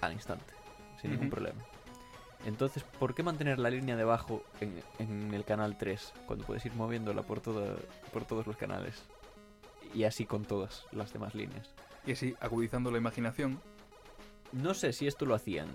al 0.02 0.14
instante, 0.14 0.54
sin 1.02 1.12
ningún 1.12 1.30
problema. 1.30 1.62
Entonces, 2.46 2.84
¿por 2.84 3.16
qué 3.16 3.24
mantener 3.24 3.58
la 3.58 3.70
línea 3.70 3.96
de 3.96 4.04
bajo 4.04 4.44
en, 4.62 4.82
en 5.00 5.34
el 5.34 5.44
canal 5.46 5.78
3 5.78 6.14
cuando 6.28 6.46
puedes 6.46 6.66
ir 6.66 6.74
moviéndola 6.74 7.24
por, 7.24 7.42
toda, 7.42 7.76
por 8.14 8.26
todos 8.26 8.46
los 8.46 8.56
canales? 8.56 9.04
Y 9.94 10.04
así 10.04 10.26
con 10.26 10.46
todas 10.46 10.86
las 10.92 11.12
demás 11.12 11.34
líneas. 11.34 11.74
Y 12.06 12.12
así, 12.12 12.36
agudizando 12.40 12.92
la 12.92 12.98
imaginación, 12.98 13.60
No 14.52 14.74
sé 14.74 14.94
si 14.94 15.08
esto 15.08 15.26
lo 15.26 15.34
hacían 15.34 15.68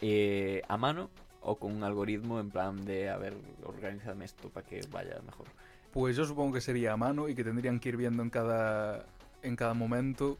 eh, 0.00 0.62
a 0.68 0.76
mano 0.76 1.10
o 1.40 1.56
con 1.56 1.74
un 1.74 1.84
algoritmo 1.84 2.40
en 2.40 2.50
plan 2.50 2.84
de, 2.84 3.08
a 3.08 3.16
ver, 3.16 3.36
organízame 3.64 4.24
esto 4.24 4.48
para 4.48 4.66
que 4.66 4.80
vaya 4.90 5.20
mejor. 5.24 5.46
pues 5.92 6.16
yo 6.16 6.24
supongo 6.24 6.54
que 6.54 6.60
sería 6.60 6.92
a 6.92 6.96
mano 6.96 7.28
y 7.28 7.34
que 7.34 7.44
tendrían 7.44 7.80
que 7.80 7.90
ir 7.90 7.96
viendo 7.96 8.22
en 8.22 8.30
cada, 8.30 9.06
en 9.42 9.56
cada 9.56 9.74
momento 9.74 10.38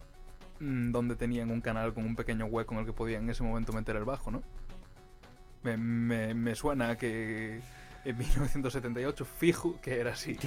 mm, 0.61 0.91
donde 0.91 1.17
tenían 1.17 1.51
un 1.51 1.61
canal 1.61 1.95
con 1.95 2.05
un 2.05 2.17
pequeño 2.17 2.47
hueco 2.47 2.75
en 2.75 2.81
el 2.81 2.87
que 2.87 2.93
podían 2.93 3.25
en 3.25 3.31
ese 3.31 3.43
momento 3.43 3.73
meter 3.73 3.97
el 3.97 4.05
bajo, 4.05 4.31
¿no? 4.31 4.43
Me, 5.63 5.77
me, 5.77 6.35
me 6.35 6.55
suena 6.55 6.97
que 6.97 7.61
en 8.05 8.19
1978 8.19 9.25
fijo 9.25 9.81
que 9.81 10.01
era 10.01 10.13
así. 10.13 10.37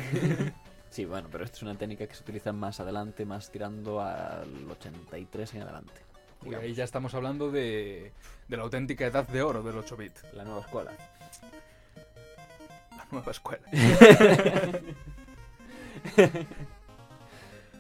Sí, 0.91 1.06
bueno, 1.06 1.30
pero 1.32 1.45
esto 1.45 1.56
es 1.56 1.63
una 1.63 1.76
técnica 1.76 2.06
que 2.06 2.13
se 2.13 2.21
utiliza 2.21 2.52
más 2.52 2.82
adelante, 2.82 3.24
más 3.24 3.50
tirando 3.50 4.02
al 4.02 4.69
83 4.69 5.54
en 5.54 5.62
adelante. 5.62 5.93
Y 6.45 6.54
ahí 6.56 6.73
ya 6.73 6.84
estamos 6.84 7.13
hablando 7.13 7.51
de, 7.51 8.12
de 8.47 8.58
la 8.58 8.63
auténtica 8.63 9.06
edad 9.06 9.27
de 9.27 9.41
oro 9.41 9.62
del 9.63 9.75
8-bit, 9.75 10.12
La 10.34 10.43
nueva 10.43 10.62
escuela. 10.62 10.91
la 12.97 13.06
nueva 13.12 13.32
escuela. 13.32 13.63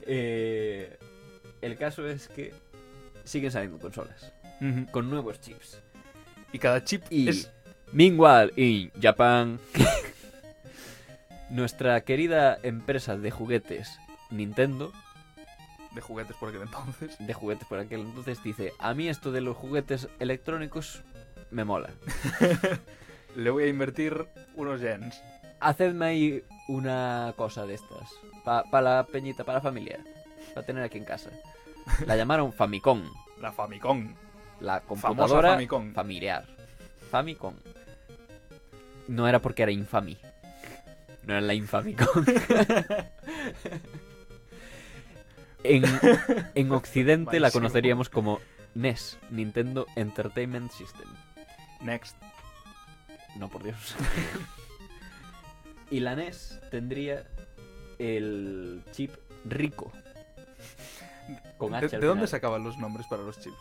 Eh, 0.07 0.97
el 1.61 1.77
caso 1.77 2.07
es 2.07 2.27
que 2.27 2.53
siguen 3.23 3.51
saliendo 3.51 3.77
consolas 3.79 4.33
con 4.91 5.09
nuevos 5.09 5.39
chips. 5.39 5.79
Y 6.51 6.59
cada 6.59 6.83
chip 6.83 7.03
Y 7.09 7.29
es... 7.29 7.51
meanwhile 7.91 8.51
in 8.55 8.91
Japan, 9.01 9.59
nuestra 11.49 12.01
querida 12.01 12.57
empresa 12.63 13.15
de 13.15 13.31
juguetes 13.31 13.97
Nintendo, 14.31 14.91
de 15.93 16.01
juguetes 16.01 16.35
por 16.37 16.49
aquel 16.49 16.61
entonces. 16.63 17.15
de 17.19 17.33
juguetes 17.33 17.67
por 17.67 17.79
aquel 17.79 18.01
entonces, 18.01 18.41
dice, 18.43 18.73
a 18.79 18.93
mí 18.93 19.07
esto 19.09 19.31
de 19.31 19.41
los 19.41 19.57
juguetes 19.57 20.07
electrónicos 20.19 21.03
me 21.51 21.63
mola. 21.65 21.89
Le 23.35 23.49
voy 23.49 23.63
a 23.63 23.67
invertir 23.67 24.27
unos 24.55 24.81
yens. 24.81 25.21
Hacedme 25.59 26.05
ahí 26.05 26.43
una 26.67 27.33
cosa 27.35 27.65
de 27.65 27.75
estas, 27.75 28.09
para 28.43 28.81
la 28.81 29.05
peñita, 29.05 29.43
para 29.43 29.59
la 29.59 29.61
familia, 29.61 29.99
para 30.53 30.65
tener 30.65 30.83
aquí 30.83 30.97
en 30.97 31.05
casa. 31.05 31.29
La 32.05 32.15
llamaron 32.15 32.51
Famicom, 32.53 33.03
La 33.39 33.51
Famicom. 33.51 34.13
la 34.59 34.79
Famosa 34.81 35.07
computadora 35.07 35.51
Famicom. 35.51 35.93
familiar. 35.93 36.45
Famicom. 37.09 37.55
No 39.07 39.27
era 39.27 39.39
porque 39.39 39.63
era 39.63 39.71
infami. 39.71 40.17
No 41.23 41.33
era 41.33 41.41
la 41.41 41.53
infamicom. 41.53 42.25
en, 45.63 45.83
en 46.55 46.71
Occidente 46.71 47.39
la 47.39 47.51
conoceríamos 47.51 48.09
como 48.09 48.39
NES, 48.75 49.17
Nintendo 49.29 49.85
Entertainment 49.95 50.71
System. 50.71 51.07
Next. 51.81 52.15
No, 53.37 53.49
por 53.49 53.63
Dios. 53.63 53.95
y 55.91 55.99
la 55.99 56.15
NES 56.15 56.59
tendría 56.69 57.25
el 57.99 58.83
chip 58.91 59.11
rico. 59.45 59.91
Con 61.57 61.75
H 61.75 61.87
¿De, 61.87 61.99
de 61.99 62.07
dónde 62.07 62.27
sacaban 62.27 62.63
los 62.63 62.77
nombres 62.77 63.07
para 63.07 63.23
los 63.23 63.39
chips? 63.39 63.57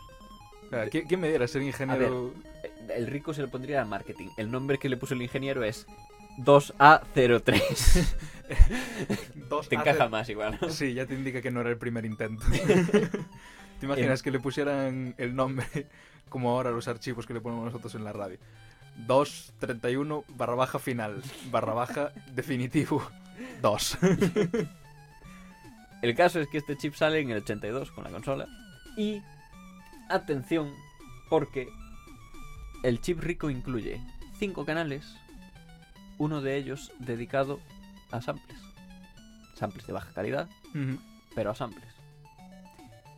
¿quién, 0.89 1.19
me 1.19 1.29
diera 1.29 1.47
ser 1.47 1.61
ingeniero? 1.61 2.33
Eh, 2.63 2.71
El 2.95 3.07
rico 3.07 3.33
se 3.33 3.41
le 3.41 3.47
pondría 3.47 3.81
al 3.81 3.87
marketing. 3.87 4.29
El 4.37 4.51
nombre 4.51 4.77
que 4.77 4.89
le 4.89 4.97
puso 4.97 5.13
el 5.13 5.21
ingeniero 5.21 5.63
es 5.63 5.85
2A03. 6.37 8.15
Dos 9.49 9.69
Te 9.69 9.77
A- 9.77 9.79
encaja 9.81 10.09
más 10.09 10.29
igual. 10.29 10.57
¿no? 10.61 10.69
Sí, 10.69 10.93
ya 10.93 11.05
te 11.05 11.13
indica 11.13 11.41
que 11.41 11.51
no 11.51 11.61
era 11.61 11.69
el 11.69 11.77
primer 11.77 12.05
intento. 12.05 12.43
¿Te 13.79 13.85
imaginas 13.85 14.21
que 14.21 14.31
le 14.31 14.39
pusieran 14.39 15.15
el 15.17 15.35
nombre 15.35 15.87
como 16.29 16.51
ahora 16.51 16.71
los 16.71 16.87
archivos 16.87 17.25
que 17.25 17.33
le 17.33 17.41
ponemos 17.41 17.65
nosotros 17.65 17.95
en 17.95 18.03
la 18.03 18.13
radio? 18.13 18.37
231 19.07 20.25
barra 20.29 20.53
baja 20.55 20.77
final, 20.79 21.21
barra 21.49 21.73
baja 21.73 22.11
definitivo 22.33 23.01
2. 23.61 23.97
El 26.01 26.15
caso 26.15 26.39
es 26.39 26.47
que 26.47 26.57
este 26.57 26.75
chip 26.77 26.95
sale 26.95 27.19
en 27.19 27.29
el 27.29 27.37
82 27.43 27.91
con 27.91 28.03
la 28.03 28.09
consola. 28.09 28.47
Y 28.97 29.21
atención, 30.09 30.73
porque 31.29 31.67
el 32.83 32.99
chip 33.01 33.19
rico 33.21 33.49
incluye 33.51 34.01
5 34.39 34.65
canales, 34.65 35.05
uno 36.21 36.39
de 36.39 36.55
ellos 36.55 36.91
dedicado 36.99 37.59
a 38.11 38.21
samples. 38.21 38.59
Samples 39.55 39.87
de 39.87 39.93
baja 39.93 40.13
calidad, 40.13 40.47
pero 41.33 41.49
a 41.49 41.55
samples. 41.55 41.91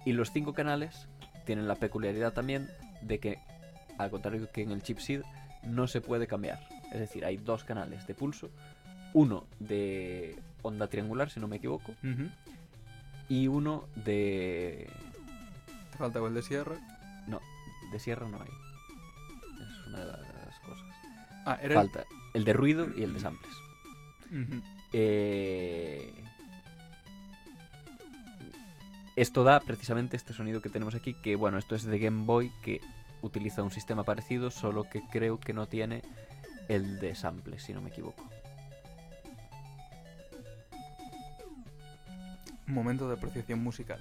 Y 0.05 0.13
los 0.13 0.31
5 0.31 0.53
canales 0.53 1.09
tienen 1.45 1.67
la 1.67 1.75
peculiaridad 1.75 2.31
también 2.31 2.69
de 3.01 3.19
que, 3.19 3.39
al 3.97 4.09
contrario 4.09 4.49
que 4.53 4.61
en 4.61 4.71
el 4.71 4.83
chip 4.83 4.99
SID, 4.99 5.21
no 5.63 5.87
se 5.87 5.99
puede 5.99 6.27
cambiar. 6.27 6.65
Es 6.93 6.99
decir, 7.01 7.25
hay 7.25 7.35
dos 7.35 7.65
canales 7.65 8.07
de 8.07 8.13
pulso, 8.13 8.49
uno 9.13 9.47
de 9.59 10.39
onda 10.61 10.87
triangular, 10.87 11.29
si 11.29 11.41
no 11.41 11.49
me 11.49 11.57
equivoco, 11.57 11.93
y 13.27 13.47
uno 13.49 13.89
de 13.95 14.89
Te 15.91 15.97
falta 15.97 16.19
el 16.19 16.33
de 16.33 16.41
sierra. 16.41 16.77
de 17.91 17.99
sierra 17.99 18.29
no 18.29 18.37
hay. 18.37 18.47
Es 18.47 19.87
una 19.87 19.99
de 19.99 20.05
las 20.05 20.59
cosas. 20.61 20.85
Ah, 21.45 21.59
era 21.61 21.75
Falta 21.75 21.99
el 21.99 22.22
de 22.33 22.53
ruido 22.53 22.87
y 22.95 23.03
el 23.03 23.13
de 23.13 23.19
samples. 23.19 23.53
el... 24.31 24.63
Eh, 24.93 26.13
Esto 29.15 29.43
da 29.43 29.59
precisamente 29.59 30.17
este 30.17 30.33
sonido 30.33 30.59
que 30.61 30.69
tenemos 30.69 30.95
aquí, 30.95 31.13
que 31.13 31.35
bueno, 31.35 31.59
esto 31.59 31.75
es 31.75 31.83
de 31.83 31.99
Game 31.99 32.25
Boy, 32.25 32.51
que 32.63 32.81
utiliza 33.21 33.61
un 33.61 33.69
sistema 33.69 34.03
parecido, 34.03 34.49
solo 34.49 34.85
que 34.85 35.03
creo 35.11 35.39
que 35.39 35.53
no 35.53 35.67
tiene 35.67 36.01
el 36.67 36.99
de 36.99 37.13
samples, 37.13 37.61
si 37.61 37.73
no 37.73 37.81
me 37.81 37.89
equivoco. 37.89 38.23
Momento 42.65 43.07
de 43.07 43.15
apreciación 43.15 43.61
musical. 43.61 43.99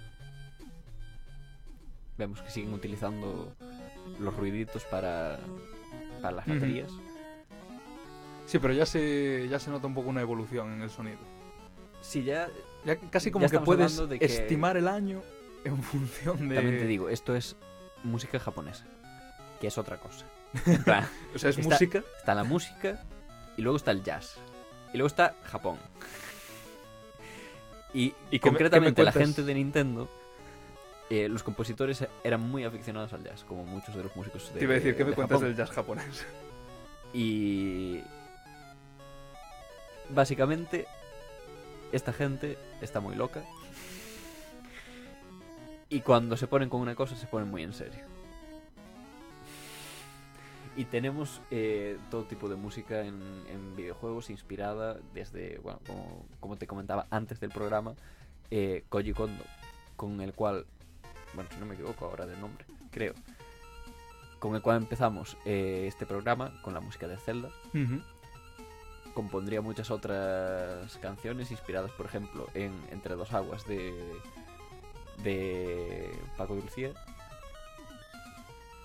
Vemos 2.17 2.41
que 2.41 2.51
siguen 2.51 2.73
utilizando 2.73 3.55
los 4.19 4.35
ruiditos 4.35 4.85
para, 4.85 5.41
para 6.23 6.37
las 6.37 6.47
baterías. 6.47 6.91
Sí, 8.47 8.59
pero 8.59 8.73
ya 8.75 8.85
se, 8.87 9.49
ya 9.49 9.59
se 9.59 9.71
nota 9.71 9.87
un 9.87 9.95
poco 9.95 10.09
una 10.11 10.21
evolución 10.21 10.73
en 10.73 10.83
el 10.83 10.91
sonido. 10.91 11.19
Sí, 12.01 12.25
ya 12.25 12.49
Ya 12.85 12.97
casi 12.97 13.31
como 13.31 13.47
Ya 13.47 13.51
que 13.51 13.59
puedes 13.61 13.93
hablando 13.93 14.07
de 14.09 14.19
que- 14.19 14.25
estimar 14.25 14.77
el 14.77 14.89
año 14.89 15.23
en 15.65 15.83
función 15.83 16.49
de... 16.49 16.57
también 16.57 16.79
te 16.79 16.87
digo, 16.87 17.09
esto 17.09 17.35
es 17.37 17.57
música 18.05 18.39
japonesa, 18.41 18.85
que 19.61 19.69
es 19.69 19.79
otra 19.79 19.97
cosa. 19.99 20.27
Plan, 20.85 21.09
O 21.35 21.39
sea, 21.39 21.51
es 21.51 21.59
Está- 21.59 21.71
música... 21.71 22.03
Está 22.19 22.35
la 22.35 22.45
música 22.45 23.03
y 23.57 23.63
luego 23.63 23.77
está 23.77 23.91
el 23.93 24.03
jazz. 24.03 24.37
Y 24.93 24.97
luego 24.99 25.07
está 25.07 25.35
Japón. 25.45 25.79
Y, 27.95 28.15
¿Y 28.31 28.39
qué 28.39 28.47
me- 28.47 28.53
concretamente 28.53 29.03
me 29.03 29.05
la 29.07 29.13
gente 29.13 29.43
de 29.43 29.55
Nintendo, 29.55 30.09
eh, 31.11 31.29
los 31.29 31.43
compositores 31.43 32.07
eran 32.25 32.41
muy 32.41 32.65
aficionados 32.65 33.13
al 33.13 33.23
jazz, 33.23 33.45
como 33.45 33.65
muchos 33.67 33.95
de 33.95 34.03
los 34.03 34.17
músicos 34.17 34.51
de 34.55 34.59
Te 34.61 34.65
iba 34.65 34.73
a 34.73 34.77
decir, 34.77 34.97
¿qué 34.97 35.05
me 35.05 35.13
cuentas 35.13 35.43
del 35.43 35.55
jazz 35.55 35.71
japonés? 35.71 36.25
Y 37.13 38.01
básicamente 40.15 40.87
esta 41.93 42.13
gente 42.13 42.59
está 42.81 43.01
muy 43.01 43.15
loca. 43.15 43.43
Y 45.89 46.01
cuando 46.01 46.37
se 46.37 46.47
ponen 46.47 46.69
con 46.69 46.81
una 46.81 46.95
cosa 46.95 47.17
se 47.17 47.27
ponen 47.27 47.51
muy 47.51 47.63
en 47.63 47.73
serio. 47.73 48.05
Y 50.75 50.87
tenemos 50.87 51.43
eh, 51.51 51.99
todo 52.11 52.25
tipo 52.25 52.49
de 52.49 52.57
música 52.57 53.03
en, 53.03 53.21
videojuegos 53.77 54.31
inspirada 54.31 54.99
desde, 55.13 55.59
bueno, 55.59 55.81
como, 55.87 56.27
como 56.41 56.57
te 56.57 56.67
comentaba 56.67 57.07
antes 57.11 57.41
del 57.41 57.51
programa, 57.51 57.95
eh, 58.51 58.85
Koji 58.89 59.13
Kondo, 59.13 59.45
con 59.97 60.21
el 60.21 60.33
cual, 60.33 60.67
bueno, 61.35 61.51
si 61.53 61.59
no 61.59 61.67
me 61.67 61.75
equivoco 61.75 62.07
ahora 62.07 62.27
del 62.27 62.41
nombre, 62.41 62.65
creo, 62.91 63.15
con 64.39 64.55
el 64.55 64.63
cual 64.63 64.79
empezamos 64.79 65.37
eh, 65.45 65.85
este 65.87 66.07
programa 66.07 66.61
con 66.63 66.75
la 66.75 66.81
música 66.81 67.07
de 67.07 67.17
Zelda 67.17 67.51
compondría 69.15 69.61
muchas 69.61 69.91
otras 69.91 70.97
canciones 70.99 71.51
inspiradas, 71.51 71.91
por 71.93 72.07
ejemplo, 72.07 72.49
en 72.55 72.73
Entre 72.91 73.15
dos 73.15 73.33
aguas 73.33 73.67
de, 73.67 73.93
de 75.23 76.11
Paco 76.37 76.55
de 76.57 76.63
Lucía, 76.63 76.91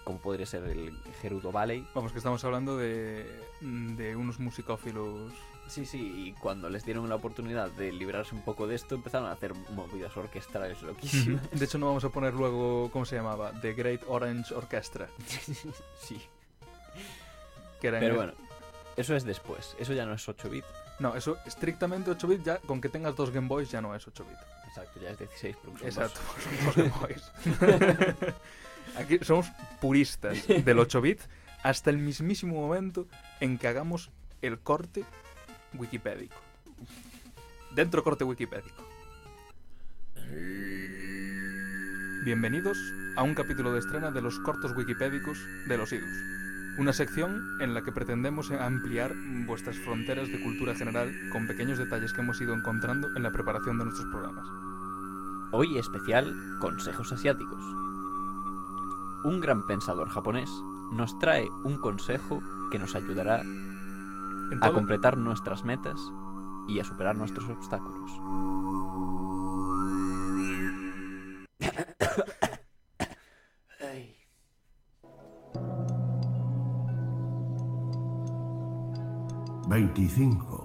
como 0.03 0.19
podría 0.19 0.45
ser 0.45 0.63
el 0.63 0.97
Gerudo 1.21 1.51
Valley. 1.51 1.85
Vamos, 1.93 2.11
que 2.11 2.17
estamos 2.19 2.43
hablando 2.43 2.77
de, 2.77 3.25
de 3.61 4.15
unos 4.15 4.39
musicófilos... 4.39 5.31
Sí, 5.67 5.85
sí, 5.85 6.27
y 6.27 6.31
cuando 6.39 6.69
les 6.69 6.85
dieron 6.85 7.09
la 7.09 7.15
oportunidad 7.15 7.69
de 7.71 7.91
librarse 7.91 8.33
un 8.33 8.41
poco 8.41 8.67
de 8.67 8.75
esto, 8.75 8.95
empezaron 8.95 9.27
a 9.27 9.33
hacer 9.33 9.53
movidas 9.75 10.15
orquestales 10.15 10.81
loquísimas. 10.81 11.51
De 11.51 11.65
hecho, 11.65 11.77
no 11.77 11.87
vamos 11.87 12.05
a 12.05 12.09
poner 12.09 12.33
luego, 12.33 12.89
¿cómo 12.93 13.03
se 13.03 13.17
llamaba? 13.17 13.51
The 13.59 13.73
Great 13.73 14.01
Orange 14.07 14.53
Orchestra. 14.55 15.09
sí. 15.99 16.21
Que 17.81 17.87
eran 17.89 17.99
Pero 17.99 18.13
es- 18.13 18.17
bueno, 18.17 18.33
eso 18.97 19.15
es 19.15 19.23
después. 19.23 19.75
Eso 19.79 19.93
ya 19.93 20.05
no 20.05 20.13
es 20.13 20.27
8 20.27 20.49
bits. 20.49 20.67
No, 20.99 21.15
eso 21.15 21.37
estrictamente 21.45 22.11
8 22.11 22.27
bits 22.27 22.43
ya, 22.43 22.57
con 22.59 22.81
que 22.81 22.89
tengas 22.89 23.15
dos 23.15 23.31
Game 23.31 23.47
Boys 23.47 23.69
ya 23.71 23.79
no 23.81 23.95
es 23.95 24.07
8 24.07 24.25
bits. 24.25 24.39
Exacto, 24.67 24.99
ya 24.99 25.11
es 25.11 25.19
16 25.19 25.55
porque 25.63 25.91
son 25.91 26.03
Exacto, 26.03 26.19
dos. 26.19 26.43
son 26.43 26.65
dos 26.65 26.75
Game 26.75 26.93
Boys. 26.99 28.35
Aquí 28.97 29.19
somos 29.23 29.47
puristas 29.79 30.47
del 30.47 30.79
8 30.79 31.01
bit 31.01 31.21
hasta 31.63 31.89
el 31.89 31.97
mismísimo 31.97 32.55
momento 32.59 33.07
en 33.39 33.57
que 33.57 33.67
hagamos 33.67 34.09
el 34.41 34.59
corte 34.59 35.03
wikipédico. 35.73 36.35
Dentro 37.75 38.03
corte 38.03 38.23
wikipédico. 38.23 38.83
Bienvenidos 42.23 42.77
a 43.15 43.23
un 43.23 43.35
capítulo 43.35 43.71
de 43.71 43.79
estrena 43.79 44.11
de 44.11 44.21
los 44.21 44.39
cortos 44.39 44.75
wikipédicos 44.75 45.37
de 45.67 45.77
los 45.77 45.91
idus. 45.93 46.36
Una 46.77 46.93
sección 46.93 47.59
en 47.59 47.73
la 47.73 47.83
que 47.83 47.91
pretendemos 47.91 48.51
ampliar 48.51 49.15
vuestras 49.47 49.79
fronteras 49.79 50.27
de 50.27 50.39
cultura 50.39 50.75
general 50.75 51.11
con 51.31 51.47
pequeños 51.47 51.79
detalles 51.79 52.13
que 52.13 52.21
hemos 52.21 52.39
ido 52.39 52.53
encontrando 52.53 53.07
en 53.15 53.23
la 53.23 53.31
preparación 53.31 53.79
de 53.79 53.85
nuestros 53.85 54.07
programas. 54.11 54.45
Hoy 55.51 55.75
especial 55.79 56.35
Consejos 56.59 57.11
Asiáticos. 57.11 57.63
Un 59.23 59.39
gran 59.41 59.65
pensador 59.65 60.07
japonés 60.09 60.51
nos 60.91 61.17
trae 61.17 61.49
un 61.63 61.77
consejo 61.77 62.43
que 62.69 62.77
nos 62.77 62.93
ayudará 62.93 63.41
a 64.61 64.71
completar 64.71 65.17
nuestras 65.17 65.65
metas 65.65 65.99
y 66.67 66.79
a 66.79 66.83
superar 66.83 67.17
nuestros 67.17 67.49
obstáculos. 67.49 68.11
25. 79.77 80.63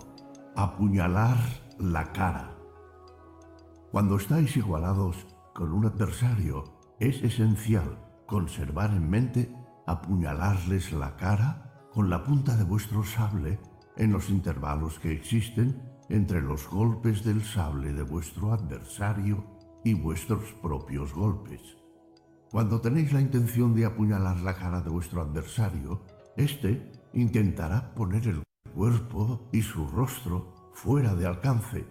Apuñalar 0.56 1.36
la 1.78 2.12
cara. 2.12 2.56
Cuando 3.90 4.16
estáis 4.16 4.56
igualados 4.56 5.26
con 5.54 5.70
un 5.70 5.84
adversario, 5.84 6.64
es 6.98 7.22
esencial 7.22 7.98
conservar 8.26 8.90
en 8.92 9.10
mente 9.10 9.54
apuñalarles 9.86 10.94
la 10.94 11.14
cara 11.18 11.74
con 11.92 12.08
la 12.08 12.24
punta 12.24 12.56
de 12.56 12.64
vuestro 12.64 13.04
sable 13.04 13.60
en 13.98 14.12
los 14.12 14.30
intervalos 14.30 14.98
que 14.98 15.12
existen 15.12 15.82
entre 16.08 16.40
los 16.40 16.66
golpes 16.70 17.22
del 17.22 17.42
sable 17.42 17.92
de 17.92 18.04
vuestro 18.04 18.54
adversario 18.54 19.44
y 19.84 19.92
vuestros 19.92 20.54
propios 20.62 21.12
golpes. 21.12 21.60
Cuando 22.50 22.80
tenéis 22.80 23.12
la 23.12 23.20
intención 23.20 23.74
de 23.74 23.84
apuñalar 23.84 24.40
la 24.40 24.54
cara 24.54 24.80
de 24.80 24.88
vuestro 24.88 25.20
adversario, 25.20 26.00
éste 26.38 26.90
intentará 27.12 27.94
poner 27.94 28.26
el 28.26 28.42
cuerpo 28.72 29.48
y 29.52 29.62
su 29.62 29.86
rostro 29.86 30.70
fuera 30.74 31.14
de 31.14 31.26
alcance. 31.26 31.86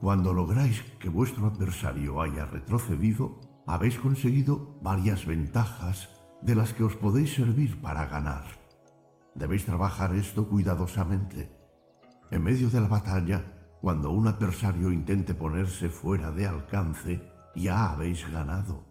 Cuando 0.00 0.32
lográis 0.32 0.82
que 1.00 1.08
vuestro 1.08 1.46
adversario 1.46 2.20
haya 2.20 2.44
retrocedido, 2.46 3.40
habéis 3.66 3.98
conseguido 3.98 4.78
varias 4.82 5.26
ventajas 5.26 6.08
de 6.42 6.54
las 6.54 6.72
que 6.72 6.84
os 6.84 6.96
podéis 6.96 7.34
servir 7.34 7.80
para 7.80 8.06
ganar. 8.06 8.44
Debéis 9.34 9.64
trabajar 9.64 10.14
esto 10.14 10.48
cuidadosamente. 10.48 11.50
En 12.30 12.42
medio 12.42 12.68
de 12.68 12.80
la 12.80 12.88
batalla, 12.88 13.44
cuando 13.80 14.10
un 14.10 14.26
adversario 14.26 14.92
intente 14.92 15.34
ponerse 15.34 15.88
fuera 15.88 16.30
de 16.30 16.46
alcance, 16.46 17.22
ya 17.54 17.90
habéis 17.90 18.30
ganado. 18.30 18.84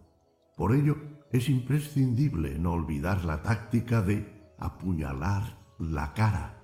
Por 0.56 0.74
ello, 0.74 0.96
es 1.32 1.48
imprescindible 1.48 2.58
no 2.58 2.72
olvidar 2.72 3.24
la 3.24 3.42
táctica 3.42 4.02
de 4.02 4.54
apuñalar 4.58 5.58
la 5.78 6.12
cara. 6.12 6.61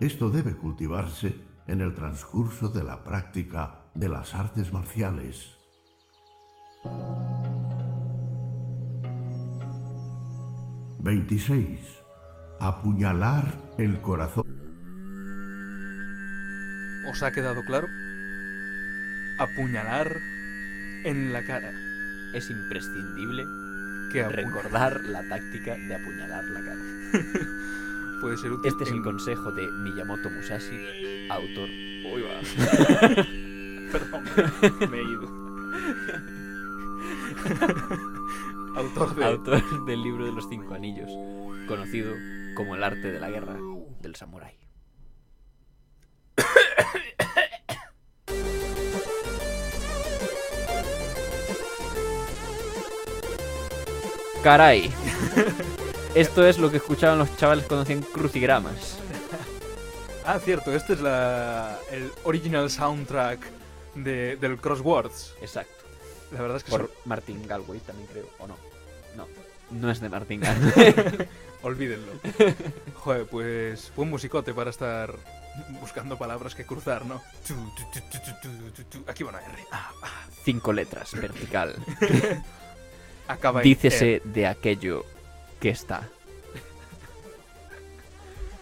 Esto 0.00 0.30
debe 0.30 0.54
cultivarse 0.56 1.34
en 1.66 1.80
el 1.80 1.94
transcurso 1.94 2.68
de 2.68 2.82
la 2.82 3.04
práctica 3.04 3.84
de 3.94 4.08
las 4.08 4.34
artes 4.34 4.72
marciales. 4.72 5.56
...26... 11.02 11.78
Apuñalar 12.62 13.54
el 13.78 14.02
corazón. 14.02 14.44
¿Os 17.10 17.22
ha 17.22 17.32
quedado 17.32 17.64
claro? 17.64 17.86
Apuñalar 19.38 20.14
en 21.04 21.32
la 21.32 21.42
cara. 21.46 21.72
Es 22.34 22.50
imprescindible 22.50 23.44
Que 24.12 24.26
apu- 24.26 24.30
recordar 24.32 25.00
la 25.04 25.22
táctica 25.26 25.74
de 25.74 25.94
apuñalar 25.94 26.44
la 26.44 26.60
cara. 26.60 26.80
puede 28.20 28.36
ser 28.36 28.52
útil. 28.52 28.70
Este 28.70 28.84
es 28.84 28.90
el 28.90 29.02
consejo 29.02 29.50
de 29.50 29.66
Miyamoto 29.66 30.30
Musashi, 30.30 31.26
autor. 31.30 31.68
Uy, 31.68 32.22
va. 32.22 32.40
Perdón, 33.92 34.22
me 34.90 34.98
he 34.98 35.02
ido. 35.02 35.28
Autor 38.76 39.16
de. 39.16 39.24
Autor 39.24 39.86
del 39.86 40.02
libro 40.02 40.26
de 40.26 40.32
los 40.32 40.46
cinco 40.48 40.74
anillos, 40.74 41.10
conocido 41.66 42.14
como 42.54 42.76
el 42.76 42.84
arte 42.84 43.10
de 43.10 43.18
la 43.18 43.30
guerra 43.30 43.58
del 44.00 44.14
samurái. 44.14 44.54
Caray. 54.42 54.90
Esto 56.14 56.46
es 56.46 56.58
lo 56.58 56.70
que 56.70 56.78
escuchaban 56.78 57.18
los 57.18 57.36
chavales 57.36 57.64
cuando 57.66 57.82
hacían 57.82 58.02
crucigramas. 58.02 58.98
Ah, 60.22 60.38
cierto, 60.38 60.72
este 60.72 60.92
es 60.92 61.00
la, 61.00 61.78
el 61.90 62.12
original 62.24 62.70
soundtrack 62.70 63.40
de, 63.96 64.36
del 64.36 64.58
Crosswords. 64.58 65.34
Exacto. 65.40 65.72
La 66.30 66.42
verdad 66.42 66.58
es 66.58 66.62
que 66.62 66.70
Por 66.70 66.82
son- 66.82 66.90
Martin 67.06 67.48
Galway 67.48 67.80
también 67.80 68.06
creo, 68.06 68.28
¿o 68.38 68.46
no? 68.46 68.56
No, 69.16 69.26
no 69.70 69.90
es 69.90 69.98
de 69.98 70.08
Martin 70.10 70.40
Galway. 70.40 70.94
olvídenlo. 71.62 72.12
Joder, 72.94 73.26
pues 73.26 73.90
buen 73.96 74.10
musicote 74.10 74.52
para 74.54 74.70
estar 74.70 75.14
buscando 75.80 76.16
palabras 76.18 76.54
que 76.54 76.64
cruzar, 76.64 77.06
¿no? 77.06 77.20
Aquí 79.08 79.24
van 79.24 79.34
a 79.34 79.40
R. 79.40 79.64
Ah, 79.72 79.90
ah. 80.02 80.08
Cinco 80.44 80.72
letras, 80.72 81.12
vertical. 81.14 81.74
Acaba 83.26 83.60
en 83.60 83.64
Dícese 83.64 84.16
R. 84.16 84.22
de 84.26 84.46
aquello 84.46 85.04
que 85.60 85.70
está. 85.70 86.08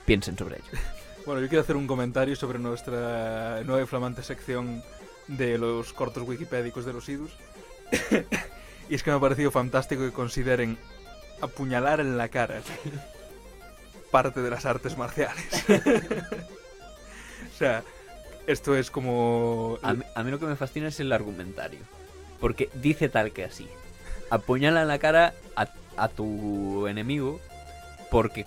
Piensen 0.04 0.36
sobre 0.36 0.56
ello. 0.56 0.82
Bueno, 1.24 1.40
yo 1.42 1.48
quiero 1.48 1.62
hacer 1.62 1.76
un 1.76 1.86
comentario 1.86 2.34
sobre 2.36 2.58
nuestra 2.58 3.62
nueva 3.64 3.82
y 3.82 3.86
flamante 3.86 4.22
sección 4.22 4.82
de 5.26 5.58
los 5.58 5.92
cortos 5.92 6.26
wikipédicos 6.26 6.84
de 6.86 6.92
los 6.92 7.08
idus. 7.08 7.30
y 8.88 8.94
es 8.94 9.02
que 9.02 9.10
me 9.10 9.16
ha 9.16 9.20
parecido 9.20 9.50
fantástico 9.50 10.02
que 10.02 10.12
consideren 10.12 10.78
apuñalar 11.40 12.00
en 12.00 12.16
la 12.16 12.28
cara 12.28 12.62
parte 14.10 14.40
de 14.40 14.50
las 14.50 14.64
artes 14.64 14.96
marciales. 14.96 15.64
o 17.54 17.58
sea, 17.58 17.84
esto 18.46 18.74
es 18.74 18.90
como... 18.90 19.78
A 19.82 19.92
mí, 19.92 20.02
a 20.14 20.22
mí 20.24 20.30
lo 20.30 20.38
que 20.38 20.46
me 20.46 20.56
fascina 20.56 20.88
es 20.88 20.98
el 21.00 21.12
argumentario. 21.12 21.80
Porque 22.40 22.70
dice 22.74 23.08
tal 23.10 23.32
que 23.32 23.44
así. 23.44 23.68
Apuñala 24.30 24.82
en 24.82 24.88
la 24.88 24.98
cara 24.98 25.34
a, 25.56 25.68
a 25.98 26.08
tu 26.08 26.86
enemigo 26.86 27.40
porque 28.10 28.46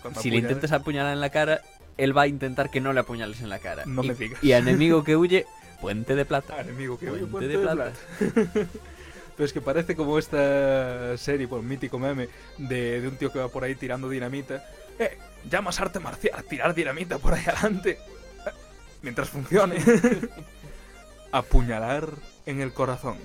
cuando 0.00 0.20
si 0.20 0.30
le 0.30 0.38
intentas 0.38 0.72
apuñalar 0.72 1.12
en 1.12 1.20
la 1.20 1.30
cara, 1.30 1.60
él 1.96 2.16
va 2.16 2.22
a 2.22 2.26
intentar 2.26 2.70
que 2.70 2.80
no 2.80 2.92
le 2.92 3.00
apuñales 3.00 3.40
en 3.40 3.48
la 3.48 3.58
cara. 3.58 3.84
No 3.86 4.02
y, 4.04 4.08
me 4.08 4.14
digas. 4.14 4.42
Y 4.42 4.52
a 4.52 4.58
enemigo 4.58 5.04
que 5.04 5.16
huye, 5.16 5.46
puente 5.80 6.14
de 6.14 6.24
plata. 6.24 6.54
Ah, 6.58 6.60
enemigo 6.62 6.98
que 6.98 7.06
Puente 7.06 7.24
oye, 7.24 7.30
puente 7.30 7.48
de 7.48 7.56
de 7.56 7.62
plata. 7.62 7.92
plata. 8.18 8.68
Pero 9.36 9.46
es 9.46 9.52
que 9.52 9.60
parece 9.60 9.96
como 9.96 10.18
esta 10.18 11.16
serie, 11.16 11.48
por 11.48 11.62
mítico 11.62 11.98
meme, 11.98 12.28
de, 12.58 13.00
de 13.00 13.08
un 13.08 13.16
tío 13.16 13.32
que 13.32 13.38
va 13.38 13.48
por 13.48 13.64
ahí 13.64 13.74
tirando 13.74 14.08
dinamita. 14.08 14.62
Eh, 14.98 15.16
llamas 15.50 15.80
arte 15.80 16.00
marcial, 16.00 16.44
tirar 16.44 16.74
dinamita 16.74 17.18
por 17.18 17.34
ahí 17.34 17.44
adelante. 17.46 17.92
Eh, 17.92 18.50
Mientras 19.00 19.30
funcione. 19.30 19.76
Apuñalar 21.32 22.10
en 22.44 22.60
el 22.60 22.72
corazón. 22.74 23.16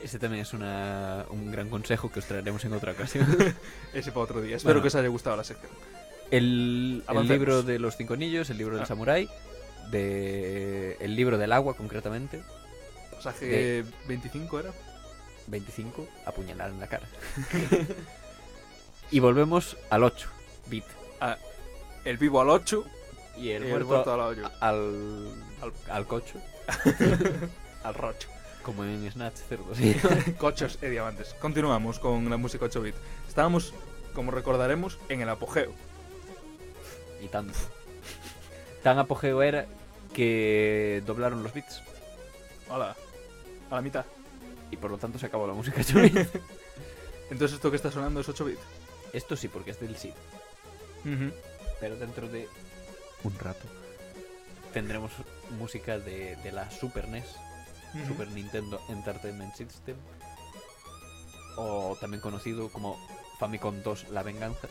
Ese 0.00 0.18
también 0.18 0.42
es 0.42 0.52
una- 0.52 1.24
un 1.30 1.50
gran 1.50 1.68
consejo 1.68 2.10
que 2.10 2.20
os 2.20 2.24
traeremos 2.26 2.64
en 2.64 2.72
otra 2.72 2.92
ocasión. 2.92 3.26
Ese 3.92 4.10
para 4.12 4.24
otro 4.24 4.40
día. 4.40 4.56
Espero 4.56 4.74
Bueno. 4.74 4.82
que 4.82 4.88
os 4.88 4.94
haya 4.94 5.08
gustado 5.08 5.36
la 5.36 5.44
sección. 5.44 5.72
El, 6.30 7.02
el 7.08 7.28
libro 7.28 7.62
de 7.62 7.78
los 7.78 7.96
cinco 7.96 8.14
anillos, 8.14 8.48
el 8.50 8.58
libro 8.58 8.74
del 8.76 8.84
Ah. 8.84 8.86
samurái, 8.86 9.28
de, 9.90 10.96
el 11.00 11.16
libro 11.16 11.38
del 11.38 11.52
agua 11.52 11.74
concretamente, 11.76 12.42
Pasaje 13.12 13.46
De- 13.46 13.84
25 14.06 14.60
era. 14.60 14.70
25, 15.48 16.06
apuñalar 16.26 16.70
en 16.70 16.78
la 16.78 16.86
cara. 16.86 17.08
y 19.10 19.18
volvemos 19.20 19.76
al 19.90 20.04
8, 20.04 20.28
bit. 20.66 20.84
El 22.04 22.16
vivo 22.18 22.40
al 22.40 22.50
8 22.50 22.84
Y 23.38 23.50
el, 23.50 23.64
muerto, 23.64 23.86
muerto 23.88 24.12
al 24.14 24.20
8. 24.20 24.50
al, 24.60 25.34
al, 25.62 25.72
al 25.90 26.06
cocho, 26.06 26.34
Al 27.82 27.94
rocho. 27.94 28.28
Como 28.68 28.84
en 28.84 29.10
Snatch, 29.10 29.36
cerdo, 29.48 29.74
sí. 29.74 29.96
Cochos 30.38 30.78
y 30.82 30.86
diamantes. 30.88 31.32
Continuamos 31.40 31.98
con 31.98 32.28
la 32.28 32.36
música 32.36 32.66
8 32.66 32.82
bit. 32.82 32.94
Estábamos, 33.26 33.72
como 34.14 34.30
recordaremos, 34.30 34.98
en 35.08 35.22
el 35.22 35.28
apogeo. 35.30 35.72
y 37.22 37.28
tanto. 37.28 37.54
Tan 38.82 38.98
apogeo 38.98 39.42
era 39.42 39.64
que 40.12 41.02
doblaron 41.06 41.42
los 41.42 41.54
bits 41.54 41.80
Hola. 42.68 42.94
A 43.70 43.76
la 43.76 43.80
mitad. 43.80 44.04
y 44.70 44.76
por 44.76 44.90
lo 44.90 44.98
tanto 44.98 45.18
se 45.18 45.24
acabó 45.24 45.46
la 45.46 45.54
música 45.54 45.80
8 45.80 46.00
bits. 46.02 46.28
Entonces 47.30 47.54
esto 47.54 47.70
que 47.70 47.76
está 47.76 47.90
sonando 47.90 48.20
es 48.20 48.28
8 48.28 48.44
bits. 48.44 48.60
Esto 49.14 49.34
sí, 49.34 49.48
porque 49.48 49.70
es 49.70 49.80
del 49.80 49.96
SID. 49.96 50.12
Pero 51.80 51.96
dentro 51.96 52.28
de 52.28 52.46
un 53.24 53.38
rato 53.38 53.64
tendremos 54.74 55.10
música 55.58 55.98
de, 55.98 56.36
de 56.36 56.52
la 56.52 56.70
Super 56.70 57.08
NES, 57.08 57.24
Super 58.06 58.28
Nintendo 58.30 58.80
Entertainment 58.88 59.54
System, 59.54 59.96
o 61.56 61.96
también 62.00 62.20
conocido 62.20 62.68
como 62.68 62.96
Famicom 63.38 63.82
2 63.82 64.10
La 64.10 64.22
Venganza. 64.22 64.68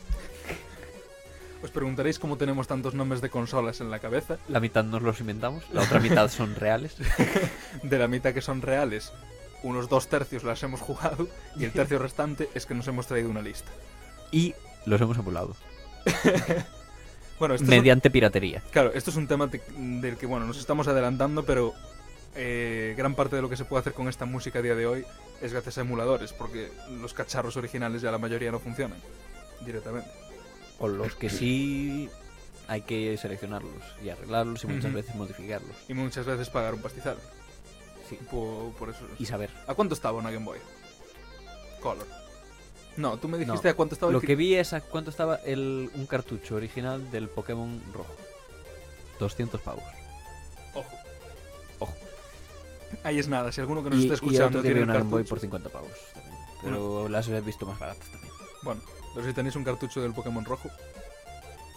Os 1.63 1.71
preguntaréis 1.71 2.19
cómo 2.19 2.37
tenemos 2.37 2.67
tantos 2.67 2.93
nombres 2.93 3.19
de 3.21 3.29
consolas 3.31 3.81
en 3.81 3.89
la 3.89 3.99
cabeza. 3.99 4.37
La 4.47 4.59
mitad 4.59 4.83
nos 4.83 5.01
los 5.01 5.19
inventamos, 5.19 5.63
la 5.73 5.81
otra 5.81 5.99
mitad 5.99 6.29
son 6.29 6.55
reales. 6.55 6.95
De 7.83 7.97
la 7.97 8.07
mitad 8.07 8.33
que 8.33 8.41
son 8.41 8.61
reales, 8.61 9.11
unos 9.63 9.89
dos 9.89 10.07
tercios 10.07 10.43
las 10.43 10.61
hemos 10.61 10.81
jugado 10.81 11.27
y 11.55 11.65
el 11.65 11.71
tercio 11.71 11.97
restante 11.97 12.47
es 12.53 12.67
que 12.67 12.75
nos 12.75 12.87
hemos 12.87 13.07
traído 13.07 13.29
una 13.31 13.41
lista. 13.41 13.71
Y 14.31 14.53
los 14.85 15.01
hemos 15.01 15.17
emulado. 15.17 15.55
Bueno, 17.39 17.53
esto 17.53 17.65
es 17.65 17.69
un- 17.69 17.75
Mediante 17.77 18.09
piratería. 18.09 18.63
claro, 18.71 18.91
esto 18.95 19.11
es 19.11 19.15
un 19.15 19.27
tema 19.27 19.45
de- 19.45 19.61
del 20.01 20.17
que 20.17 20.25
bueno 20.25 20.47
nos 20.47 20.57
estamos 20.57 20.87
adelantando, 20.87 21.43
pero 21.45 21.71
eh, 22.35 22.93
gran 22.97 23.15
parte 23.15 23.35
de 23.35 23.41
lo 23.41 23.49
que 23.49 23.57
se 23.57 23.65
puede 23.65 23.81
hacer 23.81 23.93
con 23.93 24.07
esta 24.07 24.25
música 24.25 24.59
a 24.59 24.61
día 24.61 24.75
de 24.75 24.85
hoy 24.85 25.05
es 25.41 25.53
gracias 25.53 25.77
a 25.77 25.81
emuladores, 25.81 26.33
porque 26.33 26.71
los 27.01 27.13
cacharros 27.13 27.57
originales 27.57 28.01
ya 28.01 28.11
la 28.11 28.17
mayoría 28.17 28.51
no 28.51 28.59
funcionan 28.59 28.97
directamente. 29.65 30.09
O 30.79 30.87
los 30.87 31.15
que 31.15 31.29
sí 31.29 32.09
hay 32.67 32.81
que 32.81 33.17
seleccionarlos 33.17 33.81
y 34.03 34.09
arreglarlos 34.09 34.63
y 34.63 34.67
muchas 34.67 34.85
Ujú. 34.85 34.95
veces 34.95 35.15
modificarlos. 35.15 35.75
Y 35.87 35.93
muchas 35.93 36.25
veces 36.25 36.49
pagar 36.49 36.73
un 36.73 36.81
pastizal. 36.81 37.17
Sí. 38.09 38.17
Por, 38.29 38.73
por 38.73 38.89
eso. 38.89 39.05
Y 39.19 39.25
saber. 39.25 39.49
¿A 39.67 39.73
cuánto 39.73 39.95
estaba 39.95 40.17
una 40.19 40.31
Game 40.31 40.45
Boy? 40.45 40.59
Color. 41.81 42.05
No, 42.97 43.17
tú 43.17 43.27
me 43.27 43.37
dijiste 43.37 43.67
No, 43.67 43.71
a 43.71 43.75
cuánto 43.75 43.93
estaba 43.95 44.11
Lo 44.11 44.19
el 44.19 44.25
que 44.25 44.35
vi 44.35 44.55
es 44.55 44.73
a 44.73 44.81
cuánto 44.81 45.11
estaba 45.11 45.35
el, 45.45 45.91
un 45.93 46.05
cartucho 46.07 46.55
original 46.55 47.11
del 47.11 47.29
Pokémon 47.29 47.81
rojo. 47.93 48.15
200 49.19 49.61
pavos. 49.61 49.83
Ojo. 50.73 50.95
Ojo. 51.79 51.93
Ahí 53.03 53.19
es 53.19 53.27
nada, 53.27 53.51
si 53.51 53.61
alguno 53.61 53.83
que 53.83 53.89
nos 53.89 53.99
Y, 53.99 54.03
está 54.03 54.15
escuchando 54.15 54.61
tiene 54.61 54.83
una 54.83 54.93
Game 54.93 55.09
Boy 55.09 55.23
por 55.23 55.39
50 55.39 55.69
pavos. 55.69 55.91
también. 56.13 56.35
Pero 56.63 57.07
las 57.09 57.27
he 57.27 57.39
visto 57.41 57.65
más 57.65 57.77
baratas 57.79 58.07
también. 58.09 58.33
Bueno, 58.63 58.81
pero 59.13 59.25
si 59.27 59.33
tenéis 59.33 59.55
un 59.55 59.63
cartucho 59.63 60.01
del 60.01 60.13
Pokémon 60.13 60.43
rojo, 60.45 60.69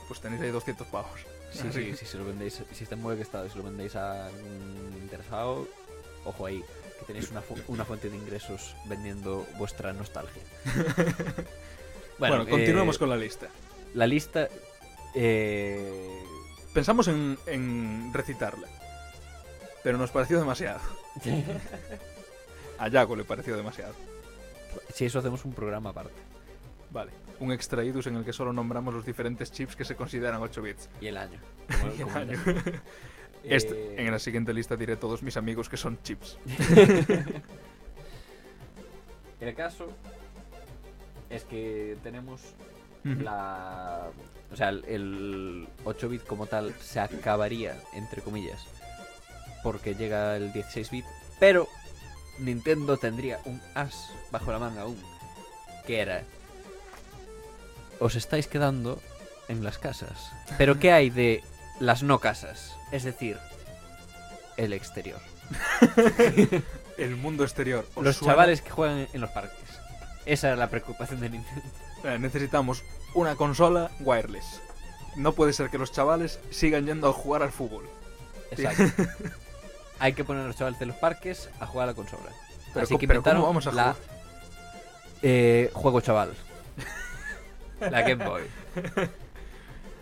pues 0.09 0.21
tenéis 0.21 0.43
ahí 0.43 0.51
200 0.51 0.87
pavos. 0.89 1.21
Sí, 1.53 1.61
Así 1.61 1.73
sí, 1.73 1.85
que- 1.91 1.97
si 1.97 2.07
se 2.07 2.17
lo 2.19 2.25
vendéis, 2.25 2.63
si 2.73 2.85
está 2.85 2.95
en 2.95 3.03
buen 3.03 3.21
estado 3.21 3.47
y 3.47 3.51
se 3.51 3.59
lo 3.59 3.65
vendéis 3.65 3.97
a 3.97 4.29
un 4.31 4.99
interesado, 5.03 5.67
ojo 6.25 6.47
ahí, 6.47 6.63
que 7.01 7.05
tenéis 7.07 7.31
una, 7.31 7.41
fu- 7.43 7.57
una 7.69 7.85
fuente 7.85 8.09
de 8.09 8.17
ingresos 8.17 8.75
vendiendo 8.87 9.47
vuestra 9.59 9.93
nostalgia. 9.93 10.43
Bueno, 12.19 12.47
continuemos 12.47 12.97
eh, 12.97 12.99
con 12.99 13.09
la 13.09 13.17
lista. 13.17 13.49
la 13.95 14.07
lista. 14.07 14.49
Eh... 15.15 16.23
Pensamos 16.75 17.09
en, 17.09 17.37
en 17.47 18.13
recitarla, 18.13 18.69
pero 19.83 19.99
nos 19.99 20.11
pareció 20.11 20.39
demasiado. 20.39 20.81
A 22.79 22.89
Yago 22.89 23.15
le 23.17 23.25
pareció 23.25 23.57
demasiado. 23.57 23.95
si 24.95 25.05
eso 25.05 25.19
hacemos 25.19 25.45
un 25.45 25.53
programa 25.53 25.91
aparte. 25.91 26.13
Vale, 26.91 27.13
un 27.39 27.53
extraídus 27.53 28.07
en 28.09 28.17
el 28.17 28.25
que 28.25 28.33
solo 28.33 28.53
nombramos 28.53 28.93
los 28.95 29.05
diferentes 29.07 29.53
chips 29.53 29.77
que 29.77 29.85
se 29.85 29.95
consideran 29.97 30.41
8 30.43 30.63
bits. 30.63 30.89
Y 31.01 31.07
el 31.09 31.17
año. 31.19 31.39
como- 31.81 31.95
Y 31.99 32.03
el 32.03 32.17
año. 32.17 32.39
Este- 33.45 33.95
Eh, 33.95 34.07
en 34.07 34.11
la 34.11 34.19
siguiente 34.19 34.53
lista 34.53 34.77
diré 34.77 34.97
todos 34.97 35.23
mis 35.23 35.37
amigos 35.39 35.69
que 35.71 35.77
son 35.79 35.99
chips. 36.03 36.37
El 39.41 39.55
caso 39.55 39.89
es 41.31 41.45
que 41.45 41.97
tenemos 42.03 42.43
la. 43.05 44.09
O 44.53 44.57
sea, 44.57 44.69
el- 44.71 44.85
el 44.87 45.69
8-bit 45.85 46.25
como 46.27 46.47
tal 46.47 46.75
se 46.81 47.01
acabaría, 47.01 47.81
entre 47.95 48.21
comillas, 48.21 48.67
porque 49.63 49.95
llega 49.95 50.37
el 50.37 50.53
16-bit, 50.53 51.05
pero 51.39 51.69
Nintendo 52.39 52.97
tendría 52.97 53.41
un 53.45 53.61
as 53.75 54.11
bajo 54.31 54.53
la 54.53 54.59
manga 54.59 54.83
aún, 54.83 55.01
que 55.87 56.01
era. 56.01 56.23
Os 57.99 58.15
estáis 58.17 58.47
quedando 58.47 59.01
en 59.49 59.63
las 59.63 59.79
casas. 59.79 60.33
Pero 60.57 60.79
¿qué 60.79 60.93
hay 60.93 61.11
de 61.11 61.43
las 61.81 62.03
no 62.03 62.19
casas? 62.19 62.75
Es 62.93 63.05
decir, 63.05 63.39
el 64.57 64.73
exterior. 64.73 65.21
El 66.97 67.17
mundo 67.17 67.45
exterior. 67.45 67.87
¿Os 67.95 68.05
Los 68.05 68.17
suena? 68.17 68.35
chavales 68.35 68.61
que 68.63 68.71
juegan 68.71 69.09
en 69.13 69.21
los 69.23 69.31
parques. 69.31 69.59
Esa 70.27 70.49
era 70.49 70.57
la 70.57 70.69
preocupación 70.69 71.21
de 71.21 71.31
Nintendo. 71.31 71.63
Eh, 72.05 72.19
necesitamos 72.19 72.85
una 73.15 73.37
consola 73.37 73.91
wireless. 74.01 74.61
No 75.17 75.33
puede 75.33 75.53
ser 75.55 75.71
que 75.71 75.79
los 75.79 75.93
chavales 75.93 76.39
sigan 76.51 76.87
yendo 76.87 77.09
a 77.09 77.13
jugar 77.13 77.43
al 77.43 77.53
fútbol. 77.53 77.89
Exacto. 78.51 79.03
Hay 80.01 80.13
que 80.15 80.25
poner 80.25 80.43
a 80.45 80.47
los 80.49 80.57
chavales 80.57 80.81
de 80.81 80.87
los 80.87 80.97
parques 80.97 81.49
a 81.61 81.67
jugar 81.67 81.85
a 81.85 81.93
la 81.93 81.95
consola. 81.95 82.31
Pero, 82.73 82.85
Así 82.85 82.97
que 82.99 83.07
pero 83.07 83.19
inventaron 83.19 83.41
¿cómo 83.43 83.49
vamos 83.49 83.67
a 83.67 83.73
la 83.73 83.83
jugar? 83.95 83.97
eh, 85.23 85.71
juego 85.73 86.01
chaval. 86.01 86.33
la 87.81 88.03
Game 88.03 88.25
Boy. 88.25 88.43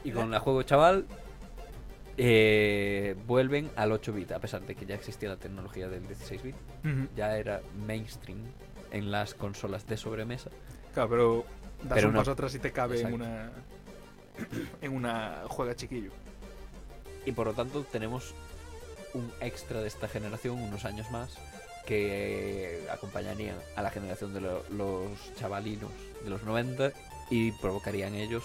Y 0.04 0.12
con 0.12 0.30
la 0.30 0.40
juego 0.40 0.62
chaval 0.62 1.06
eh, 2.16 3.14
vuelven 3.26 3.70
al 3.76 3.92
8 3.92 4.12
bit, 4.12 4.32
a 4.32 4.38
pesar 4.38 4.62
de 4.62 4.74
que 4.74 4.86
ya 4.86 4.94
existía 4.94 5.28
la 5.28 5.36
tecnología 5.36 5.88
del 5.88 6.06
16 6.06 6.42
bit. 6.42 6.56
Ujú. 6.84 7.08
Ya 7.16 7.36
era 7.36 7.60
mainstream 7.86 8.38
en 8.90 9.10
las 9.10 9.34
consolas 9.34 9.86
de 9.86 9.96
sobremesa. 9.96 10.50
Claro, 10.94 11.08
pero 11.10 11.44
das 11.82 11.94
Pero 11.96 12.08
un 12.08 12.14
no- 12.14 12.20
paso 12.20 12.32
atrás 12.32 12.54
y 12.54 12.58
te 12.58 12.72
cabe 12.72 13.00
en 13.00 13.12
una 13.14 13.50
en 14.80 14.92
una 14.94 15.42
juega 15.48 15.74
chiquillo. 15.74 16.10
Y 17.26 17.32
por 17.32 17.46
lo 17.48 17.52
tanto 17.54 17.82
tenemos 17.84 18.34
un 19.14 19.32
extra 19.40 19.80
de 19.80 19.88
esta 19.88 20.08
generación, 20.08 20.58
unos 20.60 20.84
años 20.84 21.10
más, 21.10 21.30
que 21.86 22.86
acompañarían 22.92 23.56
a 23.76 23.82
la 23.82 23.90
generación 23.90 24.34
de 24.34 24.40
lo- 24.40 24.64
los 24.70 25.34
chavalinos 25.38 25.90
de 26.22 26.30
los 26.30 26.42
90 26.42 26.92
y 27.30 27.52
provocarían 27.52 28.14
ellos 28.14 28.44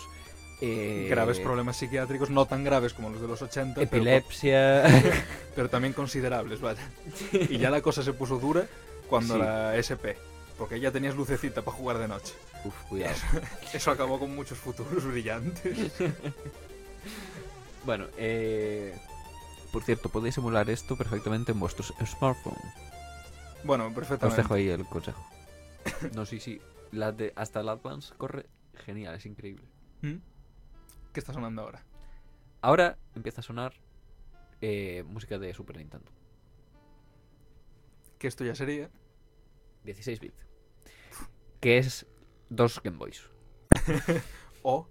eh, 0.62 1.08
Graves 1.10 1.40
problemas 1.40 1.76
psiquiátricos, 1.76 2.30
no 2.30 2.46
tan 2.46 2.64
graves 2.64 2.94
como 2.94 3.10
los 3.10 3.20
de 3.22 3.28
los 3.28 3.42
80, 3.42 3.74
pero, 3.76 3.86
epilepsia. 3.88 4.84
pero 5.56 5.70
también 5.70 5.92
considerables, 5.94 6.62
vaya. 6.62 6.80
Y 7.34 7.58
ya 7.58 7.70
la 7.70 7.82
cosa 7.82 8.02
se 8.02 8.14
puso 8.14 8.38
dura 8.40 8.66
cuando 9.10 9.34
Sí. 9.34 9.40
la 9.42 9.76
SP, 9.76 10.16
porque 10.58 10.80
ya 10.80 10.92
tenías 10.92 11.16
lucecita 11.16 11.64
para 11.64 11.76
jugar 11.76 11.98
de 11.98 12.08
noche. 12.08 12.34
Uf, 12.64 12.76
cuidado. 12.88 13.16
Eso 13.74 13.92
acabó 13.92 14.18
con 14.20 14.34
muchos 14.34 14.58
futuros 14.58 15.04
brillantes. 15.04 15.78
Bueno, 17.86 18.06
eh, 18.18 18.96
por 19.74 19.84
cierto, 19.84 20.10
podéis 20.10 20.38
emular 20.38 20.70
esto 20.70 20.96
perfectamente 20.96 21.52
en 21.52 21.60
vuestros 21.60 21.96
smartphones. 22.06 22.62
Bueno, 23.64 23.88
Os 23.88 23.94
perfectamente. 23.94 24.44
dejo 24.44 24.54
ahí 24.54 24.70
el 24.70 24.86
consejo. 24.86 25.22
No, 26.16 26.26
sí, 26.28 26.40
sí. 26.40 26.62
La 26.92 27.12
de, 27.12 27.34
hasta 27.36 27.62
el 27.62 27.70
Advance 27.70 28.14
corre 28.16 28.46
genial, 28.76 29.16
es 29.16 29.26
increíble. 29.26 29.66
¿Mm? 30.02 30.18
¿Qué 31.12 31.20
está 31.20 31.34
sonando 31.34 31.64
ahora? 31.64 31.84
Ahora 32.62 33.00
empieza 33.16 33.42
a 33.42 33.44
sonar 33.44 33.74
eh, 34.62 35.04
música 35.08 35.40
de 35.40 35.54
Super 35.56 35.78
Nintendo. 35.78 36.12
Que 38.20 38.28
esto 38.28 38.46
ya 38.46 38.54
sería 38.54 38.92
16 39.86 40.20
bits. 40.20 40.46
Que 41.60 41.80
es 41.80 42.06
dos 42.50 42.80
Game 42.84 42.98
Boys. 42.98 43.28
o, 44.62 44.88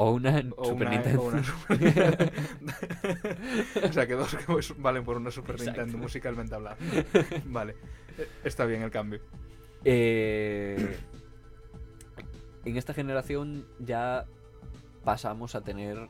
O 0.00 0.12
una 0.12 0.44
o 0.56 0.64
Super 0.66 0.86
una, 0.86 0.90
Nintendo. 0.96 1.22
o 1.22 1.26
una 1.26 1.42
Super 1.42 1.80
Nintendo. 1.82 2.30
o 3.88 3.92
sea 3.92 4.06
que 4.06 4.14
dos 4.14 4.36
Boys 4.46 4.72
valen 4.78 5.04
por 5.04 5.16
una 5.16 5.32
Super 5.32 5.56
Exacto. 5.56 5.80
Nintendo 5.80 5.98
musicalmente 5.98 6.54
hablando. 6.54 6.84
Vale, 7.46 7.74
Eh, 8.16 8.28
está 8.44 8.64
bien 8.64 8.82
el 8.82 8.92
cambio. 8.92 9.20
Eh, 9.84 10.98
en 12.64 12.76
esta 12.76 12.94
generación 12.94 13.66
ya 13.80 14.24
pasamos 15.04 15.56
a 15.56 15.62
tener 15.62 16.08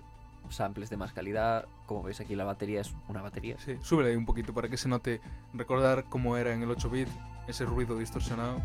samples 0.50 0.90
de 0.90 0.98
más 0.98 1.14
calidad. 1.14 1.64
Como 1.86 2.02
veis 2.02 2.20
aquí 2.20 2.34
la 2.36 2.44
batería 2.44 2.82
es 2.82 2.94
una 3.08 3.22
batería. 3.22 3.56
Sí, 3.58 3.76
súbele 3.80 4.10
ahí 4.10 4.16
un 4.16 4.26
poquito 4.26 4.52
para 4.52 4.68
que 4.68 4.76
se 4.76 4.88
note 4.90 5.22
recordar 5.54 6.04
cómo 6.10 6.36
era 6.36 6.52
en 6.52 6.62
el 6.62 6.68
8-bit, 6.68 7.08
ese 7.46 7.64
ruido 7.64 7.96
distorsionado. 7.96 8.60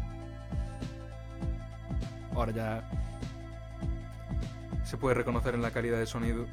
Ahora 2.36 2.51
ya 2.51 2.89
se 4.84 4.97
puede 4.97 5.15
reconocer 5.15 5.55
en 5.55 5.61
la 5.61 5.71
calidad 5.71 5.97
de 5.99 6.05
sonido. 6.05 6.45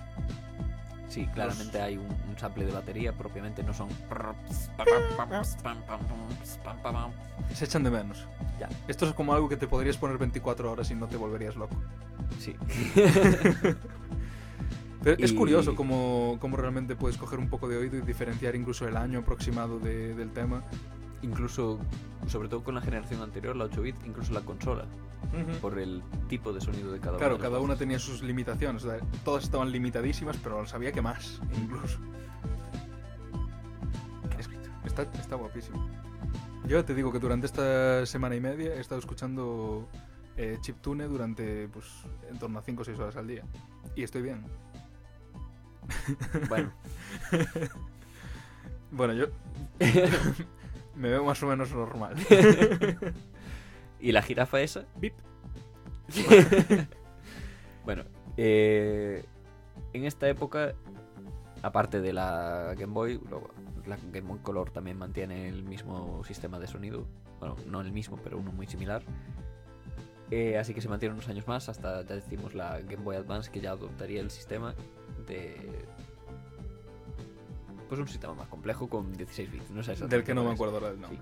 Sí, 1.09 1.27
claramente 1.35 1.81
hay 1.83 1.97
un, 1.97 2.07
un 2.07 2.39
sample 2.39 2.65
de 2.65 2.73
batería, 2.73 3.13
propiamente 3.13 3.65
no 3.65 3.75
son... 3.75 3.89
Se 7.53 7.65
echan 7.65 7.83
de 7.83 7.91
menos. 7.91 8.27
Ya. 8.61 8.69
Esto 8.87 9.07
es 9.07 9.13
como 9.15 9.35
algo 9.35 9.49
que 9.49 9.57
te 9.57 9.67
podrías 9.67 9.97
poner 9.97 10.19
24 10.19 10.71
horas 10.71 10.89
y 10.93 10.95
no 10.95 11.09
te 11.09 11.17
volverías 11.17 11.57
loco. 11.57 11.75
Sí. 12.39 12.55
Pero 15.03 15.17
es 15.25 15.33
curioso 15.33 15.75
cómo, 15.75 16.37
cómo 16.41 16.57
realmente 16.59 16.95
puedes 16.95 17.17
coger 17.17 17.39
un 17.39 17.49
poco 17.49 17.69
de 17.69 17.79
oído 17.79 17.97
y 17.97 18.03
diferenciar 18.03 18.55
incluso 18.55 18.87
el 18.87 18.97
año 18.99 19.21
aproximado 19.21 19.79
de- 19.81 20.15
del 20.15 20.31
tema. 20.31 20.63
Incluso, 21.23 21.79
sobre 22.27 22.49
todo 22.49 22.65
con 22.65 22.75
la 22.75 22.81
generación 22.81 23.23
anterior, 23.23 23.55
la 23.57 23.65
8 23.65 23.83
bit, 23.83 23.97
incluso 24.07 24.33
la 24.33 24.41
consola, 24.41 24.87
por 25.61 25.79
el 25.79 26.03
tipo 26.29 26.53
de 26.53 26.61
sonido 26.63 26.91
de 26.93 26.99
cada 26.99 27.19
Claro, 27.19 27.35
una. 27.35 27.43
las 27.45 27.51
cada 27.51 27.63
una 27.63 27.77
tenía 27.77 27.99
sus 27.99 28.23
limitaciones. 28.23 28.85
o 28.85 28.91
sea, 28.91 28.99
todas 29.25 29.45
estaban 29.45 29.71
limitadísimas, 29.71 30.37
pero 30.39 30.65
sabía 30.67 30.93
que 30.93 31.03
más, 31.03 31.41
incluso. 31.63 31.99
Es- 34.39 34.49
está, 34.85 35.03
está 35.03 35.37
guapísimo. 35.37 35.87
Yo 36.67 36.85
te 36.85 36.95
digo 36.95 37.13
que 37.13 37.19
durante 37.19 37.47
esta 37.47 38.07
semana 38.07 38.35
y 38.37 38.41
media 38.41 38.75
he 38.75 38.81
estado 38.81 38.99
escuchando 39.01 39.89
eh, 40.37 40.57
Chiptune 40.63 41.05
durante 41.07 41.69
pues, 41.69 41.87
en 42.31 42.39
torno 42.39 42.59
a 42.59 42.63
5 42.63 42.81
o 42.81 42.85
6 42.85 42.99
horas 42.99 43.17
al 43.17 43.27
día. 43.27 43.43
Y 43.97 44.05
estoy 44.05 44.23
bien. 44.23 44.43
Bueno, 46.49 46.71
Bueno, 48.93 49.13
yo 49.15 49.27
me 51.01 51.09
veo 51.09 51.25
más 51.25 51.43
o 51.43 51.47
menos 51.47 51.73
normal. 51.73 52.15
¿y 54.01 54.13
la 54.13 54.23
jirafa 54.23 54.61
esa? 54.61 54.85
Bip. 54.97 55.15
bueno, 57.85 58.05
eh, 58.37 59.25
en 59.93 60.05
esta 60.05 60.29
época, 60.29 60.75
aparte 61.63 62.01
de 62.01 62.13
la 62.13 62.75
Game 62.77 62.93
Boy, 62.93 63.21
luego 63.29 63.51
la 63.87 63.97
Game 63.97 64.29
Boy 64.29 64.39
Color 64.41 64.71
también 64.71 64.99
mantiene 64.99 65.49
el 65.49 65.65
mismo 65.65 66.23
sistema 66.25 66.59
de 66.59 66.67
sonido. 66.67 67.07
Bueno, 67.39 67.57
no 67.67 67.81
el 67.81 67.93
mismo, 67.93 68.19
pero 68.23 68.39
uno 68.39 68.53
muy 68.53 68.67
similar. 68.67 69.03
Eh, 70.31 70.59
así 70.59 70.75
que 70.75 70.81
se 70.81 70.89
mantiene 70.89 71.15
unos 71.15 71.29
años 71.29 71.49
más 71.49 71.69
hasta, 71.69 72.05
ya 72.05 72.15
decimos, 72.15 72.55
la 72.55 72.79
Game 72.81 73.03
Boy 73.03 73.17
Advance 73.17 73.51
que 73.51 73.61
ya 73.61 73.73
adoptaría 73.73 74.21
el 74.21 74.31
sistema 74.31 74.75
de... 75.27 75.57
Pues 77.91 78.01
un 78.01 78.09
sistema 78.09 78.33
más 78.35 78.49
complejo 78.49 78.89
con 78.89 79.13
16 79.13 79.53
bits. 79.53 79.71
No 79.71 79.83
sé 79.83 79.95
Del 80.07 80.25
que 80.25 80.33
no 80.33 80.45
me 80.45 80.53
acuerdo 80.53 80.77
ahora 80.77 80.91
del 80.93 81.01
nombre. 81.01 81.19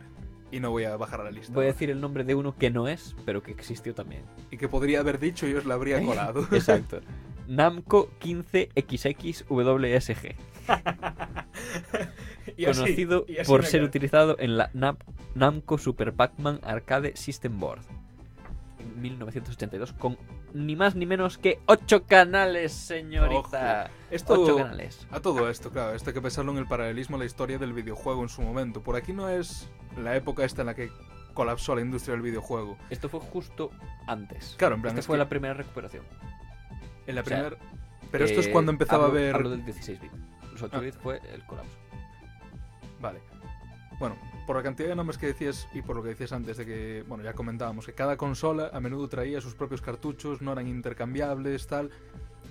Y 0.52 0.60
no 0.60 0.70
voy 0.70 0.84
a 0.84 0.96
bajar 0.96 1.20
a 1.22 1.24
la 1.24 1.30
lista. 1.32 1.52
Voy 1.52 1.64
a 1.64 1.68
decir 1.68 1.90
el 1.90 2.00
nombre 2.00 2.22
de 2.24 2.34
uno 2.36 2.54
que 2.56 2.70
no 2.70 2.86
es, 2.88 3.16
pero 3.26 3.42
que 3.42 3.50
existió 3.50 3.92
también. 3.94 4.22
Y 4.50 4.56
que 4.58 4.68
podría 4.68 5.00
haber 5.00 5.18
dicho 5.18 5.46
y 5.48 5.54
os 5.54 5.64
la 5.66 5.74
habría 5.74 6.00
colado. 6.06 6.46
Exacto. 6.52 7.00
Namco 7.48 8.08
15XXWSG. 8.20 10.36
Y 12.56 12.64
así- 12.64 12.80
conocido 12.80 13.24
y 13.28 13.36
por 13.46 13.64
ser 13.64 13.82
utilizado 13.84 14.36
en 14.38 14.56
la 14.56 14.72
Nam- 14.72 14.96
Namco 15.34 15.76
Super 15.78 16.12
Pac-Man 16.14 16.60
Arcade 16.62 17.14
System 17.16 17.60
Board. 17.60 17.82
En 18.98 19.02
1982 19.02 19.92
con 19.92 20.18
ni 20.54 20.74
más 20.74 20.96
ni 20.96 21.06
menos 21.06 21.38
que 21.38 21.60
8 21.66 22.04
canales, 22.04 22.72
señorita. 22.72 23.90
Esto- 24.10 24.40
8 24.42 24.56
canales. 24.56 25.06
A 25.12 25.20
todo 25.20 25.48
esto, 25.48 25.70
claro, 25.70 25.94
esto 25.94 26.10
hay 26.10 26.14
que 26.14 26.20
pensarlo 26.20 26.50
en 26.50 26.58
el 26.58 26.66
paralelismo 26.66 27.14
a 27.14 27.20
la 27.20 27.24
historia 27.24 27.58
del 27.58 27.72
videojuego 27.72 28.22
en 28.24 28.28
su 28.28 28.42
momento. 28.42 28.82
Por 28.82 28.96
aquí 28.96 29.12
no 29.12 29.28
es 29.28 29.68
la 29.96 30.16
época 30.16 30.44
esta 30.44 30.62
en 30.62 30.66
la 30.66 30.74
que 30.74 30.90
colapsó 31.32 31.76
la 31.76 31.82
industria 31.82 32.14
del 32.14 32.22
videojuego. 32.22 32.76
Esto 32.90 33.08
fue 33.08 33.20
justo 33.20 33.70
antes. 34.08 34.56
Claro, 34.58 34.74
en 34.74 34.82
plan, 34.82 34.90
Esta 34.94 35.00
es 35.00 35.06
fue 35.06 35.14
que 35.14 35.18
la 35.18 35.28
primera 35.28 35.54
recuperación. 35.54 36.02
en 37.06 37.14
la 37.14 37.20
o 37.20 37.24
sea, 37.24 37.36
primera... 37.44 37.56
Pero 38.10 38.24
esto 38.24 38.40
es 38.40 38.48
Eh, 38.48 38.50
cuando 38.50 38.72
empezaba 38.72 39.04
hablo- 39.06 39.16
a 39.18 39.22
ver... 39.22 39.34
Hablo 39.36 39.50
del 39.50 39.64
16 39.64 40.00
bit. 40.00 40.10
Los 40.52 40.62
8 40.62 40.76
Ah. 40.76 40.80
bit 40.80 40.94
fue 40.94 41.20
el 41.32 41.44
colapso. 41.46 41.70
Vale. 43.00 43.20
Bueno, 43.98 44.16
por 44.46 44.56
la 44.56 44.62
cantidad 44.62 44.88
de 44.88 44.94
nombres 44.96 45.18
que 45.18 45.26
decías 45.26 45.66
y 45.74 45.82
por 45.82 45.96
lo 45.96 46.02
que 46.02 46.10
decías 46.10 46.32
antes 46.32 46.56
de 46.56 46.64
que, 46.64 47.04
bueno, 47.08 47.24
ya 47.24 47.32
comentábamos 47.32 47.84
que 47.86 47.92
cada 47.94 48.16
consola 48.16 48.70
a 48.72 48.80
menudo 48.80 49.08
traía 49.08 49.40
sus 49.40 49.54
propios 49.54 49.80
cartuchos, 49.82 50.40
no 50.40 50.52
eran 50.52 50.68
intercambiables, 50.68 51.66
tal. 51.66 51.90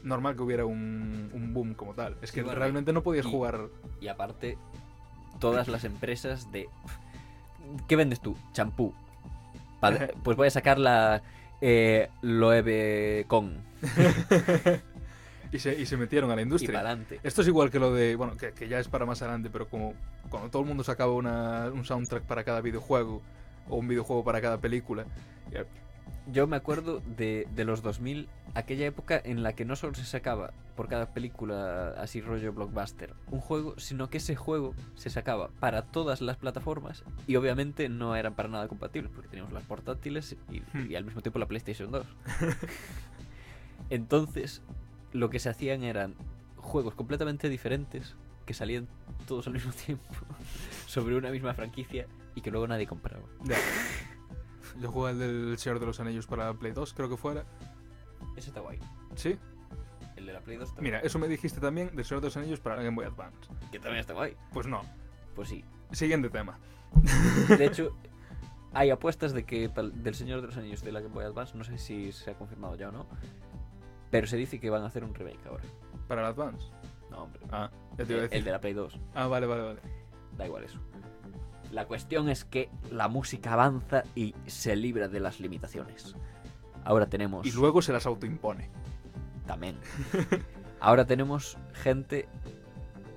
Normal 0.03 0.35
que 0.35 0.43
hubiera 0.43 0.65
un, 0.65 1.29
un 1.33 1.53
boom 1.53 1.73
como 1.73 1.93
tal. 1.93 2.13
Es 2.21 2.31
que 2.31 2.41
Sí, 2.41 2.45
bueno, 2.45 2.59
realmente 2.59 2.91
no 2.93 3.01
podías 3.01 3.25
y- 3.25 3.31
jugar... 3.31 3.61
Y 4.01 4.07
aparte, 4.09 4.57
todas 5.39 5.67
las 5.67 5.83
empresas 5.85 6.51
de. 6.51 6.67
¿Qué 7.87 7.95
vendes 7.95 8.19
tú? 8.19 8.35
Champú. 8.53 8.93
Vale, 9.81 10.13
pues 10.23 10.35
voy 10.37 10.47
a 10.47 10.51
sacar 10.51 10.77
la 10.79 11.21
eh, 11.61 12.09
Loewe 12.21 13.25
con. 13.27 13.57
Y 15.51 15.59
se, 15.59 15.79
y 15.79 15.85
se 15.85 15.97
metieron 15.97 16.29
a 16.31 16.35
la 16.35 16.41
Y 16.41 16.43
industria. 16.43 16.79
adelante. 16.79 17.19
Esto 17.23 17.41
es 17.41 17.47
igual 17.47 17.69
que 17.71 17.79
lo 17.79 17.93
de, 17.93 18.15
bueno, 18.15 18.35
que, 18.37 18.51
que 18.53 18.67
ya 18.67 18.79
es 18.79 18.87
para 18.87 19.05
más 19.05 19.21
adelante, 19.21 19.49
pero 19.51 19.67
como 19.69 19.93
cuando 20.29 20.49
todo 20.49 20.61
el 20.61 20.67
mundo 20.67 20.83
sacaba 20.83 21.13
una- 21.13 21.69
un 21.73 21.85
soundtrack 21.85 22.23
para 22.23 22.43
cada 22.43 22.61
videojuego 22.61 23.21
o 23.69 23.75
un 23.77 23.87
videojuego 23.87 24.23
para 24.23 24.41
cada 24.41 24.57
película. 24.59 25.05
Yo 26.29 26.45
me 26.45 26.57
acuerdo 26.57 27.01
de, 27.15 27.47
de 27.55 27.63
los 27.63 27.81
2000, 27.81 28.27
aquella 28.53 28.85
época 28.85 29.21
en 29.23 29.43
la 29.43 29.53
que 29.53 29.63
no 29.63 29.77
solo 29.77 29.93
se 29.93 30.03
sacaba 30.03 30.51
por 30.75 30.89
cada 30.89 31.13
película 31.13 31.91
así 31.97 32.19
rollo 32.21 32.51
blockbuster 32.51 33.13
un 33.31 33.39
juego, 33.39 33.75
sino 33.79 34.09
que 34.09 34.17
ese 34.17 34.35
juego 34.35 34.75
se 34.95 35.09
sacaba 35.09 35.49
para 35.61 35.83
todas 35.83 36.19
las 36.21 36.35
plataformas 36.37 37.03
y 37.27 37.37
obviamente 37.37 37.87
no 37.87 38.15
eran 38.17 38.35
para 38.35 38.49
nada 38.49 38.67
compatibles 38.67 39.09
porque 39.13 39.29
teníamos 39.29 39.53
las 39.53 39.63
portátiles 39.63 40.35
y, 40.51 40.59
Hmm. 40.77 40.91
y 40.91 40.95
al 40.95 41.05
mismo 41.05 41.21
tiempo 41.21 41.39
la 41.39 41.45
PlayStation 41.47 41.91
2. 41.91 42.05
Entonces, 43.89 44.61
lo 45.13 45.29
que 45.29 45.39
se 45.39 45.49
hacían 45.49 45.83
eran 45.83 46.15
juegos 46.57 46.95
completamente 46.95 47.49
diferentes 47.49 48.15
que 48.45 48.53
salían 48.53 48.87
todos 49.27 49.47
al 49.47 49.53
mismo 49.53 49.71
tiempo 49.85 50.05
sobre 50.85 51.15
una 51.15 51.29
misma 51.29 51.53
franquicia 51.53 52.07
y 52.35 52.41
que 52.41 52.51
luego 52.51 52.67
nadie 52.67 52.87
compraba. 52.87 53.23
ya. 53.43 53.57
Yo 54.79 54.91
jugué 54.91 55.11
el 55.11 55.19
del 55.19 55.57
Señor 55.57 55.79
de 55.79 55.87
los 55.87 55.99
Anillos 55.99 56.27
para 56.27 56.53
Play 56.53 56.71
2, 56.71 56.93
creo 56.93 57.09
que 57.09 57.17
fuera. 57.17 57.45
Ese 58.35 58.49
está 58.49 58.59
guay. 58.59 58.77
Sí. 59.15 59.35
El 60.15 60.27
de 60.27 60.33
la 60.33 60.41
Play 60.41 60.57
2 60.57 60.69
está 60.69 60.81
Mira, 60.81 60.99
eso 60.99 61.17
me 61.17 61.27
dijiste 61.27 61.59
también 61.59 61.95
del 61.95 62.05
Señor 62.05 62.21
de 62.21 62.27
los 62.27 62.37
Anillos 62.37 62.59
para 62.59 62.75
la 62.75 62.83
Game 62.83 62.95
Boy 62.95 63.05
Advance. 63.05 63.49
que 63.71 63.79
también 63.79 64.01
está 64.01 64.13
guay. 64.13 64.35
Pues 64.53 64.67
no. 64.67 64.81
Pues 65.35 65.49
sí. 65.49 65.65
Siguiente 65.91 66.29
tema. 66.29 66.59
De 67.57 67.65
hecho, 67.65 67.97
hay 68.73 68.91
apuestas 68.91 69.33
de 69.33 69.45
que 69.45 69.67
del 69.69 70.13
Señor 70.13 70.41
de 70.41 70.47
los 70.47 70.57
Anillos 70.57 70.83
de 70.83 70.91
la 70.91 71.01
Game 71.01 71.13
Boy 71.13 71.25
Advance, 71.25 71.57
no 71.57 71.63
sé 71.63 71.79
si 71.79 72.11
se 72.11 72.31
ha 72.31 72.33
confirmado 72.35 72.75
ya 72.75 72.89
o 72.89 72.91
no, 72.91 73.07
pero 74.11 74.27
se 74.27 74.37
dice 74.37 74.59
que 74.59 74.69
van 74.69 74.83
a 74.83 74.87
hacer 74.87 75.03
un 75.03 75.13
remake 75.13 75.45
ahora. 75.47 75.63
Para 76.07 76.21
el 76.21 76.27
Advance. 76.27 76.65
No, 77.11 77.23
hombre. 77.23 77.41
Ah, 77.51 77.69
ya 77.97 78.05
te 78.05 78.13
iba 78.13 78.21
a 78.21 78.23
El, 78.25 78.29
decir. 78.29 78.37
el 78.37 78.43
de 78.45 78.51
la 78.51 78.61
Play 78.61 78.73
2. 78.73 78.99
Ah, 79.15 79.27
vale, 79.27 79.45
vale, 79.47 79.61
vale. 79.63 79.79
Da 80.37 80.45
igual 80.45 80.63
eso. 80.63 80.79
La 81.71 81.85
cuestión 81.85 82.29
es 82.29 82.45
que 82.45 82.69
la 82.91 83.07
música 83.09 83.53
avanza 83.53 84.03
y 84.15 84.33
se 84.45 84.75
libra 84.75 85.07
de 85.07 85.19
las 85.19 85.39
limitaciones. 85.39 86.15
Ahora 86.85 87.07
tenemos... 87.07 87.45
Y 87.45 87.51
luego 87.51 87.81
se 87.81 87.91
las 87.91 88.05
autoimpone. 88.05 88.69
También. 89.45 89.75
Ahora 90.79 91.05
tenemos 91.05 91.57
gente 91.73 92.27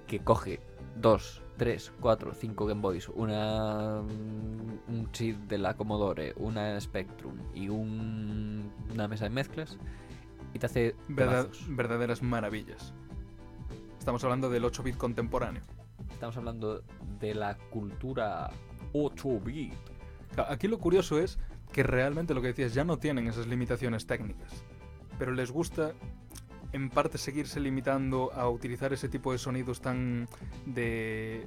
que 0.09 0.19
coge 0.21 0.61
dos, 0.97 1.43
tres, 1.57 1.93
cuatro, 2.01 2.33
cinco 2.35 2.67
Game 2.67 2.81
Boys, 2.81 3.09
una, 3.11 4.03
mm, 4.03 4.93
un 4.93 5.13
chip 5.13 5.37
de 5.47 5.59
la 5.59 5.75
Commodore, 5.75 6.33
una 6.37 6.81
Spectrum 6.81 7.37
y 7.55 7.69
un- 7.69 8.73
una 8.93 9.07
mesa 9.07 9.25
de 9.25 9.31
mezclas 9.31 9.77
y 10.55 10.59
te 10.59 10.67
hace 10.67 10.97
Verdad- 11.09 11.49
verdaderas 11.69 12.23
maravillas. 12.23 12.93
Estamos 13.99 14.23
hablando 14.25 14.49
del 14.51 14.65
8-bit 14.65 14.97
contemporáneo. 14.97 15.63
Estamos 16.11 16.37
hablando 16.37 16.83
de 17.21 17.35
la 17.35 17.57
cultura 17.71 18.51
8-bit. 18.93 19.75
Claro, 20.35 20.53
Aquí 20.53 20.69
lo 20.69 20.79
curioso 20.79 21.19
es 21.19 21.39
que 21.73 21.83
realmente 21.83 22.35
lo 22.35 22.41
que 22.41 22.49
decías 22.49 22.75
ya 22.75 22.85
no 22.85 22.99
tienen 22.99 23.27
esas 23.29 23.47
limitaciones 23.47 24.07
técnicas, 24.07 24.65
pero 25.19 25.33
les 25.33 25.51
gusta 25.51 25.93
en 26.73 26.89
parte 26.89 27.19
seguirse 27.19 27.61
limitando 27.61 28.33
a 28.33 28.49
utilizar 28.49 28.93
ese 28.93 29.09
tipo 29.09 29.33
de 29.33 29.39
sonidos 29.39 29.81
tan 29.81 30.29
de 30.67 31.47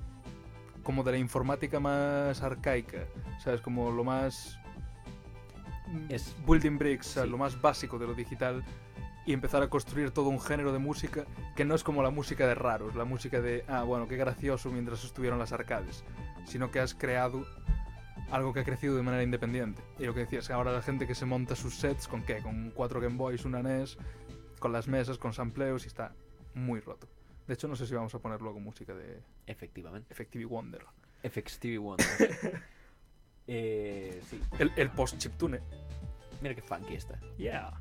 como 0.83 1.01
de 1.03 1.13
la 1.13 1.17
informática 1.17 1.79
más 1.79 2.41
arcaica, 2.41 3.05
sabes, 3.41 3.61
como 3.61 3.89
lo 3.91 4.03
más 4.03 4.57
Es- 6.09 6.35
building 6.45 6.77
bricks, 6.77 7.07
sí. 7.07 7.27
lo 7.27 7.37
más 7.37 7.59
básico 7.61 7.97
de 7.97 8.07
lo 8.07 8.13
digital 8.13 8.63
y 9.25 9.33
empezar 9.33 9.63
a 9.63 9.69
construir 9.69 10.11
todo 10.11 10.29
un 10.29 10.39
género 10.39 10.73
de 10.73 10.79
música 10.79 11.25
que 11.55 11.65
no 11.65 11.75
es 11.75 11.83
como 11.83 12.03
la 12.03 12.09
música 12.09 12.47
de 12.47 12.55
raros, 12.55 12.95
la 12.95 13.05
música 13.05 13.41
de, 13.41 13.63
ah, 13.67 13.83
bueno, 13.83 14.07
qué 14.07 14.17
gracioso 14.17 14.69
mientras 14.71 15.03
estuvieron 15.03 15.39
las 15.39 15.53
arcades, 15.53 16.03
sino 16.45 16.71
que 16.71 16.79
has 16.79 16.93
creado 16.93 17.45
algo 18.31 18.53
que 18.53 18.61
ha 18.61 18.63
crecido 18.63 18.95
de 18.95 19.03
manera 19.03 19.23
independiente. 19.23 19.81
Y 19.99 20.05
lo 20.05 20.13
que 20.13 20.21
decías, 20.21 20.49
ahora 20.49 20.71
la 20.71 20.81
gente 20.81 21.07
que 21.07 21.15
se 21.15 21.25
monta 21.25 21.55
sus 21.55 21.75
sets 21.75 22.07
con 22.07 22.23
qué, 22.23 22.41
con 22.41 22.71
cuatro 22.71 22.99
Game 22.99 23.15
Boys, 23.15 23.45
una 23.45 23.61
NES, 23.61 23.97
con 24.59 24.71
las 24.71 24.87
mesas, 24.87 25.17
con 25.17 25.33
sampleos 25.33 25.85
y 25.85 25.87
está 25.87 26.13
muy 26.53 26.79
roto. 26.79 27.07
De 27.47 27.53
hecho, 27.53 27.67
no 27.67 27.75
sé 27.75 27.85
si 27.85 27.93
vamos 27.93 28.13
a 28.15 28.19
poner 28.19 28.41
luego 28.41 28.59
música 28.59 28.93
de 28.93 29.21
Efectivamente. 29.45 30.11
Effective 30.11 30.45
Wonder. 30.45 30.85
TV 31.59 31.77
Wonder. 31.77 32.07
eh, 33.47 34.21
sí. 34.29 34.41
El, 34.59 34.71
el 34.75 34.89
post-chiptune. 34.89 35.59
Mira 36.41 36.55
qué 36.55 36.61
funky 36.61 36.95
está. 36.95 37.19
Yeah. 37.37 37.79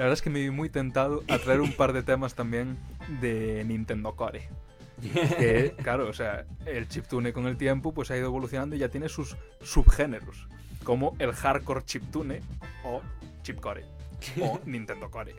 La 0.00 0.04
verdad 0.04 0.14
es 0.14 0.22
que 0.22 0.30
me 0.30 0.40
vi 0.40 0.48
muy 0.48 0.70
tentado 0.70 1.22
a 1.28 1.36
traer 1.36 1.60
un 1.60 1.74
par 1.74 1.92
de 1.92 2.02
temas 2.02 2.34
también 2.34 2.78
de 3.20 3.62
Nintendo 3.66 4.16
Core. 4.16 4.48
Que, 5.02 5.74
claro, 5.82 6.08
o 6.08 6.14
sea, 6.14 6.46
el 6.64 6.88
chiptune 6.88 7.34
con 7.34 7.46
el 7.46 7.58
tiempo 7.58 7.92
pues 7.92 8.10
ha 8.10 8.16
ido 8.16 8.24
evolucionando 8.24 8.74
y 8.74 8.78
ya 8.78 8.88
tiene 8.88 9.10
sus 9.10 9.36
subgéneros, 9.60 10.48
como 10.84 11.14
el 11.18 11.34
hardcore 11.34 11.84
chiptune 11.84 12.40
o 12.82 13.02
chipcore. 13.42 13.84
o 14.40 14.58
Nintendo 14.64 15.10
Core. 15.10 15.34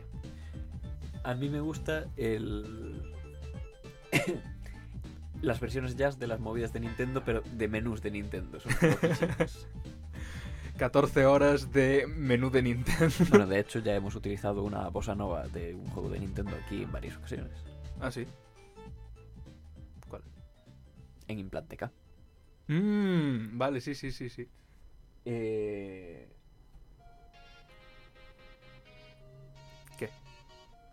A 1.24 1.34
mí 1.34 1.48
me 1.48 1.58
gusta 1.58 2.04
el. 2.16 3.02
las 5.42 5.58
versiones 5.58 5.96
jazz 5.96 6.20
de 6.20 6.28
las 6.28 6.38
movidas 6.38 6.72
de 6.72 6.78
Nintendo, 6.78 7.24
pero 7.24 7.42
de 7.42 7.66
menús 7.66 8.00
de 8.00 8.12
Nintendo. 8.12 8.60
Son. 8.60 8.70
14 10.82 11.26
horas 11.26 11.70
de 11.70 12.08
menú 12.08 12.50
de 12.50 12.60
Nintendo. 12.60 13.14
bueno, 13.30 13.46
de 13.46 13.60
hecho, 13.60 13.78
ya 13.78 13.94
hemos 13.94 14.16
utilizado 14.16 14.64
una 14.64 14.88
bossa 14.88 15.14
nova 15.14 15.46
de 15.46 15.76
un 15.76 15.86
juego 15.86 16.08
de 16.08 16.18
Nintendo 16.18 16.56
aquí 16.56 16.82
en 16.82 16.90
varias 16.90 17.16
ocasiones. 17.16 17.52
ah, 18.00 18.10
sí. 18.10 18.26
En 21.28 21.38
Implante 21.38 21.76
K. 21.76 21.92
Mmm, 22.66 23.56
vale, 23.56 23.80
sí, 23.80 23.94
sí, 23.94 24.10
sí, 24.10 24.28
sí. 24.28 24.48
Eh... 25.24 26.28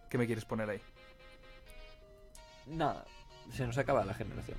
¿Qué 0.07 0.17
me 0.19 0.27
quieres 0.27 0.45
poner 0.45 0.69
ahí? 0.69 0.81
Nada, 2.67 3.05
se 3.51 3.65
nos 3.65 3.77
acaba 3.79 4.05
la 4.05 4.13
generación. 4.13 4.57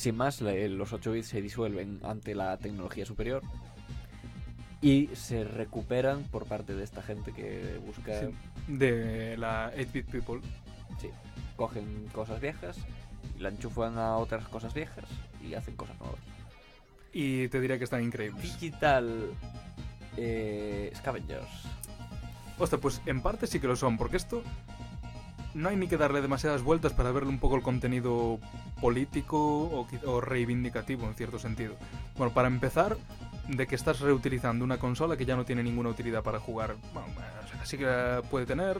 Sin 0.00 0.16
más, 0.16 0.40
la- 0.40 0.54
los 0.54 0.94
8 0.94 1.12
bits 1.12 1.28
se 1.28 1.42
disuelven 1.42 2.00
ante 2.02 2.34
la 2.34 2.56
tecnología 2.56 3.04
superior 3.04 3.42
y 4.80 5.10
se 5.12 5.44
recuperan 5.44 6.22
por 6.24 6.46
parte 6.46 6.74
de 6.74 6.84
esta 6.84 7.02
gente 7.02 7.32
que 7.34 7.78
busca, 7.84 8.18
Sí, 8.18 8.28
De 8.66 9.36
la 9.36 9.70
8-bit 9.76 10.06
people. 10.06 10.40
cogen 11.56 12.06
cosas 12.14 12.40
viejas 12.40 12.78
la 13.38 13.50
enchufan 13.50 13.98
a 13.98 14.16
otras 14.16 14.48
cosas 14.48 14.72
viejas 14.72 15.04
y 15.46 15.52
hacen 15.52 15.76
cosas 15.76 15.98
nuevas. 16.00 16.18
Y 17.12 17.48
te 17.48 17.60
diría 17.60 17.76
que 17.76 17.84
están 17.84 18.02
increíbles. 18.02 18.42
Digital 18.42 19.26
eh, 20.16 20.90
Scavengers. 20.96 21.46
Hostia, 22.58 22.78
pues 22.78 23.02
en 23.04 23.20
parte 23.20 23.46
sí 23.46 23.60
que 23.60 23.66
lo 23.66 23.76
son, 23.76 23.98
porque 23.98 24.16
esto 24.16 24.42
no 25.52 25.68
hay 25.68 25.76
ni 25.76 25.88
que 25.88 25.96
darle 25.98 26.22
demasiadas 26.22 26.62
vueltas 26.62 26.92
para 26.94 27.10
verle 27.12 27.28
un 27.28 27.38
poco 27.38 27.56
el 27.56 27.62
contenido 27.62 28.38
político 28.80 29.38
o, 29.38 29.86
o 30.06 30.20
reivindicativo 30.20 31.06
en 31.06 31.14
cierto 31.14 31.38
sentido. 31.38 31.76
Bueno, 32.16 32.32
para 32.32 32.48
empezar, 32.48 32.96
de 33.48 33.66
que 33.66 33.74
estás 33.74 34.00
reutilizando 34.00 34.64
una 34.64 34.78
consola 34.78 35.16
que 35.16 35.24
ya 35.24 35.36
no 35.36 35.44
tiene 35.44 35.62
ninguna 35.62 35.90
utilidad 35.90 36.22
para 36.22 36.38
jugar. 36.38 36.76
Bueno, 36.92 37.08
sí 37.64 37.76
que 37.76 37.84
la 37.84 38.22
puede 38.30 38.46
tener, 38.46 38.78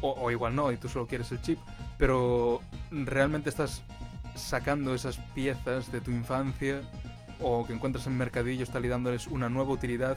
o, 0.00 0.12
o 0.12 0.30
igual 0.30 0.54
no, 0.54 0.72
y 0.72 0.76
tú 0.76 0.88
solo 0.88 1.06
quieres 1.06 1.30
el 1.32 1.40
chip, 1.40 1.58
pero 1.98 2.60
realmente 2.90 3.48
estás 3.48 3.82
sacando 4.34 4.94
esas 4.94 5.18
piezas 5.34 5.92
de 5.92 6.00
tu 6.00 6.10
infancia 6.10 6.80
o 7.40 7.66
que 7.66 7.72
encuentras 7.72 8.06
en 8.06 8.16
mercadillos 8.16 8.70
tal 8.70 8.84
y 8.84 8.88
dándoles 8.88 9.26
una 9.26 9.48
nueva 9.48 9.72
utilidad. 9.72 10.16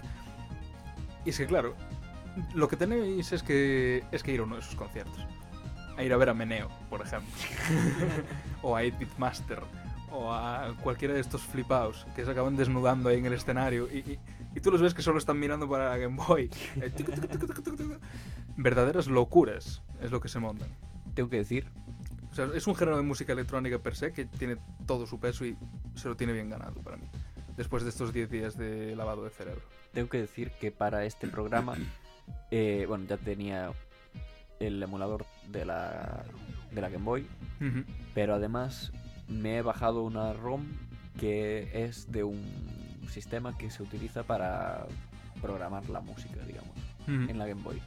Y 1.26 1.30
es 1.30 1.38
que 1.38 1.45
claro, 1.45 1.76
lo 2.53 2.68
que 2.68 2.76
tenéis 2.76 3.32
es 3.32 3.43
que 3.43 4.03
es 4.11 4.24
que 4.24 4.34
ir 4.34 4.39
a 4.39 4.43
uno 4.43 4.57
de 4.57 4.61
sus 4.61 4.76
conciertos. 4.76 5.26
A 5.97 6.03
ir 6.03 6.11
a 6.11 6.18
ver 6.18 6.30
a 6.30 6.34
Meneo, 6.34 6.70
por 6.89 7.01
ejemplo. 7.01 7.32
o 8.66 8.76
a 8.76 8.82
8-Bit 8.84 9.18
Master. 9.18 9.59
O 10.11 10.32
a 10.32 10.74
cualquiera 10.82 11.13
de 11.13 11.20
estos 11.20 11.41
flipaos 11.41 12.07
que 12.16 12.24
se 12.26 12.32
acaban 12.32 12.55
desnudando 12.55 13.09
ahí 13.09 13.18
en 13.20 13.26
el 13.26 13.34
escenario. 13.34 13.88
Y, 13.91 13.97
y- 13.99 14.20
y 14.55 14.61
tú 14.61 14.72
los 14.72 14.82
ves 14.82 14.93
que 14.93 15.01
solo 15.01 15.18
están 15.20 15.38
mirando 15.38 15.70
para 15.70 15.89
la 15.89 15.97
Game 15.97 16.16
Boy. 16.28 16.49
Eh. 16.82 16.91
Verdaderas 18.57 19.07
locuras 19.07 19.82
es 20.01 20.11
lo 20.11 20.22
que 20.22 20.30
se 20.30 20.39
montan. 20.39 20.70
Tengo 21.13 21.30
que 21.30 21.38
decir 21.38 21.68
O 22.32 22.36
sea, 22.36 22.47
es 22.53 22.66
un 22.68 22.76
género 22.76 22.97
de 22.97 23.03
música 23.03 23.34
electrónica 23.34 23.80
per 23.80 23.95
se 23.95 24.11
que 24.13 24.26
tiene 24.26 24.57
todo 24.86 25.05
su 25.05 25.20
peso 25.20 25.45
y 25.45 25.57
se 25.95 26.07
lo 26.09 26.16
tiene 26.16 26.34
bien 26.34 26.49
ganado 26.49 26.82
para 26.82 26.97
mí. 26.97 27.05
Después 27.57 27.84
de 27.84 27.89
estos 27.89 28.11
10 28.13 28.30
días 28.30 28.57
de 28.57 28.95
lavado 28.95 29.24
de 29.24 29.30
cerebro. 29.30 29.61
tengo 29.93 30.09
que 30.09 30.20
decir 30.20 30.51
que 30.59 30.72
para 30.72 31.05
este 31.05 31.28
programa, 31.28 31.76
eh, 32.51 32.86
bueno, 32.88 33.05
ya 33.07 33.18
tenía 33.18 33.72
el 34.59 34.82
emulador 34.84 35.26
de 35.49 35.66
la, 35.66 36.24
de 36.76 36.82
la 36.82 36.89
Game 36.89 37.05
Boy, 37.05 37.26
pero 38.13 38.36
además 38.36 38.91
me 39.28 39.57
he 39.57 39.61
bajado 39.61 40.03
una 40.03 40.34
ROM 40.34 40.65
que 41.19 41.69
es 41.86 42.11
de 42.11 42.23
un 42.23 42.43
sistema 43.09 43.57
que 43.57 43.71
se 43.71 43.82
utiliza 43.82 44.23
para 44.23 44.86
programar 45.41 45.89
la 45.89 46.01
música, 46.01 46.41
digamos, 46.45 46.76
en 47.07 47.38
la 47.38 47.47
Game 47.47 47.61
Boy. 47.63 47.82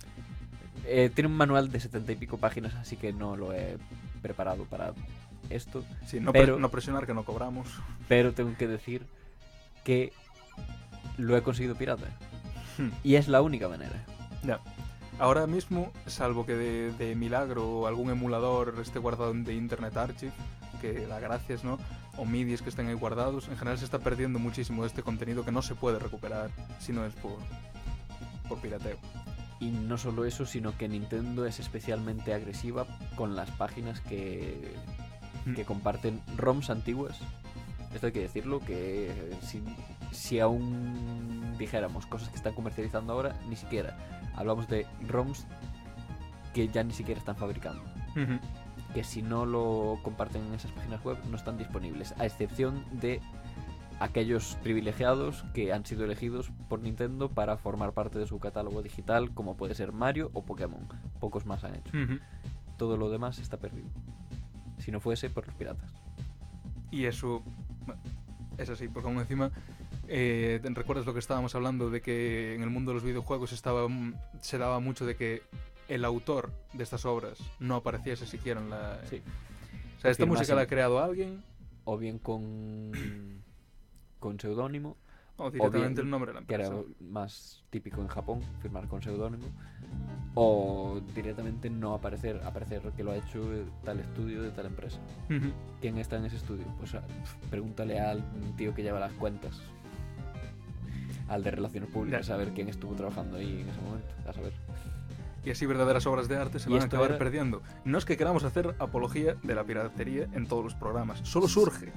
Eh, 0.87 1.11
tiene 1.15 1.29
un 1.29 1.37
manual 1.37 1.71
de 1.71 1.81
setenta 1.81 2.13
y 2.13 2.17
pico 2.17 2.39
páginas, 2.39 2.75
así 2.77 2.97
que 2.97 3.13
no 3.13 3.37
lo 3.37 3.53
he 3.53 3.77
preparado 4.23 4.65
para 4.65 4.93
esto, 5.51 5.85
Sí, 6.07 6.21
no, 6.21 6.33
pre- 6.33 6.43
pero- 6.43 6.59
no 6.59 6.71
presionar 6.71 7.07
que 7.07 7.15
no 7.15 7.25
cobramos. 7.25 7.69
pero 8.09 8.33
tengo 8.33 8.57
que 8.57 8.67
decir 8.69 9.07
que 9.85 10.13
lo 11.17 11.37
he 11.37 11.43
conseguido 11.43 11.75
pirata. 11.75 12.07
Hmm. 12.79 12.91
Y 13.03 13.17
es 13.17 13.29
la 13.29 13.43
única 13.43 13.69
manera. 13.69 14.05
Ya. 14.45 14.61
Ahora 15.19 15.47
mismo, 15.47 15.93
salvo 16.07 16.47
que 16.47 16.55
de, 16.55 16.93
de 16.93 17.15
milagro 17.15 17.87
algún 17.87 18.11
emulador 18.11 18.75
esté 18.81 18.99
guardado 18.99 19.33
en 19.33 19.45
de 19.45 19.55
Internet 19.55 19.97
Archive, 19.97 20.33
que 20.81 21.07
da 21.07 21.19
gracias, 21.19 21.65
¿no? 21.65 21.79
O 22.17 22.25
MIDIs 22.25 22.63
que 22.63 22.69
estén 22.69 22.87
ahí 22.87 22.95
guardados, 22.95 23.49
en 23.49 23.57
general 23.57 23.79
se 23.79 23.85
está 23.85 23.99
perdiendo 23.99 24.39
muchísimo 24.39 24.83
de 24.83 24.89
este 24.89 25.03
contenido 25.03 25.45
que 25.45 25.53
no 25.53 25.63
se 25.63 25.75
puede 25.75 25.99
recuperar 25.99 26.51
si 26.79 26.93
no 26.93 27.05
es 27.05 27.15
por, 27.15 27.39
por 28.49 28.59
pirateo. 28.61 28.97
Y 29.61 29.71
no 29.71 29.99
solo 29.99 30.25
eso, 30.25 30.47
sino 30.47 30.77
que 30.79 30.89
Nintendo 30.89 31.47
es 31.47 31.59
especialmente 31.59 32.33
agresiva 32.33 32.87
con 33.17 33.35
las 33.35 33.51
páginas 33.51 34.01
que, 34.01 34.77
Mm. 35.49 35.55
que 35.55 35.65
comparten 35.65 36.21
ROMs 36.37 36.71
antiguas. 36.71 37.19
Esto 37.95 38.07
hay 38.07 38.13
que 38.13 38.21
decirlo, 38.21 38.61
que 38.61 39.11
si, 39.43 39.63
si 40.11 40.41
aún 40.41 41.55
dijéramos 41.59 42.07
cosas 42.07 42.29
que 42.29 42.37
están 42.37 42.55
comercializando 42.55 43.13
ahora, 43.13 43.35
ni 43.49 43.57
siquiera. 43.57 43.97
Hablamos 44.35 44.69
de 44.69 44.87
ROMs 45.09 45.47
que 46.55 46.69
ya 46.69 46.83
ni 46.85 46.93
siquiera 46.93 47.19
están 47.19 47.37
fabricando. 47.37 47.83
Que 48.95 49.05
si 49.05 49.23
no 49.23 49.47
lo 49.47 49.99
comparten 50.03 50.45
en 50.47 50.55
esas 50.55 50.73
páginas 50.73 51.05
web 51.05 51.19
no 51.31 51.37
están 51.37 51.59
disponibles, 51.59 52.15
a 52.19 52.27
excepción 52.27 52.85
de 52.93 53.21
aquellos 54.01 54.57
privilegiados 54.63 55.45
que 55.55 55.73
han 55.73 55.85
sido 55.85 56.05
elegidos 56.05 56.51
por 56.69 56.81
Nintendo 56.81 57.31
para 57.31 57.57
formar 57.57 57.93
parte 57.93 58.19
de 58.19 58.27
su 58.27 58.39
catálogo 58.39 58.83
digital, 58.83 59.35
como 59.35 59.57
puede 59.57 59.75
ser 59.75 59.93
Mario 59.93 60.31
o 60.35 60.45
Pokémon. 60.45 60.87
Pocos 61.21 61.47
más 61.47 61.65
han 61.65 61.75
hecho. 61.75 61.93
Todo 62.77 62.97
lo 62.97 63.11
demás 63.11 63.39
está 63.39 63.57
perdido. 63.57 63.89
Si 64.79 64.93
no 64.93 65.01
fuese 65.01 65.31
por 65.31 65.47
los 65.47 65.55
piratas. 65.57 65.93
Y 66.91 67.05
eso 67.07 67.43
es 68.57 68.71
así, 68.71 68.89
porque 68.89 69.09
aún 69.09 69.19
encima, 69.19 69.51
eh, 70.09 70.61
¿te 70.63 70.69
¿recuerdas 70.71 71.07
lo 71.07 71.13
que 71.13 71.19
estábamos 71.19 71.55
hablando 71.55 71.91
de 71.91 72.01
que 72.01 72.55
en 72.55 72.63
el 72.63 72.71
mundo 72.71 72.91
de 72.91 72.97
los 72.97 73.05
videojuegos 73.05 73.53
estaba, 73.53 73.89
mm, 73.89 74.15
se 74.41 74.59
daba 74.59 74.81
mucho 74.81 75.07
de 75.07 75.17
que 75.17 75.43
el 75.89 76.05
autor 76.05 76.51
de 76.73 76.83
estas 76.83 77.05
obras 77.05 77.39
no 77.59 77.77
apareciese 77.77 78.27
siquiera 78.27 78.61
en 78.61 78.71
la... 78.71 79.01
Sí. 79.09 79.23
O 79.99 80.01
sea, 80.01 80.11
esta 80.11 80.27
música 80.27 80.55
la 80.55 80.63
ha 80.63 80.67
creado 80.67 81.01
alguien 81.03 81.43
O 81.85 81.99
bien 81.99 82.19
con, 82.19 82.93
con 84.19 84.39
seudónimo, 84.39 84.97
o 85.39 85.51
directamente 85.51 86.03
bien 86.03 86.07
el 86.07 86.11
nombre 86.11 86.33
de 86.33 86.41
la 86.41 86.47
que 86.47 86.55
era 86.55 86.67
empresa. 86.67 86.95
más 87.01 87.65
típico 87.71 88.01
en 88.01 88.09
Japón, 88.09 88.41
firmar 88.61 88.89
con 88.89 89.01
seudónimo. 89.01 89.47
O 90.35 91.01
directamente 91.15 91.71
no 91.71 91.95
aparecer, 91.95 92.41
aparecer 92.45 92.83
que 92.97 93.05
lo 93.05 93.13
ha 93.13 93.17
hecho 93.17 93.41
tal 93.85 94.01
estudio 94.01 94.43
de 94.43 94.51
tal 94.51 94.67
empresa. 94.67 94.99
¿Quién 95.81 95.99
está 95.99 96.17
en 96.17 96.25
ese 96.27 96.37
estudio? 96.37 96.65
Pues 96.79 96.95
ah, 96.95 97.03
pregúntale 97.51 98.01
al 98.01 98.23
tío 98.57 98.75
que 98.75 98.83
lleva 98.83 98.99
las 98.99 99.13
cuentas. 99.13 99.61
Al 101.29 101.43
de 101.43 101.51
relaciones 101.51 101.91
públicas, 101.91 102.27
Ya. 102.27 102.35
a 102.35 102.37
ver 102.39 102.53
quién 102.55 102.69
estuvo 102.69 102.95
trabajando 102.95 103.37
ahí 103.37 103.61
en 103.61 103.69
ese 103.69 103.81
momento. 103.81 104.09
A 104.27 104.33
saber. 104.33 104.53
Y 105.45 105.51
así 105.51 105.67
verdaderas 105.67 106.07
obras 106.07 106.29
de 106.29 106.37
arte 106.37 106.59
se 106.59 106.69
van 106.69 106.83
a 106.83 106.85
acabar 106.87 107.11
era- 107.11 107.19
perdiendo. 107.19 107.63
No 107.85 107.99
es 107.99 108.05
que 108.05 108.17
queramos 108.17 108.45
hacer 108.45 108.75
apología 108.79 109.35
de 109.43 109.55
la 109.55 109.65
piratería 109.65 110.27
en 110.33 110.47
todos 110.47 110.65
los 110.65 110.75
programas, 110.75 111.21
solo 111.23 111.49
surge. 111.49 111.93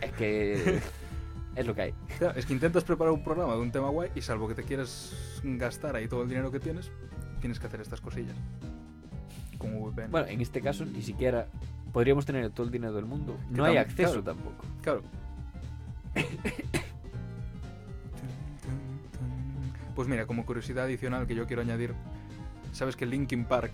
Es 0.00 0.12
que 0.12 0.80
es 1.56 1.66
lo 1.66 1.74
que 1.74 1.82
hay. 1.82 1.94
Claro, 2.18 2.38
es 2.38 2.46
que 2.46 2.52
intentas 2.52 2.84
preparar 2.84 3.12
un 3.12 3.24
programa 3.24 3.54
de 3.54 3.60
un 3.60 3.70
tema 3.72 3.88
guay 3.88 4.10
y 4.14 4.20
salvo 4.22 4.46
que 4.48 4.54
te 4.54 4.62
quieras 4.62 5.40
gastar 5.42 5.96
ahí 5.96 6.06
todo 6.08 6.22
el 6.22 6.28
dinero 6.28 6.50
que 6.50 6.60
tienes, 6.60 6.90
tienes 7.40 7.58
que 7.58 7.66
hacer 7.66 7.80
estas 7.80 8.00
cosillas. 8.00 8.36
Con 9.58 9.70
VPN. 9.82 10.10
Bueno, 10.10 10.26
en 10.28 10.40
este 10.40 10.60
caso 10.60 10.84
ni 10.84 11.02
siquiera 11.02 11.46
podríamos 11.92 12.24
tener 12.26 12.50
todo 12.50 12.66
el 12.66 12.72
dinero 12.72 12.92
del 12.94 13.04
mundo. 13.06 13.36
No 13.50 13.64
hay 13.64 13.76
acceso 13.78 14.22
claro. 14.22 14.24
tampoco. 14.24 14.64
Claro. 14.82 15.02
Pues 19.94 20.08
mira, 20.08 20.26
como 20.26 20.44
curiosidad 20.44 20.84
adicional 20.84 21.26
que 21.26 21.34
yo 21.34 21.46
quiero 21.46 21.62
añadir, 21.62 21.94
sabes 22.72 22.96
que 22.96 23.06
Linkin 23.06 23.44
Park 23.44 23.72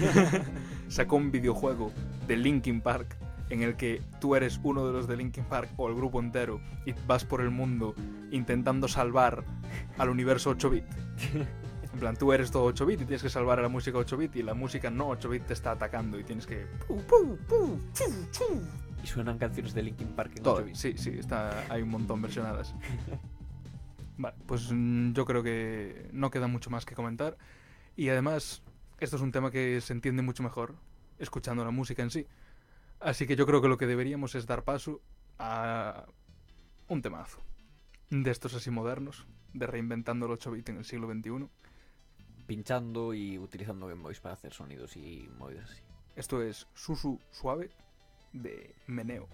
sacó 0.88 1.16
un 1.16 1.30
videojuego 1.30 1.92
de 2.26 2.36
Linkin 2.36 2.80
Park 2.80 3.16
en 3.50 3.62
el 3.62 3.76
que 3.76 4.02
tú 4.20 4.34
eres 4.34 4.60
uno 4.62 4.86
de 4.86 4.92
los 4.92 5.06
de 5.06 5.16
Linkin 5.16 5.44
Park 5.44 5.70
o 5.76 5.88
el 5.88 5.94
grupo 5.94 6.20
entero 6.20 6.60
y 6.84 6.94
vas 7.06 7.24
por 7.24 7.40
el 7.40 7.50
mundo 7.50 7.94
intentando 8.30 8.88
salvar 8.88 9.44
al 9.98 10.08
universo 10.08 10.56
8-bit. 10.56 10.84
En 11.92 12.00
plan, 12.00 12.14
tú 12.14 12.30
eres 12.30 12.50
todo 12.50 12.70
8-bit 12.74 13.00
y 13.00 13.04
tienes 13.06 13.22
que 13.22 13.30
salvar 13.30 13.58
a 13.58 13.62
la 13.62 13.70
música 13.70 13.96
8-bit 13.96 14.36
y 14.36 14.42
la 14.42 14.52
música 14.52 14.90
no 14.90 15.08
8-bit 15.16 15.46
te 15.46 15.54
está 15.54 15.70
atacando 15.70 16.20
y 16.20 16.24
tienes 16.24 16.46
que... 16.46 16.66
Y 19.02 19.06
suenan 19.06 19.38
canciones 19.38 19.72
de 19.72 19.82
Linkin 19.82 20.08
Park 20.08 20.32
en 20.36 20.42
Todo, 20.42 20.56
8 20.56 20.64
bits. 20.66 20.78
sí, 20.78 20.98
sí, 20.98 21.16
está, 21.18 21.64
hay 21.70 21.80
un 21.80 21.88
montón 21.88 22.20
versionadas. 22.20 22.74
Vale, 24.18 24.36
pues 24.46 24.70
mm, 24.72 25.12
yo 25.12 25.24
creo 25.24 25.42
que 25.42 26.08
no 26.12 26.30
queda 26.30 26.46
mucho 26.46 26.70
más 26.70 26.84
que 26.84 26.94
comentar. 26.94 27.36
Y 27.96 28.08
además, 28.08 28.62
esto 28.98 29.16
es 29.16 29.22
un 29.22 29.32
tema 29.32 29.50
que 29.50 29.80
se 29.80 29.92
entiende 29.92 30.22
mucho 30.22 30.42
mejor 30.42 30.74
escuchando 31.18 31.64
la 31.64 31.70
música 31.70 32.02
en 32.02 32.10
sí. 32.10 32.26
Así 33.00 33.26
que 33.26 33.36
yo 33.36 33.46
creo 33.46 33.60
que 33.60 33.68
lo 33.68 33.76
que 33.76 33.86
deberíamos 33.86 34.34
es 34.34 34.46
dar 34.46 34.64
paso 34.64 35.00
a 35.38 36.06
un 36.88 37.02
temazo. 37.02 37.42
De 38.10 38.30
estos 38.30 38.54
así 38.54 38.70
modernos, 38.70 39.26
de 39.52 39.66
reinventando 39.66 40.26
el 40.26 40.32
8-bit 40.32 40.68
en 40.70 40.76
el 40.78 40.84
siglo 40.84 41.12
XXI. 41.12 41.48
Pinchando 42.46 43.12
y 43.12 43.38
utilizando 43.38 43.88
Game 43.88 44.02
Boys 44.02 44.20
para 44.20 44.34
hacer 44.34 44.52
sonidos 44.52 44.96
y 44.96 45.28
movidas 45.36 45.70
así. 45.70 45.82
Esto 46.14 46.42
es 46.42 46.68
Susu 46.74 47.18
Suave 47.30 47.70
de 48.32 48.74
Meneo. 48.86 49.28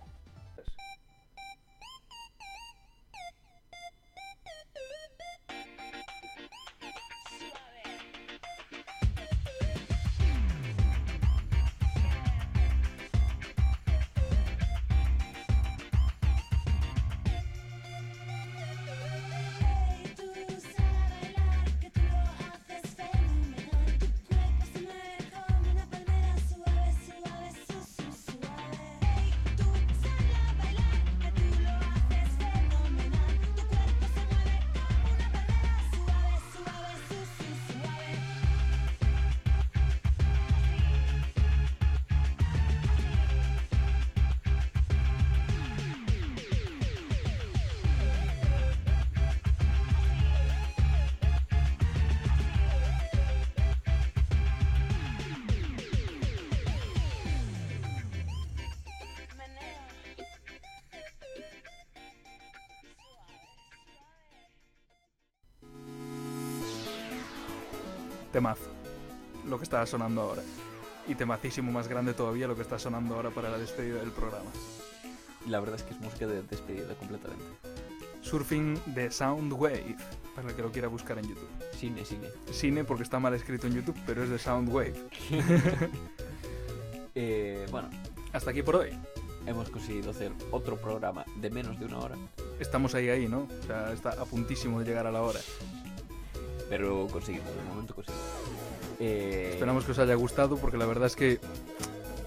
Temazo. 68.32 68.70
Lo 69.48 69.58
que 69.58 69.64
está 69.64 69.84
sonando 69.86 70.22
ahora. 70.22 70.42
Y 71.08 71.14
temacísimo 71.14 71.72
más 71.72 71.88
grande 71.88 72.14
todavía 72.14 72.46
lo 72.46 72.54
que 72.56 72.62
está 72.62 72.78
sonando 72.78 73.14
ahora 73.14 73.30
para 73.30 73.50
la 73.50 73.58
despedida 73.58 73.98
del 73.98 74.10
programa. 74.10 74.50
Y 75.46 75.50
la 75.50 75.60
verdad 75.60 75.76
es 75.76 75.82
que 75.82 75.94
es 75.94 76.00
música 76.00 76.26
de 76.26 76.42
despedida 76.42 76.94
completamente. 76.94 77.44
Surfing 78.22 78.80
de 78.86 79.10
Soundwave, 79.10 79.96
para 80.36 80.48
el 80.50 80.54
que 80.54 80.62
lo 80.62 80.70
quiera 80.70 80.86
buscar 80.86 81.18
en 81.18 81.28
YouTube. 81.28 81.48
Cine, 81.76 82.04
cine. 82.04 82.28
Cine 82.52 82.84
porque 82.84 83.02
está 83.02 83.18
mal 83.18 83.34
escrito 83.34 83.66
en 83.66 83.74
YouTube, 83.74 83.96
pero 84.06 84.22
es 84.22 84.30
de 84.30 84.38
Soundwave. 84.38 84.94
Eh, 87.14 87.66
bueno, 87.70 87.90
Hasta 88.32 88.50
aquí 88.52 88.62
por 88.62 88.76
hoy. 88.76 88.98
hemos 89.46 89.68
conseguido 89.68 90.12
hacer 90.12 90.32
otro 90.50 90.76
programa 90.78 91.26
de 91.36 91.50
menos 91.50 91.78
de 91.78 91.84
una 91.84 91.98
hora, 91.98 92.16
Estamos 92.58 92.94
ahí, 92.94 93.10
ahí, 93.10 93.28
¿no? 93.28 93.48
O 93.62 93.66
sea, 93.66 93.92
está 93.92 94.10
a 94.12 94.24
puntísimo 94.24 94.78
de 94.80 94.86
llegar 94.86 95.06
a 95.06 95.12
la 95.12 95.20
hora. 95.20 95.40
Pero 96.72 97.06
conseguimos, 97.12 97.54
de 97.54 97.62
momento 97.68 97.94
conseguimos. 97.94 98.24
Eh, 98.98 99.50
Esperamos 99.52 99.84
que 99.84 99.92
os 99.92 99.98
haya 99.98 100.14
gustado 100.14 100.56
porque 100.56 100.78
la 100.78 100.86
verdad 100.86 101.04
es 101.06 101.16
que 101.16 101.38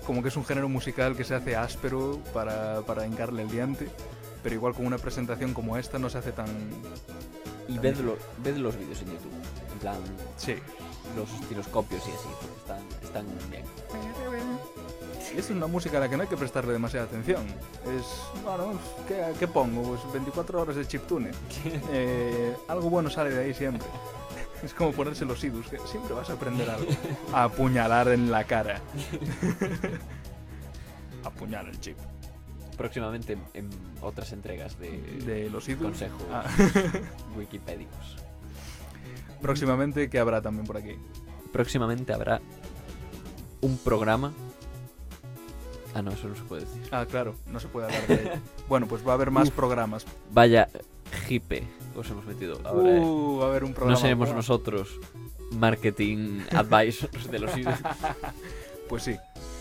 como 0.06 0.22
que 0.22 0.28
es 0.30 0.38
un 0.38 0.46
género 0.46 0.70
musical 0.70 1.16
que 1.18 1.24
se 1.24 1.34
hace 1.34 1.56
áspero 1.56 2.20
para, 2.32 2.82
para 2.82 3.08
hincarle 3.08 3.42
el 3.42 3.50
diente, 3.50 3.90
pero 4.44 4.54
igual 4.54 4.76
con 4.76 4.86
una 4.86 5.00
presentación 5.00 5.56
como 5.56 5.78
esta 5.78 5.98
no 5.98 6.12
se 6.12 6.20
hace 6.20 6.32
tan... 6.32 6.46
Y 7.68 7.80
ved, 7.80 7.98
lo- 8.02 8.18
ved 8.44 8.58
los 8.58 8.78
vídeos 8.78 9.02
en 9.02 9.08
YouTube, 9.08 9.32
en 9.74 9.80
plan, 9.80 9.98
Sí. 10.38 10.54
los 11.18 11.28
estiloscopios 11.42 12.04
y 12.08 12.12
así, 12.12 12.28
porque 12.40 12.56
están, 12.60 12.84
están 13.02 13.26
bien. 13.50 13.66
Es 15.36 15.50
una 15.50 15.66
música 15.68 15.98
a 15.98 16.02
la 16.02 16.10
que 16.10 16.16
no 16.18 16.22
hay 16.24 16.30
que 16.30 16.38
prestarle 16.38 16.72
demasiada 16.72 17.08
atención. 17.08 17.44
Es, 17.48 18.06
bueno, 18.44 18.74
¿qué, 19.08 19.34
qué 19.40 19.48
pongo? 19.48 19.82
Pues 19.82 20.14
24 20.14 20.62
horas 20.62 20.76
de 20.76 20.86
chiptune. 20.88 21.32
Eh, 21.92 22.56
algo 22.68 22.90
bueno 22.92 23.10
sale 23.10 23.32
de 23.32 23.44
ahí 23.46 23.54
siempre. 23.56 23.88
Es 24.64 24.74
como 24.74 24.92
ponerse 24.94 25.26
los 25.26 25.44
idus, 25.44 25.68
que 25.68 25.78
siempre 25.80 26.14
vas 26.14 26.30
a 26.30 26.34
aprender 26.34 26.70
algo. 26.70 26.88
A 27.34 27.44
apuñalar 27.46 28.08
en 28.10 28.32
la 28.32 28.44
cara. 28.46 28.82
Apuñalar 31.24 31.70
el 31.70 31.80
chip. 31.80 31.98
Próximamente 32.78 33.34
en, 33.34 33.42
en 33.54 33.70
otras 34.02 34.32
entregas 34.34 34.78
de, 34.80 34.90
De 35.26 35.50
los 35.50 35.68
idus. 35.70 35.84
consejos 35.84 36.22
Ah. 36.32 36.44
wikipédicos. 37.38 38.18
Próximamente, 39.42 40.10
que 40.10 40.20
habrá 40.20 40.42
también 40.42 40.66
por 40.66 40.78
aquí? 40.78 40.96
Próximamente 41.52 42.14
habrá 42.14 42.42
un 43.62 43.78
programa. 43.78 44.34
Ah, 45.94 46.02
no, 46.02 46.12
eso 46.12 46.28
no 46.28 46.36
se 46.36 46.42
puede 46.44 46.66
decir. 46.66 46.82
Ah, 46.92 47.06
claro, 47.10 47.36
no 47.52 47.60
se 47.60 47.68
puede 47.68 47.88
hablar 47.88 48.08
de 48.08 48.14
ello. 48.16 48.32
Bueno, 48.68 48.88
pues 48.88 49.06
va 49.08 49.12
a 49.12 49.16
haber 49.16 49.32
más 49.32 49.50
programas. 49.52 50.06
Vaya 50.34 50.68
hipe 51.30 51.64
os 51.96 52.10
hemos 52.10 52.26
metido 52.26 52.60
ahora. 52.64 52.98
eh. 52.98 53.00
Uh, 53.00 53.40
va 53.40 53.46
a 53.46 53.50
haber 53.50 53.64
un 53.64 53.74
programa. 53.74 53.94
no 53.96 54.02
seremos 54.02 54.28
bueno. 54.28 54.38
nosotros 54.38 55.00
marketing 55.52 56.42
advisors 56.52 57.30
de 57.32 57.40
los 57.40 57.58
idus. 57.58 57.76
Pues 58.90 59.04
sí, 59.04 59.16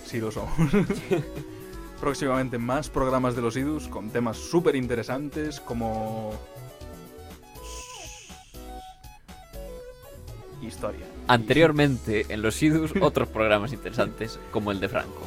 sí 0.05 0.21
lo 0.21 0.31
somos. 0.31 0.53
Próximamente 2.01 2.59
más 2.59 2.91
programas 2.91 3.35
de 3.37 3.43
los 3.43 3.57
IDUS 3.57 3.89
con 3.89 4.11
temas 4.11 4.37
súper 4.37 4.77
interesantes 4.77 5.61
como... 5.61 6.33
Historia. 10.61 11.07
Anteriormente 11.29 12.27
en 12.29 12.43
los 12.43 12.63
idus 12.63 12.93
otros 13.01 13.29
programas 13.29 13.73
interesantes 13.73 14.39
como 14.51 14.73
el 14.73 14.81
de 14.81 14.89
Franco. 14.89 15.23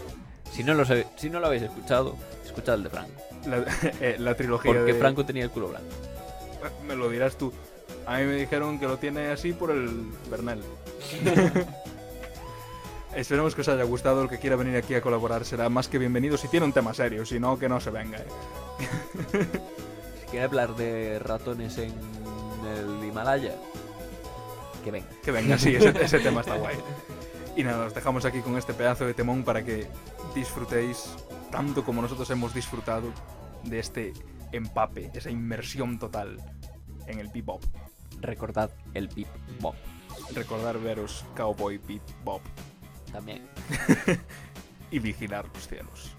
Si 0.52 0.64
no, 0.64 0.74
lo 0.74 0.84
si 0.86 1.30
no 1.30 1.40
lo 1.40 1.48
habéis 1.48 1.64
escuchado, 1.64 2.16
escuchad 2.46 2.76
el 2.76 2.84
de 2.84 2.90
Franco. 2.90 3.22
La, 3.46 3.64
eh, 4.02 4.16
la 4.20 4.36
trilogía 4.36 4.72
Porque 4.74 4.94
de... 4.94 5.00
Franco 5.00 5.26
tenía 5.26 5.44
el 5.44 5.52
culo 5.52 5.70
blanco. 5.70 5.88
Me 6.88 6.96
lo 6.96 7.10
dirás 7.10 7.38
tú. 7.38 7.52
A 8.06 8.18
mí 8.18 8.26
me 8.26 8.36
dijeron 8.36 8.80
que 8.80 8.86
lo 8.88 8.98
tiene 8.98 9.28
así 9.30 9.54
por 9.54 9.72
el 9.72 10.08
Bernal. 10.30 10.62
Esperemos 13.16 13.56
que 13.56 13.62
os 13.62 13.68
haya 13.68 13.84
gustado. 13.84 14.22
El 14.22 14.30
que 14.30 14.40
quiera 14.40 14.56
venir 14.56 14.76
aquí 14.78 14.94
a 14.94 15.02
colaborar 15.02 15.46
será 15.46 15.70
más 15.70 15.88
que 15.88 15.98
bienvenido 15.98 16.38
si 16.38 16.48
tiene 16.48 16.66
un 16.66 16.74
tema 16.74 16.94
serio. 16.94 17.26
Si 17.26 17.40
no, 17.40 17.58
que 17.58 17.68
no 17.70 17.80
se 17.80 17.92
venga. 17.92 18.18
eh. 18.20 18.28
Si 20.22 20.32
quiere 20.32 20.46
hablar 20.46 20.76
de 20.76 21.20
ratones 21.20 21.78
en 21.78 21.94
el 22.76 23.08
Himalaya, 23.08 23.56
que 24.84 24.92
venga. 24.92 25.08
Que 25.24 25.32
venga, 25.32 25.58
sí, 25.58 25.74
ese, 25.74 25.94
ese 26.04 26.20
tema 26.20 26.42
está 26.42 26.58
guay. 26.58 26.76
Y 27.56 27.64
nada, 27.64 27.86
os 27.86 27.96
dejamos 27.96 28.26
aquí 28.26 28.42
con 28.42 28.58
este 28.58 28.74
pedazo 28.74 29.06
de 29.06 29.14
temón 29.14 29.44
para 29.46 29.64
que 29.64 29.88
disfrutéis 30.36 31.16
tanto 31.50 31.86
como 31.86 32.02
nosotros 32.02 32.30
hemos 32.30 32.54
disfrutado 32.54 33.14
de 33.64 33.80
este 33.80 34.14
empape, 34.52 35.10
esa 35.14 35.30
inmersión 35.30 35.98
total 35.98 36.38
en 37.08 37.20
el 37.20 37.28
bebop. 37.30 37.64
Recordad 38.22 38.72
el 38.96 39.10
Pip 39.10 39.28
Bop 39.60 39.76
Recordar 40.34 40.80
veros 40.80 41.24
Cowboy 41.36 41.78
Bebop 41.78 42.42
también. 43.12 43.44
y 44.92 45.00
vigilar 45.00 45.46
los 45.54 45.68
cielos. 45.68 46.12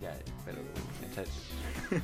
Ya, 0.00 0.16
pero 0.44 0.58
en 0.60 1.14
serio. 1.14 1.32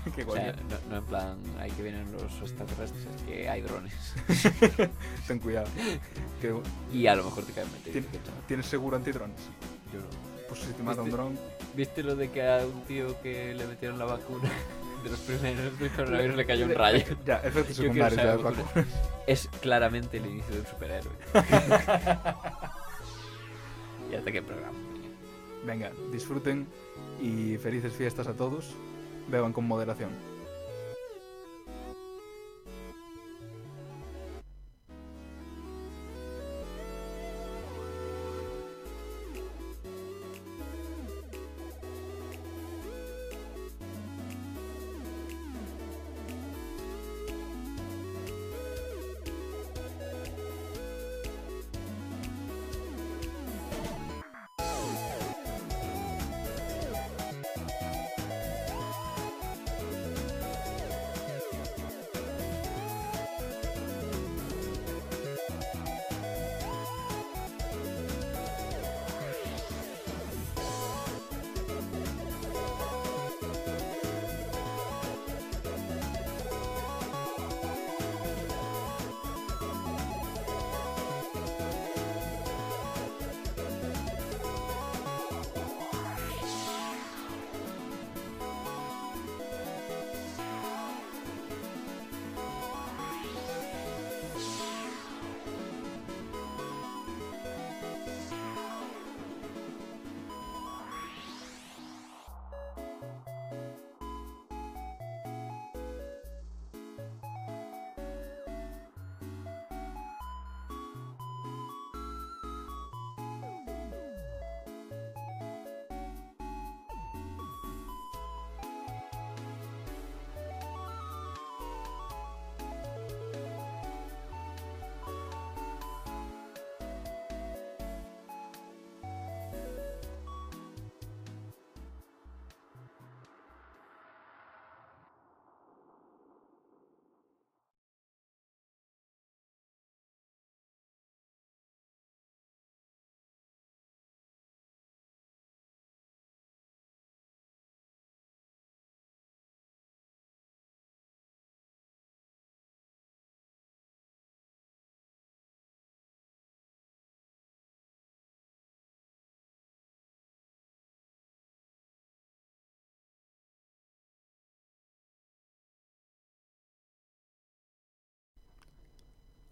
Qué 0.17 0.25
O 0.25 0.33
sea, 0.35 0.53
no, 0.53 0.91
no 0.91 0.97
en 0.99 1.05
plan, 1.05 1.39
hay 1.61 1.71
que 1.71 1.83
vienen 1.83 2.11
los 2.13 2.23
extraterrestres, 2.41 3.07
es 3.17 3.23
que 3.23 3.49
hay 3.49 3.63
drones. 3.63 3.95
Ten 5.29 5.39
cuidado. 5.39 5.69
Que- 6.41 6.55
Y 6.93 7.07
a 7.07 7.15
lo 7.15 7.25
mejor 7.25 7.45
te 7.45 7.53
caen 7.53 7.71
meteoritos. 7.73 8.11
¿Tien- 8.11 8.11
quién 8.11 8.25
sabe. 8.25 8.37
¿Tienes 8.49 8.67
seguro 8.67 8.97
antidrones? 8.97 9.41
Yo 9.93 10.01
no. 10.01 10.07
Pues 10.49 10.61
si 10.61 10.73
te 10.73 10.83
mata 10.83 11.03
un 11.03 11.11
dron. 11.11 11.39
¿Viste 11.75 12.03
lo 12.03 12.17
de 12.17 12.31
que 12.31 12.47
a 12.47 12.67
un 12.67 12.83
tío 12.85 13.21
que 13.23 13.55
le 13.55 13.67
metieron 13.67 13.99
la 13.99 14.05
vacuna 14.07 14.51
de 15.07 15.13
los 15.13 15.21
primeros 15.21 15.79
del 15.79 15.91
coronavirus 15.91 16.37
le 16.37 16.47
cayó 16.47 16.67
un 16.67 16.75
rayo? 16.75 17.05
Ya, 17.25 17.41
secundarios 17.43 18.17
de 18.17 18.23
saber 18.23 18.39
vacunas. 18.39 18.87
Es 19.27 19.49
claramente 19.61 20.17
el 20.17 20.27
inicio 20.27 20.55
de 20.55 20.61
un 20.61 20.67
superhéroe. 20.67 21.13
y 24.11 24.15
hasta 24.15 24.33
qué 24.33 24.43
programa. 24.43 24.79
Venga, 25.65 25.93
disfruten 26.13 26.67
y 27.21 27.57
felices 27.59 27.93
fiestas 27.93 28.27
a 28.27 28.35
todos. 28.35 28.75
Beban 29.29 29.53
con 29.53 29.67
moderación. 29.67 30.11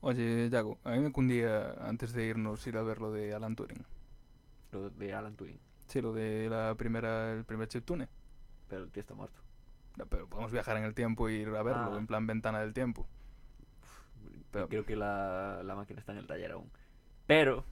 Oye, 0.07 0.51
Yago, 0.51 0.79
a 0.85 0.91
mí 0.91 0.99
me 0.99 1.13
cundía 1.13 1.73
antes 1.81 2.13
de 2.13 2.27
irnos 2.27 2.67
ir 2.67 2.77
a 2.77 2.83
ver 2.83 3.01
lo 3.01 3.11
de 3.11 3.33
Alan 3.33 3.57
Turing. 3.57 3.83
Lo 4.73 4.91
de 4.91 5.15
Alan 5.15 5.35
Turing. 5.35 5.59
Sí, 5.87 6.03
lo 6.03 6.13
de 6.13 6.49
la 6.51 6.75
primera, 6.75 7.33
el 7.33 7.45
primer 7.45 7.69
chiptune. 7.69 8.07
Pero 8.69 8.83
el 8.85 8.91
tío 8.91 9.01
está 9.01 9.15
muerto. 9.15 9.41
No, 9.97 10.05
pero 10.07 10.29
podemos 10.29 10.53
viajar 10.53 10.77
en 10.77 10.85
el 10.85 10.93
tiempo 10.95 11.29
e 11.29 11.35
ir 11.35 11.49
a 11.49 11.63
verlo, 11.63 11.95
Ah. 11.95 11.99
en 11.99 12.07
plan 12.07 12.27
ventana 12.27 12.61
del 12.61 12.75
tiempo. 12.75 13.07
Pero- 14.51 14.69
Creo 14.69 14.85
que 14.85 14.95
la, 14.95 15.63
la 15.65 15.75
máquina 15.75 16.01
está 16.01 16.13
en 16.13 16.19
el 16.19 16.27
taller 16.27 16.53
aún. 16.53 16.71
Pero... 17.27 17.65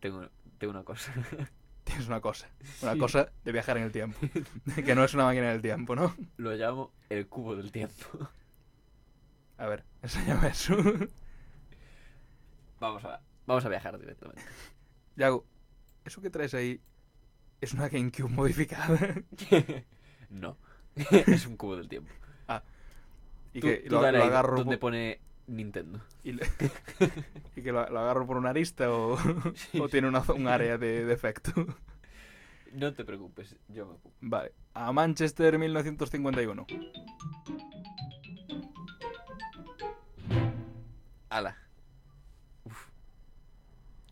Tengo, 0.00 0.28
tengo 0.58 0.70
una 0.70 0.84
cosa. 0.84 1.12
Tienes 1.84 2.06
una 2.06 2.20
cosa. 2.22 2.48
Una 2.82 2.94
Sí. 2.94 2.98
cosa 2.98 3.30
de 3.44 3.52
viajar 3.52 3.76
en 3.76 3.82
el 3.84 3.92
tiempo. 3.92 4.18
que 4.84 4.94
no 4.94 5.04
es 5.04 5.12
una 5.12 5.24
máquina 5.24 5.50
del 5.50 5.60
tiempo, 5.60 5.94
¿no? 5.94 6.14
Lo 6.38 6.52
llamo 6.54 6.90
el 7.10 7.26
cubo 7.26 7.54
del 7.54 7.70
tiempo. 7.70 7.94
A 9.58 9.66
ver, 9.66 9.84
enséñame 10.02 10.48
eso. 10.48 10.76
Vamos 12.80 13.04
a, 13.04 13.20
vamos 13.46 13.64
a 13.64 13.68
viajar 13.68 13.98
directamente. 13.98 14.42
Yago, 15.16 15.44
eso 16.04 16.20
que 16.20 16.30
traes 16.30 16.54
ahí 16.54 16.80
es 17.60 17.74
una 17.74 17.88
GameCube 17.88 18.28
modificada. 18.30 18.98
no. 20.30 20.56
es 20.96 21.46
un 21.46 21.56
cubo 21.56 21.76
del 21.76 21.88
tiempo. 21.88 22.12
y 23.52 23.60
Tú- 23.60 23.66
que 23.66 23.76
tú 23.88 23.94
lo, 23.96 24.00
agarro 24.06 24.56
donde 24.58 24.76
por, 24.78 24.90
pone 24.90 25.20
Nintendo. 25.48 26.00
y, 26.22 26.32
le- 26.32 26.46
y 27.56 27.62
que 27.62 27.72
lo, 27.72 27.88
lo 27.90 27.98
agarro 27.98 28.26
por 28.26 28.36
una 28.36 28.50
arista 28.50 28.92
o, 28.92 29.18
o 29.80 29.88
tiene 29.88 30.06
una, 30.08 30.20
un 30.32 30.46
área 30.46 30.78
de 30.78 31.04
defecto. 31.04 31.52
No 32.72 32.92
te 32.92 33.04
preocupes, 33.04 33.56
yo 33.68 33.86
me 33.86 33.92
ocupo. 33.94 34.14
Vale, 34.20 34.52
a 34.74 34.92
Manchester 34.92 35.58
1951. 35.58 36.66
Ala. 41.30 41.56
Uf. 42.64 42.88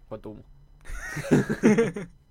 ¿Cuánto 0.08 0.30
humo? 0.30 0.44